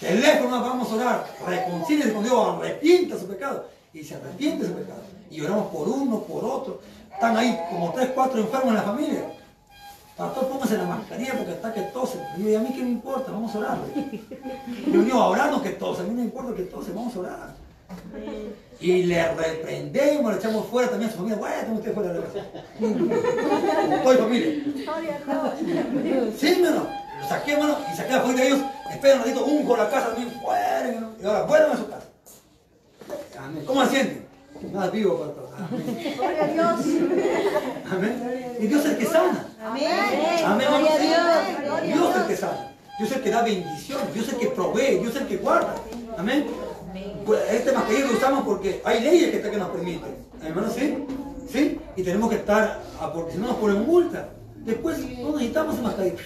Teléfono 0.00 0.60
vamos 0.60 0.92
a 0.92 0.94
orar. 0.96 1.26
Reconcíliese 1.46 2.12
con 2.12 2.22
Dios, 2.22 2.56
arrepienta 2.58 3.18
su 3.18 3.26
pecado. 3.26 3.64
Y 3.94 4.04
se 4.04 4.16
arrepiente 4.16 4.66
su 4.66 4.74
pecado. 4.74 5.00
Y 5.30 5.40
oramos 5.40 5.68
por 5.68 5.88
uno, 5.88 6.20
por 6.24 6.44
otro. 6.44 6.82
Están 7.10 7.38
ahí 7.38 7.58
como 7.70 7.90
tres, 7.94 8.10
cuatro 8.14 8.38
enfermos 8.38 8.68
en 8.68 8.74
la 8.74 8.82
familia. 8.82 9.32
Pastor, 10.14 10.46
póngase 10.48 10.76
la 10.76 10.84
mascarilla 10.84 11.32
porque 11.34 11.52
está 11.52 11.72
que 11.72 11.82
tose. 11.84 12.18
Y 12.36 12.42
yo, 12.42 12.50
¿y 12.50 12.54
a 12.54 12.60
mí 12.60 12.68
qué 12.74 12.82
me 12.82 12.90
importa? 12.90 13.32
Vamos 13.32 13.54
a 13.54 13.58
orar. 13.60 13.78
Yo 14.92 15.02
digo, 15.04 15.22
a 15.22 15.28
orar 15.28 15.50
no 15.50 15.62
que 15.62 15.70
tose, 15.70 16.02
a 16.02 16.04
mí 16.04 16.10
no 16.10 16.16
me 16.16 16.24
importa 16.24 16.54
que 16.54 16.64
tose, 16.64 16.92
vamos 16.92 17.16
a 17.16 17.20
orar. 17.20 17.54
Y 18.80 19.02
le 19.04 19.34
reprendemos, 19.34 20.32
le 20.32 20.38
echamos 20.38 20.66
fuera 20.68 20.88
también 20.88 21.10
a 21.10 21.12
su 21.12 21.18
familia. 21.18 21.40
Vaya, 21.40 21.68
usted 21.72 21.94
fuera 21.94 22.12
de 22.12 22.20
la 22.20 22.26
casa. 22.26 22.46
Estoy 23.96 24.16
familia. 24.16 24.64
Gloria 24.84 25.20
a 25.26 26.02
Dios. 26.02 26.34
Sí, 26.38 26.48
hermano. 26.48 26.86
Lo 27.20 27.28
saqué, 27.28 27.52
hermano, 27.54 27.78
y 27.92 27.96
saqué 27.96 28.12
a 28.14 28.20
fuera 28.20 28.40
de 28.40 28.46
ellos. 28.46 28.60
Esperen 28.90 29.18
un 29.18 29.24
ratito, 29.24 29.44
un 29.44 29.66
con 29.66 29.78
la 29.78 29.90
casa 29.90 30.08
también. 30.10 30.30
Fuera, 30.40 30.88
hermano. 30.88 31.10
Y 31.20 31.26
ahora, 31.26 31.42
vuelvan 31.42 31.72
a 31.72 31.76
su 31.76 31.88
casa. 31.88 32.06
Amén. 33.40 33.64
¿Cómo 33.66 33.84
se 33.84 33.90
sienten? 33.90 34.28
Nada 34.72 34.90
vivo 34.90 35.18
para 35.18 35.32
todos. 35.32 35.50
Amén. 35.58 36.14
Gloria 36.16 36.44
a 36.44 36.46
Dios. 36.46 36.80
Amén. 37.90 38.56
Y 38.60 38.66
Dios 38.66 38.84
es 38.84 38.90
el 38.92 38.98
que 38.98 39.06
sana. 39.06 39.46
Amén. 39.64 39.90
Amén, 40.44 40.66
Gloria 40.68 41.38
a. 41.38 41.80
Dios. 41.80 41.96
Dios 41.96 42.10
es 42.14 42.20
el 42.20 42.26
que 42.28 42.36
sana. 42.36 42.76
Dios 42.98 43.10
es 43.10 43.16
el 43.16 43.22
que 43.22 43.30
da 43.30 43.42
bendición. 43.42 44.00
Dios 44.14 44.26
es 44.28 44.32
el 44.34 44.38
que 44.38 44.46
provee. 44.48 44.98
Dios 44.98 45.14
es 45.14 45.22
el 45.22 45.28
que 45.28 45.36
guarda. 45.36 45.74
Amén. 46.16 46.46
Este 47.34 47.72
mascarilla 47.72 48.06
lo 48.06 48.12
usamos 48.12 48.44
porque 48.44 48.80
hay 48.84 49.00
leyes 49.02 49.30
que, 49.30 49.36
está- 49.38 49.50
que 49.50 49.56
nos 49.56 49.68
permiten. 49.70 50.16
Hermano, 50.42 50.70
¿sí? 50.70 51.04
¿Sí? 51.52 51.78
Y 51.96 52.02
tenemos 52.02 52.30
que 52.30 52.36
estar, 52.36 52.80
ah, 53.00 53.12
porque 53.12 53.32
si 53.32 53.38
no 53.38 53.48
nos 53.48 53.56
ponen 53.56 53.84
multa. 53.86 54.28
Después 54.56 54.98
no 55.18 55.32
necesitamos 55.32 55.74
esa 55.74 55.82
mascarilla. 55.82 56.16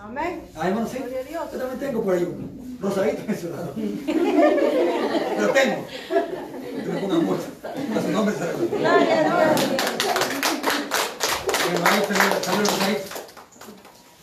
Amén. 0.00 0.42
Ah, 0.56 0.68
hermano, 0.68 0.86
¿sí? 0.88 0.98
A. 0.98 1.50
Yo 1.52 1.58
también 1.58 1.78
tengo 1.80 2.02
por 2.02 2.14
ahí 2.14 2.24
uno. 2.24 2.48
Rosadito 2.80 3.22
en 3.28 3.38
su 3.40 3.48
lado. 3.50 3.72
Pero 3.76 5.48
tengo. 5.52 5.86
Que 6.84 6.88
me 6.92 7.00
pongan 7.00 7.24
multa. 7.24 7.44
A 7.96 8.02
su 8.02 8.08
nombre 8.10 8.34
se. 8.34 8.44
Gloria 8.76 9.20
a 9.20 9.54
Dios. 9.54 9.70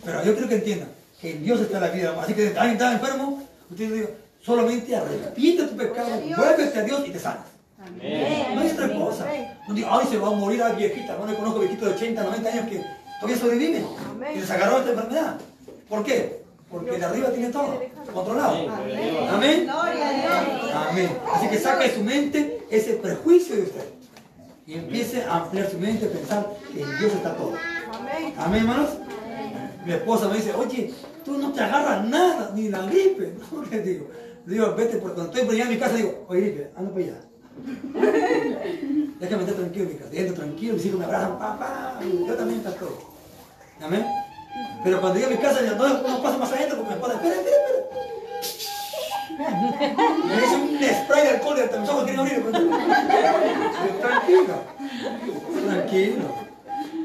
Pero 0.03 0.23
yo 0.23 0.35
creo 0.35 0.47
que 0.49 0.55
entiendan 0.55 0.89
que 1.19 1.31
en 1.31 1.43
Dios 1.43 1.59
está 1.61 1.79
la 1.79 1.89
vida. 1.89 2.15
Así 2.21 2.33
que 2.33 2.51
si 2.51 2.57
alguien 2.57 2.73
está 2.73 2.93
enfermo, 2.93 3.41
usted 3.69 3.91
dice, 3.93 4.13
solamente 4.41 4.95
arrepiente 4.95 5.63
tu 5.63 5.77
pecado, 5.77 6.09
vuélvete 6.09 6.79
a 6.79 6.83
Dios 6.83 7.07
y 7.07 7.11
te 7.11 7.19
sanas. 7.19 7.45
Amén. 7.79 8.55
No 8.55 8.61
hay 8.61 8.71
otra 8.71 8.93
cosa. 8.93 9.27
No 9.67 9.73
diga, 9.73 9.89
ay, 9.91 10.07
se 10.09 10.17
va 10.17 10.27
a 10.27 10.31
morir 10.31 10.61
a 10.61 10.73
viejita. 10.73 11.17
No 11.17 11.25
le 11.25 11.35
conozco 11.35 11.59
viejitos 11.59 11.89
de 11.89 11.95
80, 11.95 12.23
90 12.23 12.49
años 12.49 12.69
que 12.69 12.85
todavía 13.19 13.41
sobreviven. 13.41 13.85
Y 14.35 14.39
les 14.39 14.51
agarró 14.51 14.79
esta 14.79 14.91
enfermedad. 14.91 15.37
¿Por 15.89 16.03
qué? 16.03 16.41
Porque 16.69 16.91
de 16.91 17.03
arriba 17.05 17.29
tiene 17.31 17.49
todo 17.49 17.81
controlado. 18.13 18.55
Amén. 18.69 19.27
Amén. 19.29 19.63
Gloria 19.63 20.09
a 20.09 20.13
Dios. 20.13 20.71
Amén. 20.89 21.17
Así 21.33 21.47
que 21.47 21.57
saca 21.57 21.83
de 21.83 21.93
su 21.93 22.03
mente 22.03 22.65
ese 22.69 22.93
prejuicio 22.93 23.55
de 23.55 23.61
usted. 23.63 23.85
Y 24.67 24.75
empiece 24.75 25.23
a 25.23 25.37
ampliar 25.37 25.69
su 25.69 25.77
mente, 25.79 26.05
a 26.05 26.09
pensar 26.09 26.47
que 26.71 26.81
en 26.81 26.97
Dios 26.99 27.13
está 27.13 27.35
todo. 27.35 27.53
Amén. 27.93 28.33
Amén, 28.37 28.59
hermanos. 28.61 28.89
Mi 29.85 29.93
esposa 29.93 30.27
me 30.27 30.35
dice, 30.35 30.53
oye, 30.53 30.93
tú 31.25 31.37
no 31.37 31.51
te 31.51 31.61
agarras 31.61 32.05
nada, 32.07 32.51
ni 32.53 32.69
la 32.69 32.83
gripe. 32.83 33.33
No, 33.51 33.63
le 33.63 33.81
digo. 33.81 34.07
Le 34.45 34.53
digo, 34.53 34.73
vete, 34.75 34.97
porque 34.97 35.15
cuando 35.15 35.31
estoy 35.31 35.45
por 35.45 35.53
allá 35.53 35.63
en 35.65 35.69
mi 35.69 35.77
casa, 35.77 35.95
digo, 35.95 36.25
oye, 36.27 36.69
anda 36.75 36.91
para 36.91 37.05
allá. 37.05 37.15
Déjame 39.19 39.43
estar 39.43 39.55
tranquilo 39.55 39.85
en 39.85 39.91
mi 39.91 39.95
casa. 39.99 40.09
Entro 40.13 40.35
tranquilo, 40.35 40.73
mis 40.73 40.85
hijos 40.85 40.99
me 40.99 41.05
abrazan, 41.05 41.37
papá. 41.37 41.99
Yo 42.27 42.33
también 42.33 42.61
estoy. 42.65 42.89
Amén. 43.81 44.05
Pero 44.83 44.99
cuando 44.99 45.19
llego 45.19 45.31
a 45.31 45.35
mi 45.35 45.41
casa, 45.41 45.61
ya 45.61 45.73
no, 45.75 45.87
no 45.87 46.21
paso 46.23 46.37
más 46.39 46.51
adentro 46.51 46.77
porque 46.77 46.89
mi 46.89 46.95
esposa, 46.95 47.13
espera, 47.15 47.35
espera, 47.35 47.55
espera. 47.57 47.81
Me 50.27 50.35
dice 50.41 50.55
un 50.55 51.03
spray 51.05 51.23
de 51.23 51.29
alcohol 51.29 51.55
y 51.57 51.61
hasta 51.61 51.79
mis 51.79 51.89
ojos 51.89 52.03
quieren 52.03 52.19
abrir. 52.19 52.43
pero- 52.43 52.69
Tranquilo. 54.01 54.55
Tranquilo. 55.67 56.25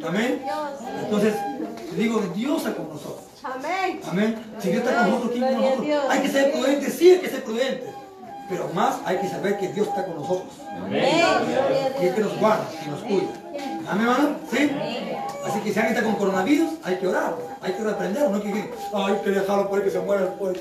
Amén. 0.06 0.42
Entonces, 1.04 1.34
digo, 1.96 2.20
Dios 2.34 2.58
está 2.58 2.74
con 2.74 2.88
nosotros. 2.88 3.25
Amén. 3.54 4.00
Amén. 4.08 4.36
Si 4.58 4.70
Dios 4.70 4.82
está 4.82 4.96
con 4.98 5.10
nosotros, 5.10 5.32
¿quién 5.32 5.44
con 5.44 5.62
nosotros? 5.62 6.04
Hay 6.10 6.20
que 6.20 6.28
ser 6.28 6.52
prudentes, 6.52 6.94
sí 6.94 7.10
hay 7.10 7.18
que 7.18 7.28
ser 7.28 7.44
prudentes. 7.44 7.90
Pero 8.48 8.68
más 8.74 8.96
hay 9.04 9.18
que 9.18 9.28
saber 9.28 9.58
que 9.58 9.68
Dios 9.68 9.88
está 9.88 10.04
con 10.04 10.16
nosotros. 10.16 10.52
Amén. 10.68 11.04
Y 12.00 12.06
es 12.06 12.14
que 12.14 12.20
nos 12.20 12.38
guarda, 12.38 12.66
que 12.82 12.90
nos 12.90 13.00
cuida. 13.00 13.28
Amén, 13.88 14.06
hermano. 14.06 14.36
¿Sí? 14.50 14.70
Así 15.44 15.60
que 15.60 15.72
si 15.72 15.78
alguien 15.78 15.96
está 15.96 16.02
con 16.02 16.16
coronavirus, 16.16 16.70
hay 16.82 16.96
que 16.96 17.06
orar. 17.06 17.36
Hay 17.60 17.72
que 17.72 17.84
reprender. 17.84 18.30
No 18.30 18.36
hay 18.36 18.42
que 18.42 18.48
decir, 18.48 18.74
ay, 18.94 19.14
hay 19.14 19.20
que 19.22 19.30
dejarlo 19.30 19.68
por 19.68 19.78
ahí 19.78 19.84
que 19.84 19.90
se 19.90 20.00
muera 20.00 20.22
después. 20.22 20.58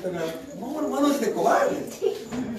No, 0.60 0.80
hermano, 0.80 1.08
es 1.08 1.20
de 1.20 1.32
cobarde. 1.32 1.76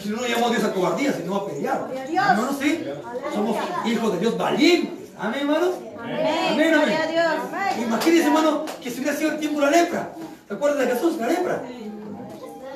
Si 0.02 0.10
no, 0.10 0.18
no 0.18 0.28
llamamos 0.28 0.50
a 0.50 0.54
Dios 0.56 0.64
a 0.66 0.74
cobardía, 0.74 1.14
sino 1.14 1.36
a 1.36 1.48
pelear. 1.48 1.90
Hermano, 1.94 2.50
sí. 2.62 2.86
Somos 3.34 3.58
hijos 3.86 4.14
de 4.14 4.20
Dios 4.20 4.38
valientes. 4.38 5.10
Amén, 5.18 5.40
hermanos. 5.42 5.70
Amén. 6.00 6.72
Gloria 6.72 7.04
a 7.04 7.08
Dios. 7.08 7.26
Amén. 7.26 7.84
Imagínense, 7.84 8.28
hermano, 8.28 8.66
que 8.82 8.90
si 8.90 9.02
hubiera 9.02 9.18
sido 9.18 9.32
el 9.32 9.40
tiempo 9.40 9.60
de 9.60 9.66
la 9.66 9.72
lepra. 9.72 10.12
¿Se 10.48 10.54
acuerdan 10.54 10.88
de 10.88 10.94
Jesús, 10.94 11.18
la 11.18 11.28
lepra? 11.28 11.62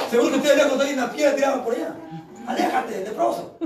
Seguro 0.09 0.29
que 0.31 0.37
ustedes 0.37 0.57
lejos 0.57 0.79
de 0.79 0.93
una 0.93 1.11
piedra 1.11 1.35
tirada 1.35 1.63
por 1.63 1.73
allá. 1.73 1.95
Aléjate, 2.47 3.03
leproso. 3.03 3.57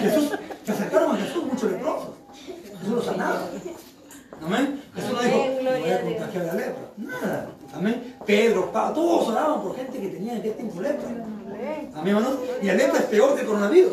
Jesús, 0.00 0.32
se 0.64 0.72
acercaron 0.72 1.14
a 1.14 1.18
Jesús 1.18 1.44
muchos 1.44 1.70
leprosos. 1.70 2.08
Jesús 2.80 2.94
los 2.94 3.04
sanaba. 3.04 3.42
Amén. 4.44 4.82
Jesús 4.94 5.12
no 5.12 5.22
dijo, 5.22 5.42
Amén, 5.42 5.80
voy 5.82 5.90
a 5.90 6.00
contagiar 6.00 6.44
la 6.46 6.54
lepra. 6.54 6.82
Nada. 6.96 7.46
Amén. 7.74 8.16
Pedro, 8.26 8.72
Pablo, 8.72 8.94
todos 8.94 9.28
oraban 9.28 9.62
por 9.62 9.76
gente 9.76 10.00
que 10.00 10.08
tenía 10.08 10.32
en 10.32 10.38
aquel 10.40 10.54
tiempo 10.54 10.80
lepra. 10.80 11.08
Amén. 11.08 11.92
Amén, 11.94 12.16
hermanos. 12.16 12.38
Y 12.62 12.66
la 12.66 12.74
lepra 12.74 12.98
es 12.98 13.04
peor 13.06 13.34
que 13.34 13.42
el 13.42 13.46
coronavirus. 13.46 13.92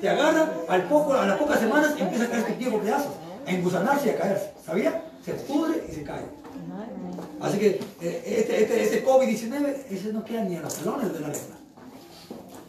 Te 0.00 0.08
agarra, 0.08 0.50
al 0.68 0.82
poco, 0.82 1.14
a 1.14 1.26
las 1.26 1.38
pocas 1.38 1.60
semanas 1.60 1.94
empieza 1.98 2.24
a 2.24 2.28
caer 2.28 2.44
tu 2.44 2.54
pie 2.54 2.70
por 2.70 2.82
pedazos, 2.82 3.12
engusanarse 3.46 4.06
y 4.06 4.10
a 4.10 4.16
caerse. 4.16 4.52
¿Sabía? 4.64 5.04
Se 5.24 5.32
pudre 5.34 5.84
y 5.88 5.94
se 5.94 6.02
cae. 6.02 6.24
Así 7.40 7.58
que 7.58 7.80
eh, 8.00 8.22
este, 8.26 8.62
este, 8.62 8.82
este 8.82 9.04
COVID-19, 9.04 9.76
ese 9.90 10.12
no 10.12 10.24
queda 10.24 10.42
ni 10.44 10.56
en 10.56 10.62
los 10.62 10.74
talones 10.74 11.12
de 11.12 11.20
la 11.20 11.28
lepra. 11.28 11.56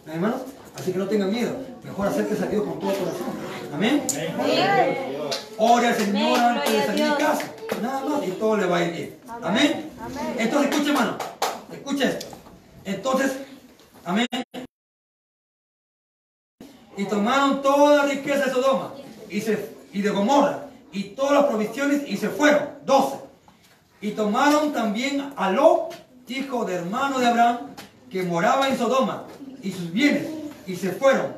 Amén, 0.06 0.16
hermanos. 0.16 0.42
Así 0.78 0.92
que 0.92 1.00
no 1.00 1.08
tengan 1.08 1.32
miedo. 1.32 1.56
Mejor 1.84 2.08
acérquese 2.08 2.44
a 2.44 2.48
Dios 2.48 2.64
con 2.64 2.80
todo 2.80 2.92
corazón. 2.94 3.28
Amén. 3.74 4.04
Ore 5.58 5.88
al 5.88 5.96
Señor 5.96 6.40
antes 6.40 6.74
de 6.74 6.86
salir 6.86 7.06
de 7.06 7.16
casa. 7.18 7.52
Nada 7.82 8.06
más 8.06 8.28
y 8.28 8.32
todo 8.32 8.58
le 8.58 8.66
va 8.66 8.78
a 8.78 8.84
ir 8.86 8.94
bien. 8.94 9.18
Amén. 9.42 9.92
Amén. 10.00 10.36
Entonces, 10.38 10.72
escuche, 10.72 10.92
hermano. 10.92 11.18
Escucha 11.72 12.10
esto. 12.10 12.28
Entonces, 12.86 13.32
amén. 14.06 14.28
Y 16.96 17.06
tomaron 17.06 17.62
toda 17.62 17.98
la 17.98 18.12
riqueza 18.12 18.46
de 18.46 18.52
Sodoma 18.52 18.94
y, 19.30 19.42
se, 19.42 19.70
y 19.94 20.02
de 20.02 20.10
Gomorra 20.10 20.67
y 20.92 21.04
todas 21.10 21.34
las 21.34 21.46
provisiones 21.46 22.04
y 22.08 22.18
se 22.18 22.30
fueron. 22.30 22.70
12. 22.86 23.18
Y 24.02 24.12
tomaron 24.12 24.74
también 24.74 25.34
a 25.36 25.52
Lot, 25.52 25.94
hijo 26.28 26.66
de 26.66 26.76
hermano 26.76 27.20
de 27.20 27.28
Abraham, 27.28 27.58
que 28.10 28.24
moraba 28.24 28.68
en 28.70 28.78
Sodoma, 28.78 29.26
y 29.62 29.72
sus 29.72 29.92
bienes, 29.92 30.28
y 30.66 30.76
se 30.76 30.92
fueron. 30.92 31.36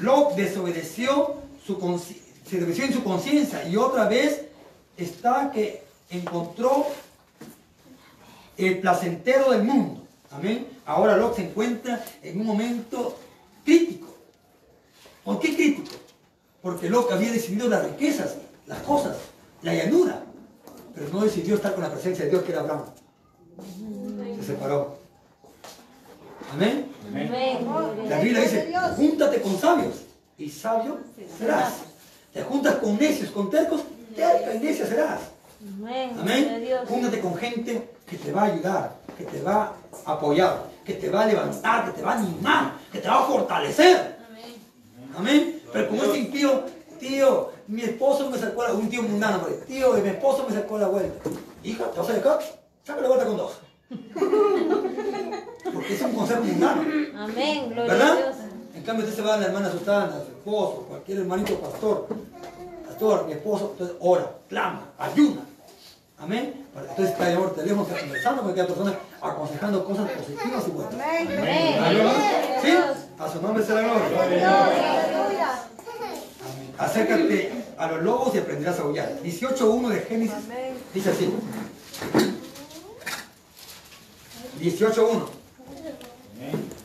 Lot 0.00 0.34
desobedeció, 0.34 1.36
su 1.64 1.74
desobedeció 2.44 2.84
en 2.84 2.92
su 2.92 3.02
conciencia, 3.02 3.66
y 3.68 3.76
otra 3.76 4.08
vez 4.08 4.42
está 4.96 5.50
que 5.50 5.84
encontró 6.10 6.86
el 8.56 8.78
placentero 8.80 9.50
del 9.50 9.64
mundo. 9.64 10.02
Amén. 10.30 10.66
Ahora 10.86 11.16
Lot 11.16 11.36
se 11.36 11.44
encuentra 11.44 12.04
en 12.22 12.40
un 12.40 12.46
momento 12.46 13.18
crítico. 13.64 14.08
¿Por 15.24 15.40
qué 15.40 15.54
crítico? 15.54 15.96
Porque 16.60 16.88
Lot 16.88 17.10
había 17.12 17.32
decidido 17.32 17.68
las 17.68 17.84
riquezas, 17.84 18.36
las 18.66 18.78
cosas, 18.82 19.16
la 19.62 19.74
llanura, 19.74 20.22
pero 20.94 21.08
no 21.08 21.20
decidió 21.20 21.56
estar 21.56 21.74
con 21.74 21.82
la 21.82 21.90
presencia 21.90 22.24
de 22.24 22.30
Dios 22.30 22.42
que 22.42 22.52
era 22.52 22.60
Abraham. 22.60 22.84
Se 24.40 24.46
separó. 24.46 24.98
Amén. 26.52 26.90
Amén. 27.08 27.66
La 28.08 28.20
Biblia 28.20 28.42
dice, 28.42 28.72
júntate 28.96 29.40
con 29.40 29.58
sabios 29.58 29.94
y 30.38 30.48
sabio 30.48 30.98
serás. 31.38 31.74
Te 32.32 32.42
juntas 32.42 32.76
con 32.76 32.98
necios, 32.98 33.30
con 33.30 33.50
tercos, 33.50 33.82
terca 34.14 34.54
y 34.54 34.58
necia 34.58 34.86
serás. 34.86 35.20
Amén. 35.78 36.68
Júntate 36.88 37.20
con 37.20 37.36
gente 37.36 37.90
que 38.08 38.16
te 38.16 38.32
va 38.32 38.42
a 38.42 38.44
ayudar, 38.46 38.96
que 39.16 39.24
te 39.24 39.40
va 39.42 39.74
a 40.04 40.12
apoyar, 40.12 40.64
que 40.84 40.94
te 40.94 41.08
va 41.08 41.22
a 41.22 41.26
levantar, 41.26 41.86
que 41.86 41.92
te 41.92 42.02
va 42.02 42.12
a 42.12 42.18
animar, 42.18 42.74
que 42.90 42.98
te 42.98 43.08
va 43.08 43.20
a 43.20 43.26
fortalecer. 43.26 44.16
Amén. 45.16 45.62
Pero 45.72 45.88
como 45.88 46.04
este 46.04 46.18
impío, 46.18 46.64
tío, 47.02 47.50
mi 47.66 47.82
esposo 47.82 48.30
me 48.30 48.38
sacó 48.38 48.62
la, 48.62 48.72
un 48.72 48.88
tío 48.88 49.02
mundano, 49.02 49.40
por 49.40 49.50
ahí, 49.50 49.58
tío, 49.66 49.92
mi 49.94 50.08
esposo 50.08 50.46
me 50.48 50.54
sacó 50.54 50.78
la 50.78 50.86
vuelta. 50.86 51.28
Hija, 51.64 51.90
¿te 51.90 51.98
vas 51.98 52.08
a 52.08 52.12
dejar? 52.12 52.38
Saca 52.84 53.00
la 53.00 53.08
vuelta 53.08 53.26
con 53.26 53.36
dos. 53.36 53.52
Porque 55.74 55.94
es 55.94 56.02
un 56.02 56.12
consejo 56.12 56.42
mundano. 56.42 56.82
Amén. 57.18 57.70
Gloria 57.70 57.92
a 57.92 57.96
¿Verdad? 57.96 58.16
Dios. 58.16 58.36
En 58.74 58.82
cambio, 58.84 59.04
usted 59.04 59.16
se 59.16 59.22
va 59.22 59.34
a 59.34 59.36
la 59.36 59.46
hermana 59.46 59.70
Susana, 59.70 60.06
a 60.06 60.24
su 60.24 60.30
esposo, 60.30 60.86
cualquier 60.88 61.18
hermanito 61.18 61.58
pastor. 61.58 62.06
Pastor, 62.86 63.26
mi 63.26 63.32
esposo, 63.32 63.70
entonces 63.72 63.96
ora, 64.00 64.32
clama, 64.48 64.82
ayuna. 64.98 65.42
Amén. 66.18 66.66
Entonces 66.74 67.18
llamando 67.18 67.42
por 67.42 67.54
teléfono, 67.54 67.82
está 67.82 68.00
conversando 68.00 68.42
con 68.42 68.50
aquella 68.52 68.66
persona, 68.66 68.94
aconsejando 69.20 69.84
cosas 69.84 70.10
positivas 70.10 70.68
y 70.68 70.70
buenas. 70.70 70.94
Amén. 70.94 71.28
Amén. 71.38 71.82
A 71.82 72.60
¿Sí? 72.62 72.76
A 73.18 73.28
su 73.28 73.42
nombre 73.42 73.64
la 73.68 73.80
gloria. 73.82 75.11
Acércate 76.78 77.52
a 77.76 77.86
los 77.92 78.02
lobos 78.02 78.34
y 78.34 78.38
aprenderás 78.38 78.78
a 78.78 78.82
aullar. 78.82 79.18
18.1 79.22 79.88
de 79.88 80.00
Génesis. 80.00 80.34
Dice 80.94 81.10
así. 81.10 81.28
18.1. 84.60 85.26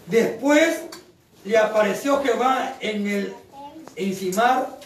Después 0.08 0.82
le 1.44 1.58
apareció 1.58 2.22
Jehová 2.24 2.76
en 2.80 3.08
el 3.08 3.34
encimar 3.96 4.78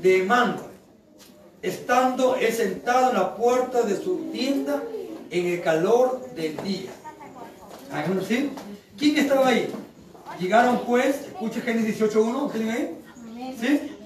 de 0.00 0.22
Mando, 0.22 0.68
estando 1.62 2.36
él 2.36 2.52
sentado 2.52 3.10
en 3.10 3.16
la 3.16 3.36
puerta 3.36 3.82
de 3.82 3.96
su 3.96 4.30
tienda 4.32 4.82
en 5.30 5.46
el 5.46 5.62
calor 5.62 6.30
del 6.34 6.56
día. 6.62 6.90
¿Alguno 7.92 8.22
sí? 8.22 8.50
¿Quién 8.96 9.16
estaba 9.16 9.48
ahí? 9.48 9.68
Llegaron 10.38 10.84
pues, 10.84 11.22
escuche 11.26 11.60
Génesis 11.60 11.98
18.1, 12.00 12.52
¿tienen 12.52 12.70
ahí? 12.70 12.97
¿Sí? 13.60 13.96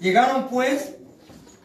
Llegaron 0.00 0.48
pues 0.48 0.94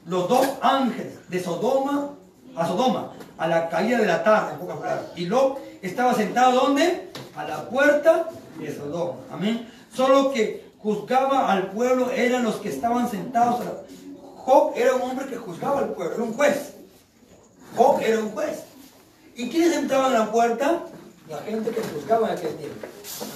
los 0.05 0.29
dos 0.29 0.47
ángeles 0.61 1.29
de 1.29 1.43
Sodoma 1.43 2.15
a 2.55 2.67
Sodoma, 2.67 3.11
a 3.37 3.47
la 3.47 3.69
caída 3.69 3.99
de 3.99 4.05
la 4.05 4.23
tarde, 4.23 4.53
en 4.53 4.59
pocas. 4.59 5.01
Y 5.15 5.25
Lot 5.25 5.59
estaba 5.81 6.13
sentado 6.13 6.53
¿dónde? 6.53 7.09
A 7.35 7.43
la 7.43 7.69
puerta 7.69 8.29
de 8.57 8.75
Sodoma. 8.75 9.19
Amén. 9.31 9.69
Solo 9.93 10.31
que 10.31 10.65
juzgaba 10.79 11.51
al 11.51 11.71
pueblo 11.71 12.11
eran 12.11 12.43
los 12.43 12.55
que 12.57 12.69
estaban 12.69 13.09
sentados. 13.09 13.61
A 13.61 13.63
la... 13.65 13.71
Job 14.37 14.73
era 14.75 14.95
un 14.95 15.01
hombre 15.01 15.25
que 15.25 15.37
juzgaba 15.37 15.79
al 15.79 15.89
pueblo, 15.89 16.15
era 16.15 16.23
un 16.23 16.33
juez. 16.33 16.75
Job 17.75 17.99
era 18.01 18.19
un 18.19 18.29
juez. 18.29 18.63
¿Y 19.35 19.49
quiénes 19.49 19.73
sentaban 19.73 20.15
a 20.15 20.19
la 20.19 20.31
puerta? 20.31 20.83
La 21.27 21.39
gente 21.39 21.71
que 21.71 21.81
juzgaba 21.81 22.31
en 22.31 22.37
aquel 22.37 22.55
tiempo. 22.55 22.87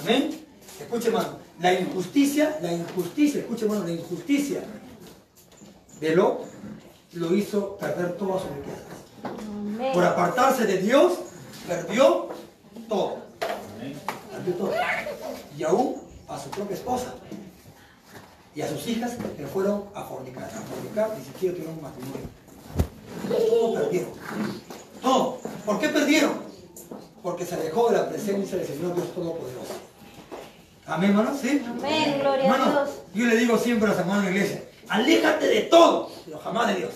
Amén. 0.02 0.46
Escuche, 0.80 1.08
hermano. 1.08 1.49
La 1.60 1.78
injusticia, 1.78 2.58
la 2.62 2.72
injusticia, 2.72 3.40
escuche, 3.40 3.66
hermano, 3.66 3.84
la 3.84 3.92
injusticia 3.92 4.62
de 6.00 6.16
Lot 6.16 6.46
lo 7.12 7.34
hizo 7.34 7.76
perder 7.76 8.16
toda 8.16 8.40
su 8.40 8.46
riqueza. 8.48 8.86
Amén. 9.24 9.92
Por 9.92 10.02
apartarse 10.02 10.64
de 10.64 10.78
Dios, 10.78 11.18
perdió 11.68 12.28
todo. 12.88 13.18
Perdió 14.30 14.54
todo. 14.54 14.72
Y 15.58 15.62
aún 15.64 15.96
a 16.28 16.38
su 16.38 16.48
propia 16.48 16.76
esposa. 16.76 17.14
Y 18.54 18.62
a 18.62 18.68
sus 18.68 18.86
hijas 18.86 19.18
que 19.36 19.46
fueron 19.46 19.84
a 19.94 20.02
fornicar. 20.04 20.44
A 20.44 20.48
fornicar 20.48 21.14
ni 21.18 21.24
siquiera 21.26 21.54
tuvieron 21.54 21.76
un 21.76 21.82
matrimonio. 21.82 22.26
Todo 23.28 23.74
perdieron. 23.74 24.12
Todo. 25.02 25.38
¿Por 25.66 25.78
qué 25.78 25.90
perdieron? 25.90 26.40
Porque 27.22 27.44
se 27.44 27.54
alejó 27.56 27.90
de 27.90 27.98
la 27.98 28.08
presencia 28.08 28.56
del 28.56 28.66
Señor 28.66 28.94
Dios 28.94 29.14
Todopoderoso. 29.14 29.89
Amén, 30.90 31.10
hermanos. 31.10 31.38
¿Sí? 31.40 31.62
Amén, 31.66 32.18
gloria 32.20 32.42
a 32.42 32.54
Hermano, 32.56 32.70
Dios. 32.72 32.90
yo 33.14 33.26
le 33.26 33.36
digo 33.36 33.56
siempre 33.58 33.86
a 33.86 33.90
los 33.92 33.98
hermanos 34.00 34.24
en 34.26 34.30
la 34.34 34.36
iglesia, 34.36 34.64
aléjate 34.88 35.46
de 35.46 35.60
todo, 35.62 36.10
pero 36.24 36.38
jamás 36.40 36.66
de 36.68 36.74
Dios. 36.74 36.90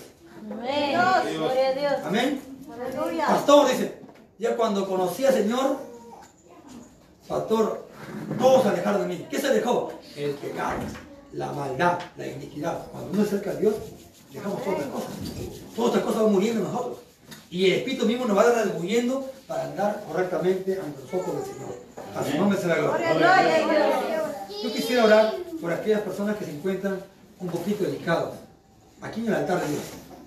Amén. 0.50 0.92
Gloria 1.36 1.68
a 1.68 1.72
Dios. 1.72 1.92
Amén. 2.04 2.40
Aleluya. 2.72 3.26
Pastor, 3.26 3.68
dice, 3.68 3.98
ya 4.38 4.56
cuando 4.56 4.88
conocí 4.88 5.24
al 5.24 5.32
Señor, 5.34 5.78
pastor, 7.28 7.86
todos 8.38 8.62
se 8.64 8.68
alejaron 8.70 9.02
de 9.02 9.14
mí. 9.14 9.26
¿Qué 9.30 9.38
se 9.38 9.46
alejó? 9.46 9.92
El 10.16 10.30
pecado, 10.32 10.78
la 11.32 11.52
maldad, 11.52 11.98
la 12.16 12.26
iniquidad. 12.26 12.86
Cuando 12.90 13.10
uno 13.12 13.22
es 13.22 13.30
cerca 13.30 13.52
de 13.52 13.60
Dios, 13.60 13.74
dejamos 14.32 14.62
todas 14.64 14.80
las 14.80 14.88
cosas. 14.88 15.10
Todas 15.76 15.90
estas 15.94 16.04
cosas 16.04 16.22
van 16.24 16.32
muriendo 16.32 16.60
en 16.66 16.72
nosotros. 16.72 16.98
Y 17.48 17.66
el 17.66 17.72
Espíritu 17.74 18.06
mismo 18.06 18.26
nos 18.26 18.36
va 18.36 18.42
redarguyendo 18.42 19.30
para 19.46 19.64
andar 19.64 20.04
correctamente 20.06 20.78
ante 20.80 21.00
los 21.02 21.14
ojos 21.14 21.34
del 21.36 21.54
Señor. 21.54 21.74
A 22.16 22.24
su 22.24 22.38
nombre 22.38 22.58
será 22.58 22.76
gloria. 22.76 23.14
Yo 24.62 24.72
quisiera 24.72 25.04
orar 25.04 25.34
por 25.60 25.72
aquellas 25.72 26.00
personas 26.00 26.36
que 26.36 26.44
se 26.44 26.52
encuentran 26.52 27.00
un 27.40 27.48
poquito 27.48 27.84
delicados 27.84 28.34
aquí 29.02 29.20
en 29.20 29.28
el 29.28 29.34
altar 29.34 29.60
de 29.60 29.68
Dios. 29.68 29.82